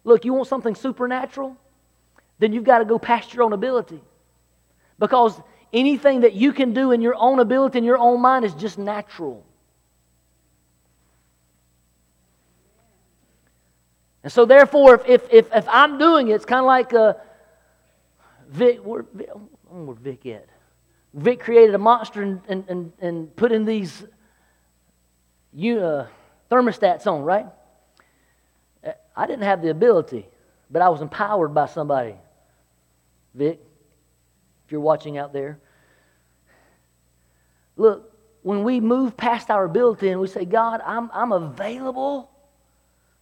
Look, 0.04 0.26
you 0.26 0.34
want 0.34 0.48
something 0.48 0.76
supernatural? 0.76 1.56
Then 2.40 2.54
you've 2.54 2.64
got 2.64 2.80
to 2.80 2.86
go 2.86 2.98
past 3.00 3.34
your 3.34 3.44
own 3.44 3.54
ability. 3.54 4.02
Because 5.00 5.40
anything 5.72 6.22
that 6.22 6.34
you 6.34 6.54
can 6.54 6.74
do 6.74 6.92
in 6.92 7.02
your 7.02 7.16
own 7.16 7.40
ability, 7.40 7.78
in 7.78 7.84
your 7.84 7.98
own 7.98 8.22
mind, 8.22 8.46
is 8.46 8.54
just 8.54 8.78
natural. 8.78 9.46
And 14.24 14.32
so, 14.32 14.46
therefore, 14.46 14.96
if, 14.96 15.08
if, 15.08 15.34
if, 15.34 15.56
if 15.56 15.68
I'm 15.68 15.98
doing 15.98 16.28
it, 16.28 16.34
it's 16.34 16.46
kind 16.46 16.60
of 16.60 16.68
like 16.68 16.94
uh, 16.94 17.14
Vic, 18.50 18.80
where, 18.84 19.06
Vic, 19.14 19.30
where 19.70 19.96
Vic 19.96 20.26
at? 20.28 20.48
Vic 21.14 21.40
created 21.40 21.76
a 21.76 21.80
monster 21.80 22.22
and, 22.22 22.42
and, 22.48 22.64
and, 22.70 22.94
and 23.02 23.36
put 23.36 23.52
in 23.52 23.66
these 23.66 24.04
you, 25.54 25.80
uh, 25.80 26.08
thermostats 26.50 27.08
on, 27.08 27.24
right? 27.24 27.48
I 29.16 29.28
didn't 29.28 29.44
have 29.44 29.62
the 29.62 29.70
ability, 29.70 30.28
but 30.70 30.82
I 30.82 30.90
was 30.90 31.02
empowered 31.02 31.54
by 31.54 31.66
somebody. 31.66 32.16
Vic, 33.34 33.60
if 34.66 34.72
you're 34.72 34.82
watching 34.82 35.18
out 35.18 35.34
there. 35.34 35.60
Look, 37.76 38.12
when 38.42 38.64
we 38.64 38.80
move 38.80 39.16
past 39.16 39.50
our 39.50 39.66
ability 39.66 40.10
and 40.10 40.20
we 40.20 40.28
say, 40.28 40.46
God, 40.46 40.82
I'm, 40.86 41.10
I'm 41.14 41.32
available 41.32 42.30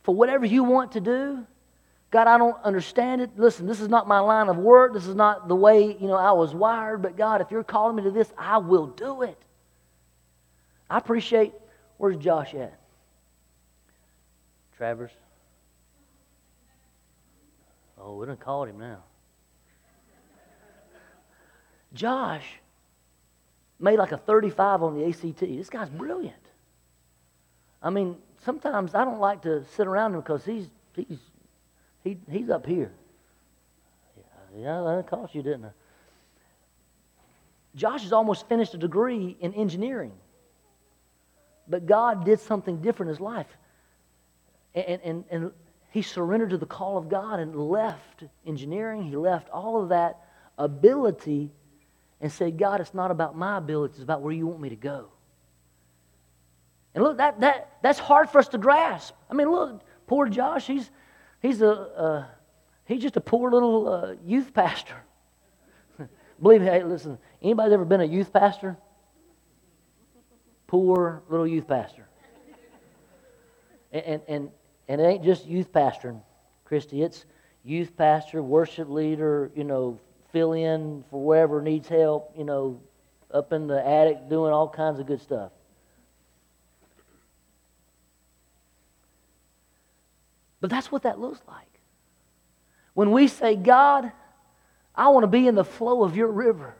for 0.03 0.15
whatever 0.15 0.45
you 0.45 0.63
want 0.63 0.93
to 0.93 1.01
do. 1.01 1.45
God, 2.11 2.27
I 2.27 2.37
don't 2.37 2.57
understand 2.63 3.21
it. 3.21 3.31
Listen, 3.37 3.67
this 3.67 3.81
is 3.81 3.89
not 3.89 4.07
my 4.07 4.19
line 4.19 4.49
of 4.49 4.57
work. 4.57 4.93
This 4.93 5.05
is 5.05 5.15
not 5.15 5.47
the 5.47 5.55
way, 5.55 5.95
you 5.99 6.07
know, 6.07 6.15
I 6.15 6.31
was 6.31 6.55
wired. 6.55 7.01
But 7.01 7.17
God, 7.17 7.41
if 7.41 7.51
you're 7.51 7.63
calling 7.63 7.95
me 7.95 8.03
to 8.03 8.11
this, 8.11 8.31
I 8.37 8.57
will 8.57 8.87
do 8.87 9.21
it. 9.21 9.37
I 10.89 10.97
appreciate 10.97 11.53
Where's 11.99 12.15
Josh 12.15 12.55
at? 12.55 12.79
Travers? 14.77 15.11
Oh, 18.01 18.15
we 18.15 18.25
done 18.25 18.37
called 18.37 18.69
him 18.69 18.79
now. 18.79 19.03
Josh 21.93 22.45
made 23.79 23.99
like 23.99 24.13
a 24.13 24.17
35 24.17 24.81
on 24.81 24.97
the 24.97 25.05
ACT. 25.05 25.39
This 25.41 25.69
guy's 25.69 25.89
brilliant. 25.89 26.35
I 27.83 27.89
mean, 27.89 28.15
sometimes 28.45 28.95
I 28.95 29.03
don't 29.03 29.19
like 29.19 29.41
to 29.41 29.65
sit 29.75 29.85
around 29.85 30.13
him 30.13 30.21
because 30.21 30.45
he's 30.45 30.67
he's 30.95 31.19
he, 32.05 32.17
he's 32.31 32.49
up 32.49 32.65
here. 32.65 32.93
Yeah, 34.57 34.81
that 34.81 35.07
cost 35.07 35.35
you, 35.35 35.43
didn't 35.43 35.65
it? 35.65 35.73
Josh 37.75 38.03
has 38.03 38.13
almost 38.13 38.47
finished 38.47 38.73
a 38.73 38.77
degree 38.77 39.35
in 39.41 39.53
engineering. 39.53 40.13
But 41.69 41.85
God 41.85 42.25
did 42.25 42.39
something 42.39 42.81
different 42.81 43.09
in 43.09 43.15
his 43.15 43.21
life. 43.21 43.47
And, 44.73 45.01
and, 45.03 45.23
and 45.29 45.51
he 45.91 46.01
surrendered 46.01 46.49
to 46.49 46.57
the 46.57 46.65
call 46.65 46.97
of 46.97 47.09
God 47.09 47.39
and 47.39 47.55
left 47.55 48.23
engineering. 48.45 49.03
He 49.03 49.15
left 49.15 49.49
all 49.49 49.81
of 49.81 49.89
that 49.89 50.17
ability 50.57 51.51
and 52.21 52.31
said, 52.31 52.57
God, 52.57 52.81
it's 52.81 52.93
not 52.93 53.11
about 53.11 53.37
my 53.37 53.57
ability, 53.57 53.93
it's 53.93 54.03
about 54.03 54.21
where 54.21 54.33
you 54.33 54.45
want 54.47 54.59
me 54.59 54.69
to 54.69 54.75
go. 54.75 55.07
And 56.93 57.03
look, 57.03 57.17
that, 57.17 57.39
that, 57.39 57.77
that's 57.81 57.99
hard 57.99 58.29
for 58.29 58.39
us 58.39 58.47
to 58.49 58.57
grasp. 58.57 59.13
I 59.29 59.33
mean, 59.33 59.49
look, 59.49 59.81
poor 60.07 60.27
Josh, 60.27 60.65
he's, 60.67 60.89
he's, 61.41 61.61
a, 61.61 61.71
uh, 61.71 62.25
he's 62.85 63.01
just 63.01 63.15
a 63.15 63.21
poor 63.21 63.51
little 63.51 63.87
uh, 63.87 64.15
youth 64.25 64.53
pastor. 64.53 64.97
Believe 66.41 66.61
me, 66.61 66.67
hey, 66.67 66.83
listen, 66.83 67.17
anybody 67.41 67.73
ever 67.73 67.85
been 67.85 68.01
a 68.01 68.05
youth 68.05 68.33
pastor? 68.33 68.75
Poor 70.69 71.23
little 71.29 71.47
youth 71.47 71.67
pastor. 71.67 72.07
And, 73.91 74.21
and, 74.27 74.51
and 74.87 75.01
it 75.01 75.03
ain't 75.03 75.23
just 75.23 75.47
youth 75.47 75.73
pastoring, 75.73 76.21
Christy. 76.63 77.01
It's 77.01 77.25
youth 77.63 77.97
pastor, 77.97 78.43
worship 78.43 78.87
leader, 78.87 79.49
you 79.55 79.63
know, 79.63 79.99
fill 80.31 80.53
in 80.53 81.03
for 81.09 81.25
wherever 81.25 81.59
needs 81.59 81.87
help, 81.87 82.35
you 82.37 82.43
know, 82.43 82.79
up 83.31 83.51
in 83.51 83.65
the 83.65 83.85
attic 83.85 84.29
doing 84.29 84.53
all 84.53 84.69
kinds 84.69 84.99
of 84.99 85.07
good 85.07 85.19
stuff. 85.19 85.51
But 90.61 90.69
that's 90.69 90.91
what 90.91 91.01
that 91.01 91.19
looks 91.19 91.41
like. 91.47 91.65
When 92.93 93.09
we 93.09 93.27
say, 93.27 93.55
God, 93.55 94.11
I 94.93 95.07
want 95.07 95.23
to 95.23 95.27
be 95.27 95.47
in 95.47 95.55
the 95.55 95.63
flow 95.63 96.03
of 96.03 96.15
your 96.15 96.27
river. 96.27 96.75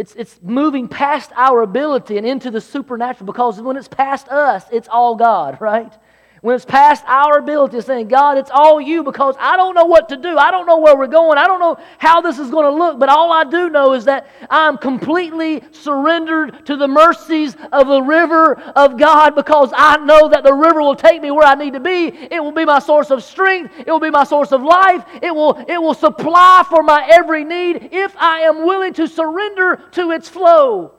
It's, 0.00 0.14
it's 0.14 0.40
moving 0.42 0.88
past 0.88 1.30
our 1.36 1.60
ability 1.60 2.16
and 2.16 2.26
into 2.26 2.50
the 2.50 2.62
supernatural 2.62 3.26
because 3.26 3.60
when 3.60 3.76
it's 3.76 3.86
past 3.86 4.28
us, 4.28 4.64
it's 4.72 4.88
all 4.88 5.14
God, 5.14 5.60
right? 5.60 5.92
When 6.40 6.56
it's 6.56 6.64
past 6.64 7.04
our 7.06 7.38
ability, 7.38 7.82
saying, 7.82 8.08
God, 8.08 8.38
it's 8.38 8.50
all 8.50 8.80
you 8.80 9.02
because 9.02 9.36
I 9.38 9.58
don't 9.58 9.74
know 9.74 9.84
what 9.84 10.08
to 10.08 10.16
do. 10.16 10.38
I 10.38 10.50
don't 10.50 10.66
know 10.66 10.78
where 10.78 10.96
we're 10.96 11.06
going. 11.06 11.36
I 11.36 11.46
don't 11.46 11.60
know 11.60 11.76
how 11.98 12.22
this 12.22 12.38
is 12.38 12.50
going 12.50 12.64
to 12.64 12.70
look. 12.70 12.98
But 12.98 13.10
all 13.10 13.30
I 13.30 13.44
do 13.44 13.68
know 13.68 13.92
is 13.92 14.06
that 14.06 14.26
I'm 14.48 14.78
completely 14.78 15.62
surrendered 15.72 16.64
to 16.64 16.76
the 16.78 16.88
mercies 16.88 17.56
of 17.72 17.88
the 17.88 18.00
river 18.00 18.54
of 18.54 18.96
God 18.96 19.34
because 19.34 19.70
I 19.76 19.98
know 19.98 20.30
that 20.30 20.42
the 20.42 20.54
river 20.54 20.80
will 20.80 20.96
take 20.96 21.20
me 21.20 21.30
where 21.30 21.46
I 21.46 21.56
need 21.56 21.74
to 21.74 21.80
be. 21.80 22.06
It 22.06 22.42
will 22.42 22.52
be 22.52 22.64
my 22.64 22.78
source 22.78 23.10
of 23.10 23.22
strength. 23.22 23.74
It 23.78 23.90
will 23.90 24.00
be 24.00 24.10
my 24.10 24.24
source 24.24 24.50
of 24.50 24.62
life. 24.62 25.04
It 25.20 25.34
will, 25.34 25.62
it 25.68 25.80
will 25.80 25.94
supply 25.94 26.64
for 26.70 26.82
my 26.82 27.06
every 27.12 27.44
need 27.44 27.90
if 27.92 28.16
I 28.16 28.40
am 28.40 28.64
willing 28.64 28.94
to 28.94 29.06
surrender 29.06 29.76
to 29.92 30.12
its 30.12 30.26
flow. 30.30 30.94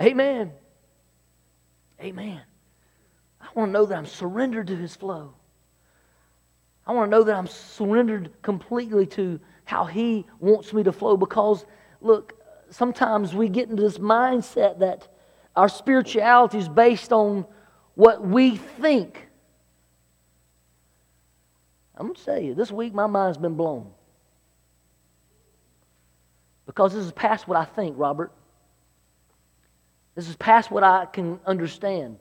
Amen. 0.00 0.52
Amen. 2.00 2.40
I 3.56 3.60
want 3.60 3.70
to 3.70 3.72
know 3.72 3.86
that 3.86 3.96
I'm 3.96 4.06
surrendered 4.06 4.66
to 4.66 4.76
His 4.76 4.94
flow. 4.94 5.32
I 6.86 6.92
want 6.92 7.10
to 7.10 7.16
know 7.16 7.24
that 7.24 7.34
I'm 7.34 7.46
surrendered 7.46 8.30
completely 8.42 9.06
to 9.06 9.40
how 9.64 9.86
He 9.86 10.26
wants 10.38 10.74
me 10.74 10.82
to 10.82 10.92
flow 10.92 11.16
because, 11.16 11.64
look, 12.02 12.34
sometimes 12.68 13.34
we 13.34 13.48
get 13.48 13.70
into 13.70 13.82
this 13.82 13.96
mindset 13.96 14.78
that 14.80 15.08
our 15.56 15.70
spirituality 15.70 16.58
is 16.58 16.68
based 16.68 17.12
on 17.12 17.46
what 17.94 18.24
we 18.24 18.56
think. 18.56 19.26
I'm 21.96 22.08
going 22.08 22.14
to 22.14 22.24
tell 22.24 22.38
you, 22.38 22.54
this 22.54 22.70
week 22.70 22.92
my 22.92 23.06
mind's 23.06 23.38
been 23.38 23.54
blown. 23.54 23.90
Because 26.66 26.92
this 26.92 27.06
is 27.06 27.12
past 27.12 27.48
what 27.48 27.56
I 27.56 27.64
think, 27.64 27.96
Robert. 27.96 28.32
This 30.14 30.28
is 30.28 30.36
past 30.36 30.70
what 30.70 30.82
I 30.82 31.06
can 31.06 31.40
understand. 31.46 32.18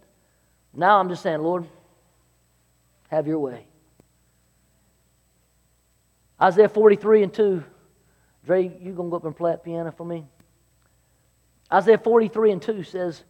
Now 0.76 1.00
I'm 1.00 1.10
just 1.10 1.24
saying, 1.24 1.42
Lord, 1.42 1.66
have 3.10 3.28
your 3.28 3.40
way. 3.40 3.66
Isaiah 6.42 6.70
43 6.70 7.24
and 7.24 7.34
2. 7.34 7.64
Dre, 8.46 8.64
you 8.64 8.94
going 8.94 9.08
to 9.08 9.12
go 9.12 9.16
up 9.16 9.26
and 9.26 9.36
play 9.36 9.52
that 9.52 9.64
piano 9.64 9.92
for 9.92 10.06
me? 10.06 10.26
Isaiah 11.72 11.98
43 11.98 12.52
and 12.52 12.62
2 12.62 12.84
says, 12.84 13.24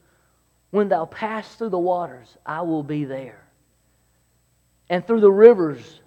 When 0.71 0.89
thou 0.89 1.05
pass 1.05 1.55
through 1.55 1.69
the 1.69 1.79
waters, 1.79 2.35
I 2.45 2.61
will 2.61 2.83
be 2.83 3.05
there. 3.05 3.41
And 4.89 5.05
through 5.05 5.21
the 5.21 5.31
rivers, 5.31 6.01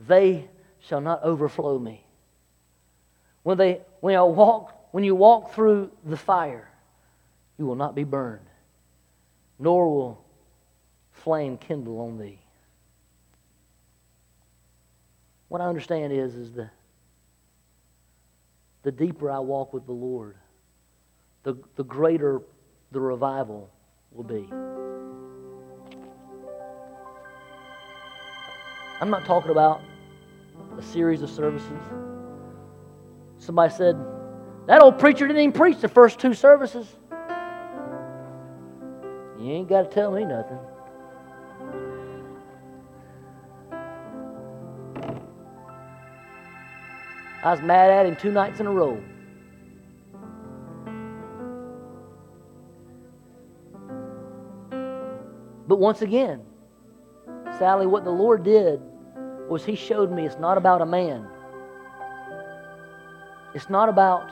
they 0.00 0.48
shall 0.80 1.00
not 1.00 1.22
overflow 1.22 1.78
me. 1.78 2.04
When, 3.42 3.58
they, 3.58 3.80
when, 4.00 4.16
I 4.16 4.22
walk, 4.22 4.88
when 4.92 5.04
you 5.04 5.14
walk 5.14 5.52
through 5.52 5.90
the 6.04 6.16
fire, 6.16 6.68
you 7.58 7.66
will 7.66 7.76
not 7.76 7.94
be 7.94 8.04
burned, 8.04 8.46
nor 9.58 9.88
will 9.88 10.24
flame 11.22 11.56
kindle 11.56 12.00
on 12.00 12.18
thee. 12.18 12.38
What 15.48 15.60
I 15.60 15.66
understand 15.66 16.12
is, 16.12 16.34
is 16.34 16.52
the, 16.52 16.70
the 18.82 18.90
deeper 18.90 19.30
I 19.30 19.38
walk 19.38 19.72
with 19.72 19.86
the 19.86 19.92
Lord, 19.92 20.36
the, 21.42 21.56
the 21.76 21.84
greater 21.84 22.40
the 22.90 23.00
revival 23.00 23.70
will 24.12 24.24
be. 24.24 24.48
I'm 29.00 29.10
not 29.10 29.24
talking 29.24 29.50
about 29.50 29.80
a 30.78 30.82
series 30.82 31.22
of 31.22 31.30
services. 31.30 31.82
Somebody 33.38 33.74
said, 33.74 33.96
that 34.66 34.80
old 34.80 34.98
preacher 34.98 35.26
didn't 35.26 35.42
even 35.42 35.52
preach 35.52 35.80
the 35.80 35.88
first 35.88 36.18
two 36.18 36.34
services. 36.34 36.86
You 39.38 39.50
ain't 39.50 39.68
got 39.68 39.82
to 39.82 39.90
tell 39.90 40.12
me 40.12 40.24
nothing. 40.24 40.58
I 47.42 47.50
was 47.50 47.60
mad 47.60 47.90
at 47.90 48.06
him 48.06 48.16
two 48.16 48.30
nights 48.30 48.60
in 48.60 48.66
a 48.66 48.70
row. 48.70 49.02
But 55.66 55.78
once 55.78 56.02
again, 56.02 56.42
Sally, 57.58 57.86
what 57.86 58.04
the 58.04 58.10
Lord 58.10 58.44
did 58.44 58.80
was 59.48 59.64
He 59.64 59.74
showed 59.74 60.12
me 60.12 60.26
it's 60.26 60.38
not 60.38 60.56
about 60.56 60.82
a 60.82 60.86
man. 60.86 61.26
It's 63.54 63.68
not 63.68 63.88
about 63.88 64.30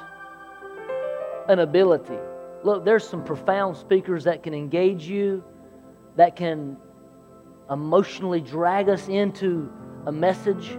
an 1.49 1.59
ability. 1.59 2.19
Look, 2.63 2.85
there's 2.85 3.07
some 3.07 3.25
profound 3.25 3.77
speakers 3.77 4.25
that 4.25 4.43
can 4.43 4.55
engage 4.55 5.05
you, 5.05 5.43
that 6.17 6.37
can 6.37 6.77
emotionally 7.71 8.41
drag 8.41 8.89
us 8.89 9.09
into 9.09 9.73
a 10.07 10.13
message. 10.13 10.79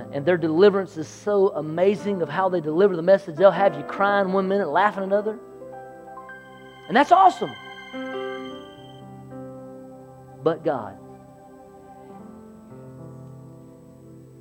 And, 0.00 0.24
their 0.24 0.36
deliverance 0.36 0.96
is 0.96 1.08
so 1.08 1.48
amazing 1.50 2.22
of 2.22 2.28
how 2.28 2.48
they 2.48 2.60
deliver 2.60 2.96
the 2.96 3.02
message. 3.02 3.36
They'll 3.36 3.50
have 3.50 3.76
you 3.76 3.82
crying 3.84 4.32
one 4.32 4.48
minute, 4.48 4.68
laughing 4.68 5.04
another. 5.04 5.38
And 6.88 6.96
that's 6.96 7.12
awesome. 7.12 7.52
But 10.42 10.64
God. 10.64 10.98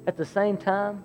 At 0.08 0.16
the 0.16 0.26
same 0.26 0.56
time, 0.58 1.04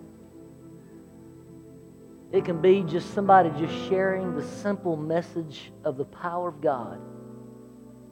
it 2.30 2.44
can 2.44 2.62
be 2.62 2.82
just 2.82 3.12
somebody 3.12 3.50
just 3.59 3.88
sharing 3.88 4.34
the 4.34 4.42
simple 4.42 4.96
message 4.96 5.72
of 5.84 5.96
the 5.96 6.05
power 6.05 6.48
of 6.48 6.61
God 6.61 7.00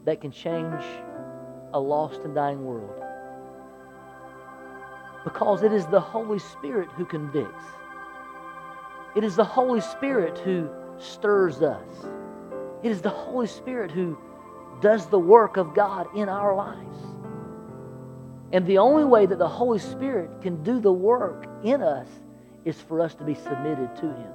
that 0.05 0.21
can 0.21 0.31
change 0.31 0.83
a 1.73 1.81
lost 1.81 2.21
and 2.23 2.35
dying 2.35 2.65
world. 2.65 3.00
Because 5.25 5.63
it 5.63 5.73
is 5.73 5.87
the 5.87 6.01
Holy 6.01 6.39
Spirit 6.39 6.89
who 6.97 7.05
convicts. 7.05 7.65
It 9.15 9.25
is 9.25 9.37
the 9.37 9.45
Holy 9.45 9.81
Spirit 9.81 10.39
who 10.39 10.69
stirs 10.99 11.63
us. 11.63 12.07
It 12.83 12.91
is 12.91 13.03
the 13.03 13.11
Holy 13.11 13.47
Spirit 13.47 13.91
who 13.91 14.17
does 14.81 15.07
the 15.07 15.19
work 15.19 15.57
of 15.57 15.75
God 15.75 16.07
in 16.17 16.29
our 16.29 16.55
lives. 16.55 16.97
And 18.53 18.67
the 18.67 18.79
only 18.79 19.05
way 19.05 19.27
that 19.27 19.39
the 19.39 19.49
Holy 19.49 19.79
Spirit 19.79 20.31
can 20.43 20.63
do 20.63 20.81
the 20.81 20.93
work 20.93 21.47
in 21.63 21.83
us 21.83 22.09
is 22.65 22.81
for 22.81 23.01
us 23.01 23.15
to 23.17 23.25
be 23.25 23.35
submitted 23.35 23.95
to 23.97 24.07
Him. 24.07 24.33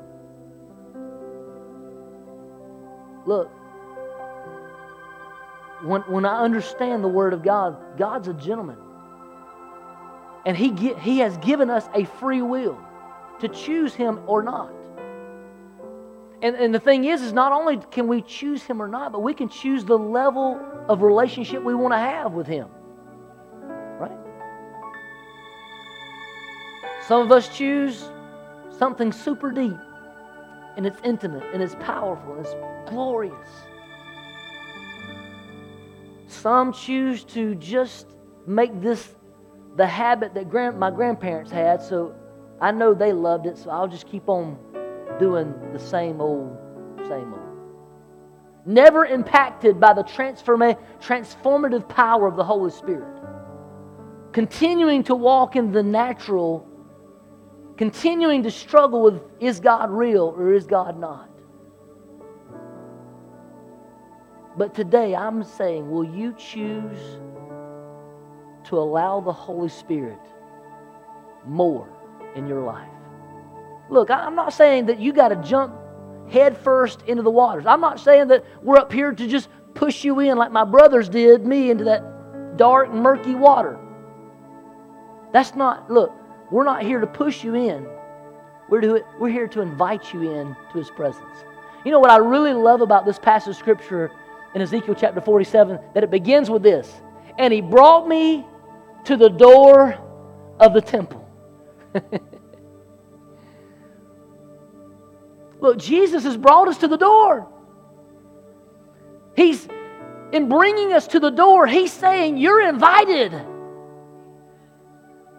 Look, 3.25 3.49
when, 5.83 6.01
when 6.01 6.25
I 6.25 6.43
understand 6.43 7.03
the 7.03 7.09
Word 7.09 7.33
of 7.33 7.43
God, 7.43 7.97
God's 7.97 8.27
a 8.27 8.33
gentleman. 8.33 8.77
And 10.45 10.55
he, 10.55 10.93
he 10.95 11.19
has 11.19 11.37
given 11.37 11.69
us 11.69 11.89
a 11.93 12.05
free 12.05 12.41
will 12.41 12.77
to 13.39 13.47
choose 13.47 13.93
Him 13.95 14.19
or 14.27 14.43
not. 14.43 14.71
And, 16.41 16.55
and 16.55 16.75
the 16.75 16.79
thing 16.79 17.05
is, 17.05 17.21
is 17.21 17.33
not 17.33 17.51
only 17.51 17.77
can 17.91 18.07
we 18.07 18.21
choose 18.21 18.63
Him 18.63 18.81
or 18.81 18.87
not, 18.87 19.11
but 19.11 19.23
we 19.23 19.33
can 19.33 19.49
choose 19.49 19.83
the 19.85 19.97
level 19.97 20.61
of 20.87 21.01
relationship 21.01 21.63
we 21.63 21.73
want 21.73 21.93
to 21.93 21.97
have 21.97 22.33
with 22.33 22.45
Him. 22.45 22.67
Right? 23.99 24.17
Some 27.07 27.21
of 27.21 27.31
us 27.31 27.55
choose 27.55 28.09
something 28.77 29.11
super 29.11 29.51
deep, 29.51 29.77
and 30.77 30.85
it's 30.85 30.99
intimate, 31.03 31.43
and 31.53 31.63
it's 31.63 31.75
powerful, 31.75 32.35
and 32.35 32.45
it's 32.45 32.55
glorious. 32.89 33.49
Some 36.27 36.73
choose 36.73 37.23
to 37.25 37.55
just 37.55 38.07
make 38.45 38.81
this 38.81 39.14
the 39.75 39.85
habit 39.85 40.33
that 40.33 40.49
grand, 40.49 40.79
my 40.79 40.91
grandparents 40.91 41.51
had, 41.51 41.81
so 41.81 42.15
I 42.61 42.71
know 42.71 42.93
they 42.93 43.13
loved 43.13 43.45
it, 43.45 43.57
so 43.57 43.69
I'll 43.69 43.87
just 43.87 44.07
keep 44.07 44.29
on 44.29 44.57
doing 45.19 45.53
the 45.73 45.79
same 45.79 46.21
old, 46.21 46.57
same 47.07 47.33
old. 47.33 47.41
Never 48.65 49.05
impacted 49.05 49.79
by 49.79 49.93
the 49.93 50.03
transforma- 50.03 50.77
transformative 50.99 51.87
power 51.87 52.27
of 52.27 52.35
the 52.35 52.43
Holy 52.43 52.71
Spirit. 52.71 53.21
Continuing 54.31 55.03
to 55.03 55.15
walk 55.15 55.55
in 55.55 55.71
the 55.71 55.83
natural 55.83 56.67
continuing 57.77 58.43
to 58.43 58.51
struggle 58.51 59.01
with 59.03 59.21
is 59.39 59.59
God 59.59 59.91
real 59.91 60.33
or 60.37 60.53
is 60.53 60.65
God 60.65 60.97
not? 60.97 61.29
But 64.57 64.73
today 64.73 65.15
I'm 65.15 65.43
saying, 65.43 65.89
will 65.89 66.05
you 66.05 66.33
choose 66.37 67.19
to 68.65 68.77
allow 68.77 69.19
the 69.19 69.33
Holy 69.33 69.69
Spirit 69.69 70.19
more 71.45 71.89
in 72.35 72.47
your 72.47 72.61
life? 72.61 72.89
Look, 73.89 74.09
I'm 74.09 74.35
not 74.35 74.53
saying 74.53 74.87
that 74.87 74.99
you 74.99 75.13
got 75.13 75.29
to 75.29 75.35
jump 75.37 75.75
head 76.29 76.57
first 76.57 77.03
into 77.03 77.21
the 77.21 77.29
waters. 77.29 77.65
I'm 77.65 77.81
not 77.81 77.99
saying 77.99 78.29
that 78.29 78.43
we're 78.63 78.77
up 78.77 78.91
here 78.91 79.11
to 79.11 79.27
just 79.27 79.49
push 79.73 80.03
you 80.03 80.19
in 80.19 80.37
like 80.37 80.51
my 80.51 80.63
brothers 80.63 81.09
did 81.09 81.45
me 81.45 81.69
into 81.69 81.83
that 81.83 82.57
dark, 82.57 82.91
murky 82.91 83.35
water. 83.35 83.77
That's 85.31 85.55
not, 85.55 85.91
look, 85.91 86.11
we're 86.51 86.63
not 86.63 86.83
here 86.83 86.99
to 86.99 87.07
push 87.07 87.43
you 87.43 87.55
in. 87.55 87.85
We're, 88.69 88.81
to, 88.81 89.05
we're 89.19 89.29
here 89.29 89.47
to 89.49 89.61
invite 89.61 90.13
you 90.13 90.31
in 90.31 90.55
to 90.71 90.77
His 90.77 90.89
presence. 90.89 91.43
You 91.83 91.91
know 91.91 91.99
what 91.99 92.09
I 92.09 92.17
really 92.17 92.53
love 92.53 92.81
about 92.81 93.05
this 93.05 93.19
passage 93.19 93.49
of 93.49 93.55
Scripture 93.57 94.11
in 94.55 94.61
Ezekiel 94.61 94.95
chapter 94.95 95.21
47? 95.21 95.77
That 95.93 96.03
it 96.03 96.09
begins 96.09 96.49
with 96.49 96.63
this 96.63 96.91
And 97.37 97.53
He 97.53 97.61
brought 97.61 98.07
me 98.07 98.47
to 99.05 99.17
the 99.17 99.29
door 99.29 99.97
of 100.59 100.73
the 100.73 100.81
temple. 100.81 101.27
Look, 105.59 105.77
Jesus 105.79 106.23
has 106.23 106.37
brought 106.37 106.67
us 106.67 106.77
to 106.79 106.87
the 106.87 106.97
door. 106.97 107.47
He's, 109.35 109.67
in 110.31 110.49
bringing 110.49 110.93
us 110.93 111.07
to 111.07 111.19
the 111.19 111.31
door, 111.31 111.67
He's 111.67 111.91
saying, 111.91 112.37
You're 112.37 112.61
invited. 112.67 113.33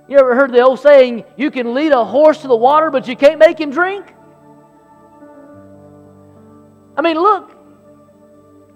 You 0.09 0.19
ever 0.19 0.37
heard 0.37 0.53
the 0.53 0.61
old 0.61 0.79
saying, 0.79 1.25
you 1.37 1.51
can 1.51 1.75
lead 1.75 1.91
a 1.91 2.05
horse 2.05 2.43
to 2.43 2.49
the 2.49 2.57
water, 2.57 2.91
but 2.91 3.09
you 3.09 3.17
can't 3.17 3.41
make 3.41 3.61
him 3.61 3.71
drink? 3.71 4.15
I 6.97 7.03
mean, 7.03 7.17
look, 7.17 7.51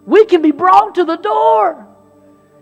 we 0.05 0.25
can 0.27 0.43
be 0.43 0.51
brought 0.51 0.97
to 0.97 1.05
the 1.05 1.17
door. 1.17 1.87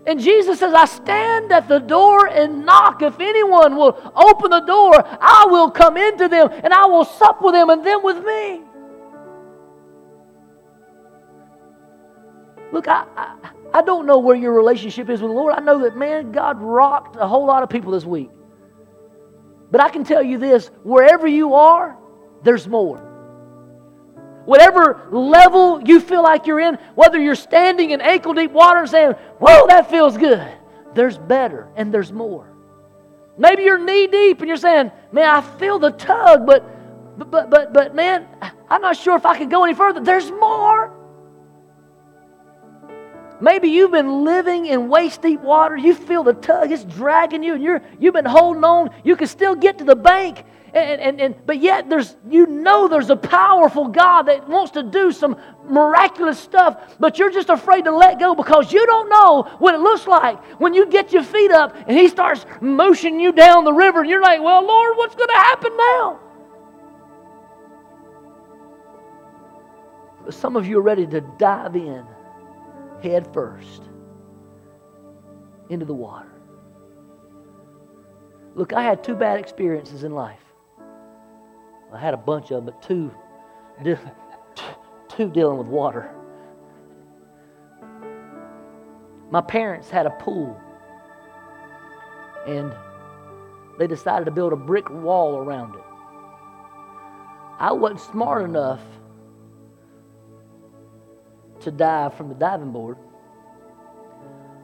And 0.07 0.19
Jesus 0.19 0.59
says, 0.59 0.73
I 0.73 0.85
stand 0.85 1.51
at 1.51 1.67
the 1.67 1.79
door 1.79 2.27
and 2.27 2.65
knock. 2.65 3.01
If 3.01 3.19
anyone 3.19 3.75
will 3.75 3.95
open 4.15 4.51
the 4.51 4.61
door, 4.61 4.93
I 4.95 5.45
will 5.49 5.69
come 5.69 5.97
into 5.97 6.27
them 6.27 6.49
and 6.51 6.73
I 6.73 6.85
will 6.85 7.05
sup 7.05 7.41
with 7.41 7.53
them 7.53 7.69
and 7.69 7.85
them 7.85 8.03
with 8.03 8.23
me. 8.23 8.61
Look, 12.71 12.87
I, 12.87 13.05
I, 13.15 13.51
I 13.73 13.81
don't 13.81 14.05
know 14.05 14.19
where 14.19 14.35
your 14.35 14.53
relationship 14.53 15.09
is 15.09 15.21
with 15.21 15.31
the 15.31 15.35
Lord. 15.35 15.53
I 15.55 15.59
know 15.59 15.79
that, 15.83 15.97
man, 15.97 16.31
God 16.31 16.61
rocked 16.61 17.17
a 17.19 17.27
whole 17.27 17.45
lot 17.45 17.63
of 17.63 17.69
people 17.69 17.91
this 17.91 18.05
week. 18.05 18.29
But 19.71 19.81
I 19.81 19.89
can 19.89 20.03
tell 20.03 20.23
you 20.23 20.37
this 20.37 20.67
wherever 20.83 21.27
you 21.27 21.53
are, 21.53 21.97
there's 22.43 22.67
more. 22.67 23.08
Whatever 24.45 25.07
level 25.11 25.81
you 25.85 25.99
feel 25.99 26.23
like 26.23 26.47
you're 26.47 26.59
in, 26.59 26.75
whether 26.95 27.21
you're 27.21 27.35
standing 27.35 27.91
in 27.91 28.01
ankle 28.01 28.33
deep 28.33 28.51
water 28.51 28.79
and 28.79 28.89
saying, 28.89 29.11
Whoa, 29.39 29.67
that 29.67 29.89
feels 29.89 30.17
good, 30.17 30.47
there's 30.95 31.17
better 31.17 31.67
and 31.75 31.93
there's 31.93 32.11
more. 32.11 32.47
Maybe 33.37 33.63
you're 33.63 33.77
knee 33.77 34.07
deep 34.07 34.39
and 34.39 34.47
you're 34.47 34.57
saying, 34.57 34.91
Man, 35.11 35.29
I 35.29 35.41
feel 35.41 35.79
the 35.79 35.91
tug, 35.91 36.45
but, 36.45 36.63
but, 37.17 37.49
but, 37.49 37.73
but, 37.73 37.95
man, 37.95 38.27
I'm 38.69 38.81
not 38.81 38.97
sure 38.97 39.15
if 39.15 39.25
I 39.25 39.37
can 39.37 39.49
go 39.49 39.63
any 39.63 39.73
further. 39.73 39.99
There's 39.99 40.29
more. 40.31 40.95
Maybe 43.41 43.69
you've 43.69 43.91
been 43.91 44.25
living 44.25 44.65
in 44.65 44.89
waist 44.89 45.21
deep 45.21 45.39
water. 45.41 45.77
You 45.77 45.93
feel 45.93 46.23
the 46.23 46.33
tug, 46.33 46.71
it's 46.71 46.83
dragging 46.83 47.41
you, 47.41 47.53
and 47.53 47.63
you're, 47.63 47.81
you've 47.99 48.13
been 48.13 48.25
holding 48.25 48.63
on. 48.63 48.89
You 49.03 49.15
can 49.15 49.27
still 49.27 49.55
get 49.55 49.77
to 49.77 49.85
the 49.85 49.95
bank, 49.95 50.43
and, 50.73 51.01
and, 51.01 51.21
and 51.21 51.35
but 51.45 51.61
yet 51.61 51.89
there's 51.89 52.15
you 52.29 52.45
know 52.45 52.87
there's 52.87 53.09
a 53.09 53.15
powerful 53.15 53.87
God 53.87 54.23
that 54.23 54.47
wants 54.47 54.71
to 54.71 54.83
do 54.83 55.11
some 55.11 55.37
miraculous 55.65 56.39
stuff, 56.39 56.95
but 56.99 57.17
you're 57.17 57.31
just 57.31 57.49
afraid 57.49 57.85
to 57.85 57.91
let 57.91 58.19
go 58.19 58.35
because 58.35 58.71
you 58.73 58.85
don't 58.85 59.09
know 59.09 59.43
what 59.59 59.75
it 59.75 59.79
looks 59.79 60.07
like 60.07 60.43
when 60.59 60.73
you 60.73 60.87
get 60.87 61.11
your 61.13 61.23
feet 61.23 61.51
up 61.51 61.75
and 61.87 61.97
he 61.97 62.07
starts 62.07 62.45
motioning 62.61 63.19
you 63.19 63.31
down 63.31 63.63
the 63.63 63.73
river 63.73 64.01
and 64.01 64.09
you're 64.09 64.21
like, 64.21 64.41
well, 64.41 64.65
Lord, 64.65 64.97
what's 64.97 65.15
going 65.15 65.29
to 65.29 65.35
happen 65.35 65.77
now? 65.77 66.19
But 70.25 70.33
some 70.33 70.55
of 70.55 70.67
you 70.67 70.79
are 70.79 70.83
ready 70.83 71.07
to 71.07 71.21
dive 71.37 71.75
in 71.75 72.05
head 73.01 73.31
first 73.33 73.83
into 75.69 75.85
the 75.85 75.93
water. 75.93 76.31
Look, 78.55 78.73
I 78.73 78.83
had 78.83 79.03
two 79.03 79.15
bad 79.15 79.39
experiences 79.39 80.03
in 80.03 80.11
life. 80.11 80.48
I 81.93 81.97
had 81.97 82.13
a 82.13 82.17
bunch 82.17 82.51
of 82.51 82.63
them, 82.63 82.65
but 82.65 82.81
two, 82.81 83.11
two 85.09 85.29
dealing 85.29 85.57
with 85.57 85.67
water. 85.67 86.13
My 89.31 89.41
parents 89.41 89.89
had 89.89 90.05
a 90.05 90.11
pool, 90.11 90.59
and 92.47 92.73
they 93.77 93.87
decided 93.87 94.25
to 94.25 94.31
build 94.31 94.53
a 94.53 94.55
brick 94.55 94.89
wall 94.89 95.37
around 95.37 95.75
it. 95.75 95.83
I 97.59 97.71
wasn't 97.71 98.01
smart 98.01 98.43
enough 98.43 98.81
to 101.61 101.71
dive 101.71 102.13
from 102.13 102.29
the 102.29 102.35
diving 102.35 102.71
board. 102.71 102.97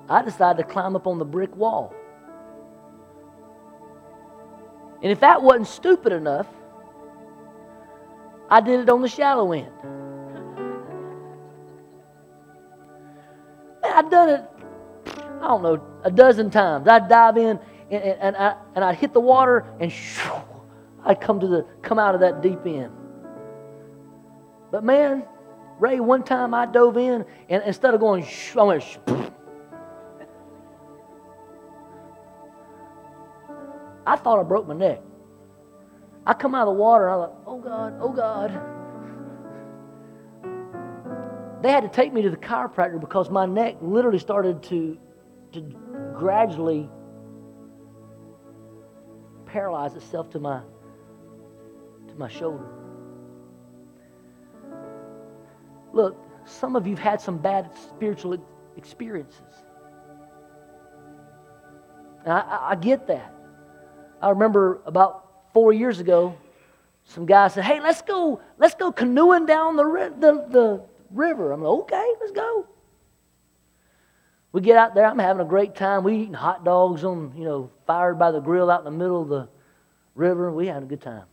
I 0.10 0.22
decided 0.22 0.64
to 0.64 0.70
climb 0.72 0.96
up 0.96 1.08
on 1.08 1.20
the 1.20 1.26
brick 1.26 1.56
wall. 1.56 1.94
And 5.02 5.12
if 5.12 5.20
that 5.20 5.42
wasn't 5.42 5.68
stupid 5.68 6.14
enough, 6.14 6.48
I 8.50 8.62
did 8.62 8.82
it 8.82 8.89
on 8.89 9.02
the 9.02 9.08
shallow 9.08 9.52
end. 9.52 9.72
I'd 13.84 14.10
done 14.10 14.30
it, 14.30 14.43
I 15.41 15.48
don't 15.48 15.64
know, 15.64 15.82
a 16.04 16.12
dozen 16.12 16.50
times. 16.50 16.88
I'd 16.88 17.08
dive 17.08 17.38
in 17.38 17.60
and, 17.91 18.04
and, 18.04 18.20
and, 18.22 18.36
I, 18.36 18.56
and 18.76 18.84
I'd 18.84 18.96
hit 18.96 19.14
the 19.14 19.20
water 19.20 19.66
and 19.80 19.91
shoo, 19.91 20.32
I'd 21.06 21.22
come, 21.22 21.39
to 21.39 21.48
the, 21.48 21.66
come 21.82 21.98
out 21.98 22.14
of 22.14 22.22
that 22.22 22.41
deep 22.41 22.60
end. 22.66 22.91
But 24.72 24.84
man, 24.84 25.24
Ray, 25.80 26.00
one 26.00 26.24
time 26.24 26.54
I 26.54 26.66
dove 26.66 26.98
in 26.98 27.26
and 27.50 27.64
instead 27.64 27.93
of 27.93 28.00
going, 28.00 28.26
shoo, 28.26 28.60
I 28.60 28.64
went, 28.64 28.84
shoo, 28.84 29.02
I 34.06 34.16
thought 34.18 34.39
I 34.39 34.43
broke 34.43 34.68
my 34.68 34.76
neck. 34.76 35.02
I 36.26 36.34
come 36.34 36.56
out 36.56 36.68
of 36.68 36.74
the 36.74 36.80
water 36.80 37.08
and 37.08 37.22
I 37.22 37.26
thought, 37.26 37.44
oh 37.46 37.60
God, 37.60 37.94
oh 38.02 38.12
God. 38.12 38.52
They 41.62 41.72
had 41.72 41.82
to 41.84 41.90
take 41.90 42.14
me 42.14 42.22
to 42.24 42.30
the 42.30 42.38
chiropractor 42.38 43.00
because 43.00 43.30
my 43.30 43.46
neck 43.46 43.78
literally 43.82 44.20
started 44.20 44.64
to, 44.64 44.98
to 45.54 45.62
gradually 46.16 46.90
paralyze 49.46 49.96
itself 49.96 50.30
to 50.32 50.40
my 50.40 50.62
to 52.08 52.16
my 52.16 52.28
shoulder. 52.28 52.66
Look, 55.94 56.18
some 56.46 56.76
of 56.76 56.86
you've 56.86 57.00
had 57.00 57.22
some 57.22 57.38
bad 57.38 57.72
spiritual 57.90 58.38
experiences. 58.78 59.42
And 62.24 62.34
I, 62.34 62.72
I 62.72 62.76
get 62.76 63.08
that. 63.08 63.34
I 64.22 64.30
remember 64.30 64.82
about 64.86 65.25
four 65.56 65.72
years 65.72 66.01
ago, 66.01 66.36
some 67.06 67.26
guy 67.26 67.47
said, 67.47 67.64
"Hey, 67.64 67.80
let's 67.80 68.01
go, 68.01 68.41
let's 68.58 68.76
go 68.76 68.91
canoeing 68.91 69.45
down 69.45 69.78
the, 69.78 70.14
the, 70.20 70.45
the 70.49 70.82
river." 71.12 71.53
I'm 71.53 71.64
like, 71.64 71.80
"Okay, 71.84 72.14
let's 72.20 72.34
go." 72.34 72.68
We 74.51 74.60
get 74.62 74.78
out 74.78 74.95
there. 74.95 75.06
I'm 75.06 75.18
having 75.18 75.41
a 75.41 75.49
great 75.49 75.74
time. 75.74 76.03
We 76.03 76.18
eating 76.18 76.34
hot 76.34 76.66
dogs 76.66 77.03
on, 77.06 77.34
you 77.38 77.45
know, 77.45 77.72
fired 77.88 78.20
by 78.20 78.32
the 78.32 78.41
grill 78.41 78.70
out 78.70 78.80
in 78.82 78.86
the 78.86 78.91
middle 78.91 79.22
of 79.22 79.30
the 79.30 79.47
river. 80.14 80.51
We 80.51 80.68
had 80.68 80.84
a 80.84 80.86
good 80.86 81.01
time. 81.01 81.26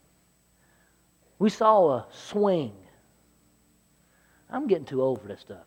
We 1.38 1.50
saw 1.50 1.90
a 1.90 2.06
swing. 2.10 2.74
I'm 4.50 4.68
getting 4.68 4.84
too 4.84 5.02
old 5.02 5.20
for 5.20 5.28
this 5.28 5.40
stuff. 5.40 5.66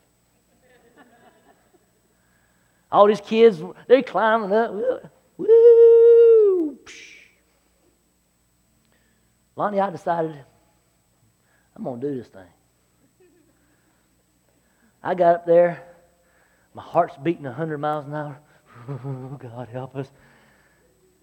All 2.91 3.07
these 3.07 3.21
kids, 3.21 3.61
they're 3.87 4.03
climbing 4.03 4.53
up. 4.53 5.11
Woo! 5.37 6.77
Lonnie, 9.55 9.79
I 9.79 9.89
decided 9.89 10.35
I'm 11.75 11.83
going 11.83 12.01
to 12.01 12.09
do 12.09 12.17
this 12.17 12.27
thing. 12.27 12.47
I 15.03 15.13
got 15.13 15.35
up 15.35 15.45
there. 15.45 15.83
My 16.73 16.81
heart's 16.81 17.15
beating 17.17 17.43
100 17.43 17.77
miles 17.77 18.05
an 18.05 18.13
hour. 18.13 18.39
God, 19.39 19.69
help 19.69 19.95
us. 19.95 20.09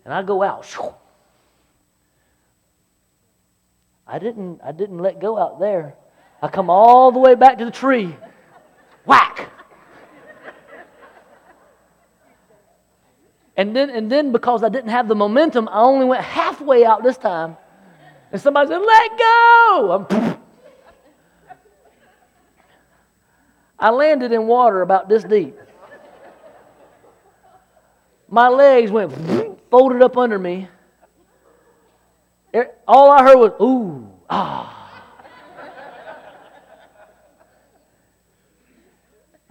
And 0.04 0.14
I 0.14 0.22
go 0.22 0.42
out. 0.42 0.66
I 4.06 4.18
didn't, 4.18 4.60
I 4.64 4.72
didn't 4.72 4.98
let 4.98 5.20
go 5.20 5.38
out 5.38 5.60
there. 5.60 5.94
I 6.40 6.48
come 6.48 6.70
all 6.70 7.12
the 7.12 7.18
way 7.18 7.34
back 7.34 7.58
to 7.58 7.64
the 7.64 7.70
tree. 7.70 8.16
Whack! 9.04 9.50
And 13.56 13.76
then, 13.76 13.90
and 13.90 14.10
then 14.10 14.32
because 14.32 14.64
I 14.64 14.68
didn't 14.68 14.90
have 14.90 15.08
the 15.08 15.14
momentum, 15.14 15.68
I 15.68 15.82
only 15.82 16.06
went 16.06 16.24
halfway 16.24 16.84
out 16.84 17.02
this 17.02 17.18
time. 17.18 17.56
And 18.32 18.40
somebody 18.40 18.68
said, 18.68 18.78
Let 18.78 19.18
go! 19.18 20.06
I'm, 20.10 20.38
I 23.78 23.90
landed 23.90 24.32
in 24.32 24.46
water 24.46 24.80
about 24.80 25.08
this 25.08 25.22
deep. 25.22 25.58
My 28.28 28.48
legs 28.48 28.90
went 28.90 29.12
folded 29.70 30.02
up 30.02 30.16
under 30.16 30.38
me. 30.38 30.68
All 32.88 33.10
I 33.10 33.22
heard 33.22 33.36
was, 33.36 33.52
ooh, 33.60 34.10
ah. 34.28 34.78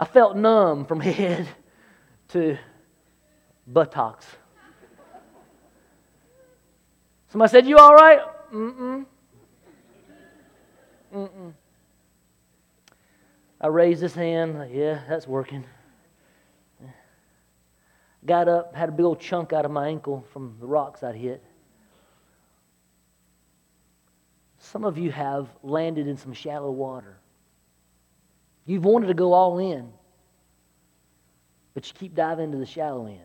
I 0.00 0.04
felt 0.04 0.36
numb 0.36 0.84
from 0.84 0.98
head 1.00 1.46
to 2.28 2.58
buttocks. 3.66 4.26
Somebody 7.28 7.50
said, 7.50 7.66
You 7.66 7.78
all 7.78 7.94
right? 7.94 8.20
Mm-mm. 8.52 9.06
Mm-mm. 11.14 11.52
I 13.60 13.66
raised 13.68 14.02
his 14.02 14.14
hand. 14.14 14.70
Yeah, 14.72 15.00
that's 15.08 15.26
working. 15.26 15.64
Got 18.24 18.48
up, 18.48 18.74
had 18.74 18.88
a 18.88 18.92
big 18.92 19.04
old 19.04 19.20
chunk 19.20 19.52
out 19.52 19.64
of 19.64 19.70
my 19.70 19.88
ankle 19.88 20.24
from 20.32 20.56
the 20.60 20.66
rocks 20.66 21.02
I'd 21.02 21.16
hit. 21.16 21.42
Some 24.58 24.84
of 24.84 24.96
you 24.96 25.10
have 25.10 25.48
landed 25.62 26.06
in 26.06 26.16
some 26.16 26.32
shallow 26.32 26.70
water. 26.70 27.18
You've 28.64 28.84
wanted 28.84 29.08
to 29.08 29.14
go 29.14 29.32
all 29.32 29.58
in, 29.58 29.92
but 31.74 31.86
you 31.88 31.94
keep 31.94 32.14
diving 32.14 32.44
into 32.44 32.58
the 32.58 32.66
shallow 32.66 33.06
end. 33.06 33.18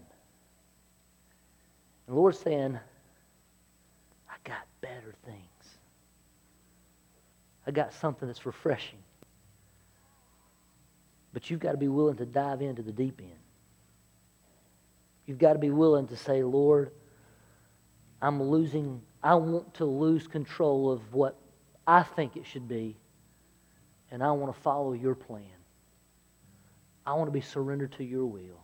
And 2.08 2.08
the 2.08 2.14
Lord's 2.16 2.40
saying, 2.40 2.80
better 4.96 5.14
things. 5.26 5.78
I 7.66 7.72
got 7.72 7.94
something 7.94 8.28
that's 8.28 8.46
refreshing. 8.46 9.00
But 11.34 11.50
you've 11.50 11.60
got 11.60 11.72
to 11.72 11.78
be 11.78 11.88
willing 11.88 12.18
to 12.18 12.26
dive 12.26 12.62
into 12.62 12.82
the 12.82 12.92
deep 12.92 13.20
end. 13.22 13.32
You've 15.26 15.38
got 15.38 15.54
to 15.54 15.60
be 15.60 15.70
willing 15.70 16.08
to 16.08 16.16
say, 16.16 16.42
Lord, 16.42 16.92
I'm 18.22 18.42
losing, 18.42 19.02
I 19.22 19.36
want 19.36 19.74
to 19.76 19.86
lose 19.86 20.26
control 20.26 20.92
of 20.92 21.14
what 21.14 21.38
I 21.86 22.04
think 22.04 22.38
it 22.38 22.46
should 22.46 22.68
be, 22.68 22.96
and 24.10 24.24
I 24.24 24.32
want 24.32 24.56
to 24.56 24.62
follow 24.62 24.94
your 24.94 25.16
plan. 25.16 25.44
I 27.06 27.14
want 27.14 27.28
to 27.28 27.32
be 27.32 27.42
surrendered 27.42 27.92
to 27.94 28.04
your 28.04 28.26
will. 28.26 28.64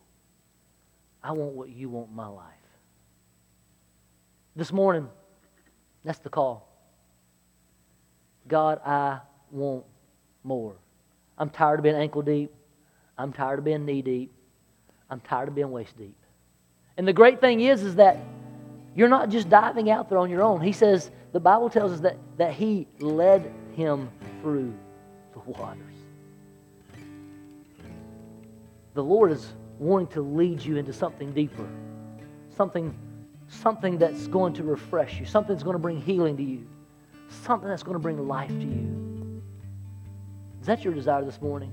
I 1.22 1.34
want 1.34 1.54
what 1.54 1.70
you 1.70 1.90
want 1.90 2.10
in 2.10 2.16
my 2.16 2.28
life. 2.28 2.48
This 4.56 4.72
morning, 4.72 5.08
that's 6.04 6.20
the 6.20 6.30
call. 6.30 6.70
God, 8.48 8.82
I 8.86 9.20
want 9.52 9.86
more. 10.44 10.76
I'm 11.38 11.50
tired 11.50 11.80
of 11.80 11.84
being 11.84 11.96
ankle 11.96 12.22
deep. 12.22 12.54
I'm 13.18 13.32
tired 13.32 13.60
of 13.60 13.66
being 13.66 13.86
knee 13.86 14.02
deep. 14.02 14.32
I'm 15.10 15.20
tired 15.22 15.48
of 15.48 15.56
being 15.56 15.72
waist 15.72 15.98
deep. 15.98 16.18
And 16.98 17.08
the 17.08 17.14
great 17.14 17.40
thing 17.40 17.62
is, 17.62 17.84
is 17.84 17.96
that 17.96 18.18
you're 18.96 19.10
not 19.10 19.30
just 19.30 19.50
diving 19.50 19.90
out 19.90 20.10
there 20.10 20.18
on 20.18 20.30
your 20.30 20.44
own. 20.44 20.62
He 20.62 20.72
says, 20.72 21.10
the 21.32 21.40
Bible 21.40 21.70
tells 21.70 21.92
us 21.92 22.00
that, 22.02 22.18
that 22.38 22.54
He 22.54 22.88
led 23.00 23.52
him 23.76 24.10
through 24.42 24.74
the 25.34 25.40
waters. 25.40 25.80
The 28.94 29.04
Lord 29.04 29.32
is 29.32 29.54
wanting 29.80 30.08
to 30.08 30.22
lead 30.22 30.62
you 30.62 30.78
into 30.78 30.94
something 30.94 31.34
deeper, 31.34 31.68
something 32.56 32.94
something 33.54 33.98
that's 33.98 34.28
going 34.28 34.54
to 34.54 34.64
refresh 34.64 35.20
you, 35.20 35.26
something 35.26 35.54
that's 35.56 35.64
going 35.64 35.76
to 35.76 35.80
bring 35.80 36.02
healing 36.02 36.38
to 36.38 36.44
you, 36.44 36.68
something 37.30 37.70
that's 37.70 37.84
going 37.84 37.96
to 37.96 38.00
bring 38.00 38.28
life 38.28 38.50
to 38.50 38.56
you. 38.56 39.42
Is 40.60 40.68
that 40.68 40.84
your 40.84 40.94
desire 40.94 41.24
this 41.24 41.42
morning? 41.42 41.72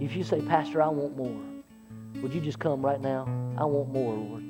If 0.00 0.16
you 0.16 0.24
say, 0.24 0.40
Pastor, 0.40 0.82
I 0.82 0.88
want 0.88 1.16
more, 1.16 1.40
would 2.22 2.32
you 2.32 2.40
just 2.40 2.58
come 2.58 2.84
right 2.84 3.00
now? 3.00 3.26
I 3.58 3.64
want 3.64 3.92
more, 3.92 4.14
Lord. 4.14 4.44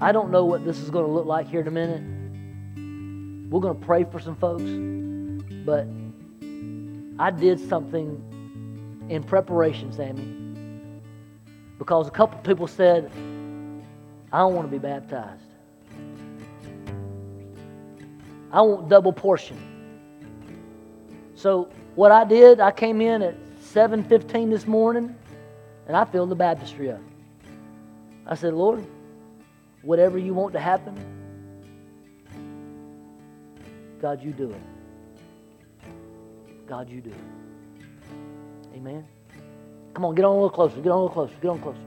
I 0.00 0.12
don't 0.12 0.30
know 0.30 0.44
what 0.44 0.64
this 0.64 0.80
is 0.80 0.90
going 0.90 1.06
to 1.06 1.10
look 1.10 1.26
like 1.26 1.48
here 1.48 1.60
in 1.60 1.68
a 1.68 1.70
minute. 1.70 2.02
We're 3.50 3.60
going 3.60 3.78
to 3.78 3.86
pray 3.86 4.04
for 4.04 4.18
some 4.18 4.34
folks, 4.36 4.64
but 5.64 5.86
I 7.18 7.30
did 7.30 7.60
something 7.68 9.06
in 9.08 9.22
preparation, 9.22 9.92
Sammy, 9.92 10.43
because 11.84 12.08
a 12.08 12.10
couple 12.10 12.38
people 12.38 12.66
said, 12.66 13.12
I 14.32 14.38
don't 14.38 14.54
want 14.54 14.66
to 14.66 14.70
be 14.70 14.78
baptized. 14.78 15.44
I 18.50 18.62
want 18.62 18.88
double 18.88 19.12
portion. 19.12 19.58
So 21.34 21.68
what 21.94 22.10
I 22.10 22.24
did, 22.24 22.58
I 22.58 22.70
came 22.70 23.02
in 23.02 23.20
at 23.20 23.36
7:15 23.60 24.48
this 24.48 24.66
morning, 24.66 25.14
and 25.86 25.94
I 25.94 26.06
filled 26.06 26.30
the 26.30 26.34
baptistry 26.34 26.90
up. 26.90 27.02
I 28.26 28.34
said, 28.34 28.54
Lord, 28.54 28.86
whatever 29.82 30.16
you 30.16 30.32
want 30.32 30.54
to 30.54 30.60
happen, 30.60 30.96
God, 34.00 34.22
you 34.22 34.32
do 34.32 34.50
it. 34.52 34.62
God, 36.66 36.88
you 36.88 37.02
do 37.02 37.10
it. 37.10 38.74
Amen. 38.74 39.06
Come 39.94 40.04
on, 40.04 40.14
get 40.14 40.24
on 40.24 40.32
a 40.32 40.34
little 40.34 40.50
closer. 40.50 40.76
Get 40.80 40.90
on 40.90 40.98
a 40.98 41.02
little 41.04 41.08
closer. 41.08 41.34
Get 41.40 41.50
on 41.50 41.60
closer. 41.60 41.78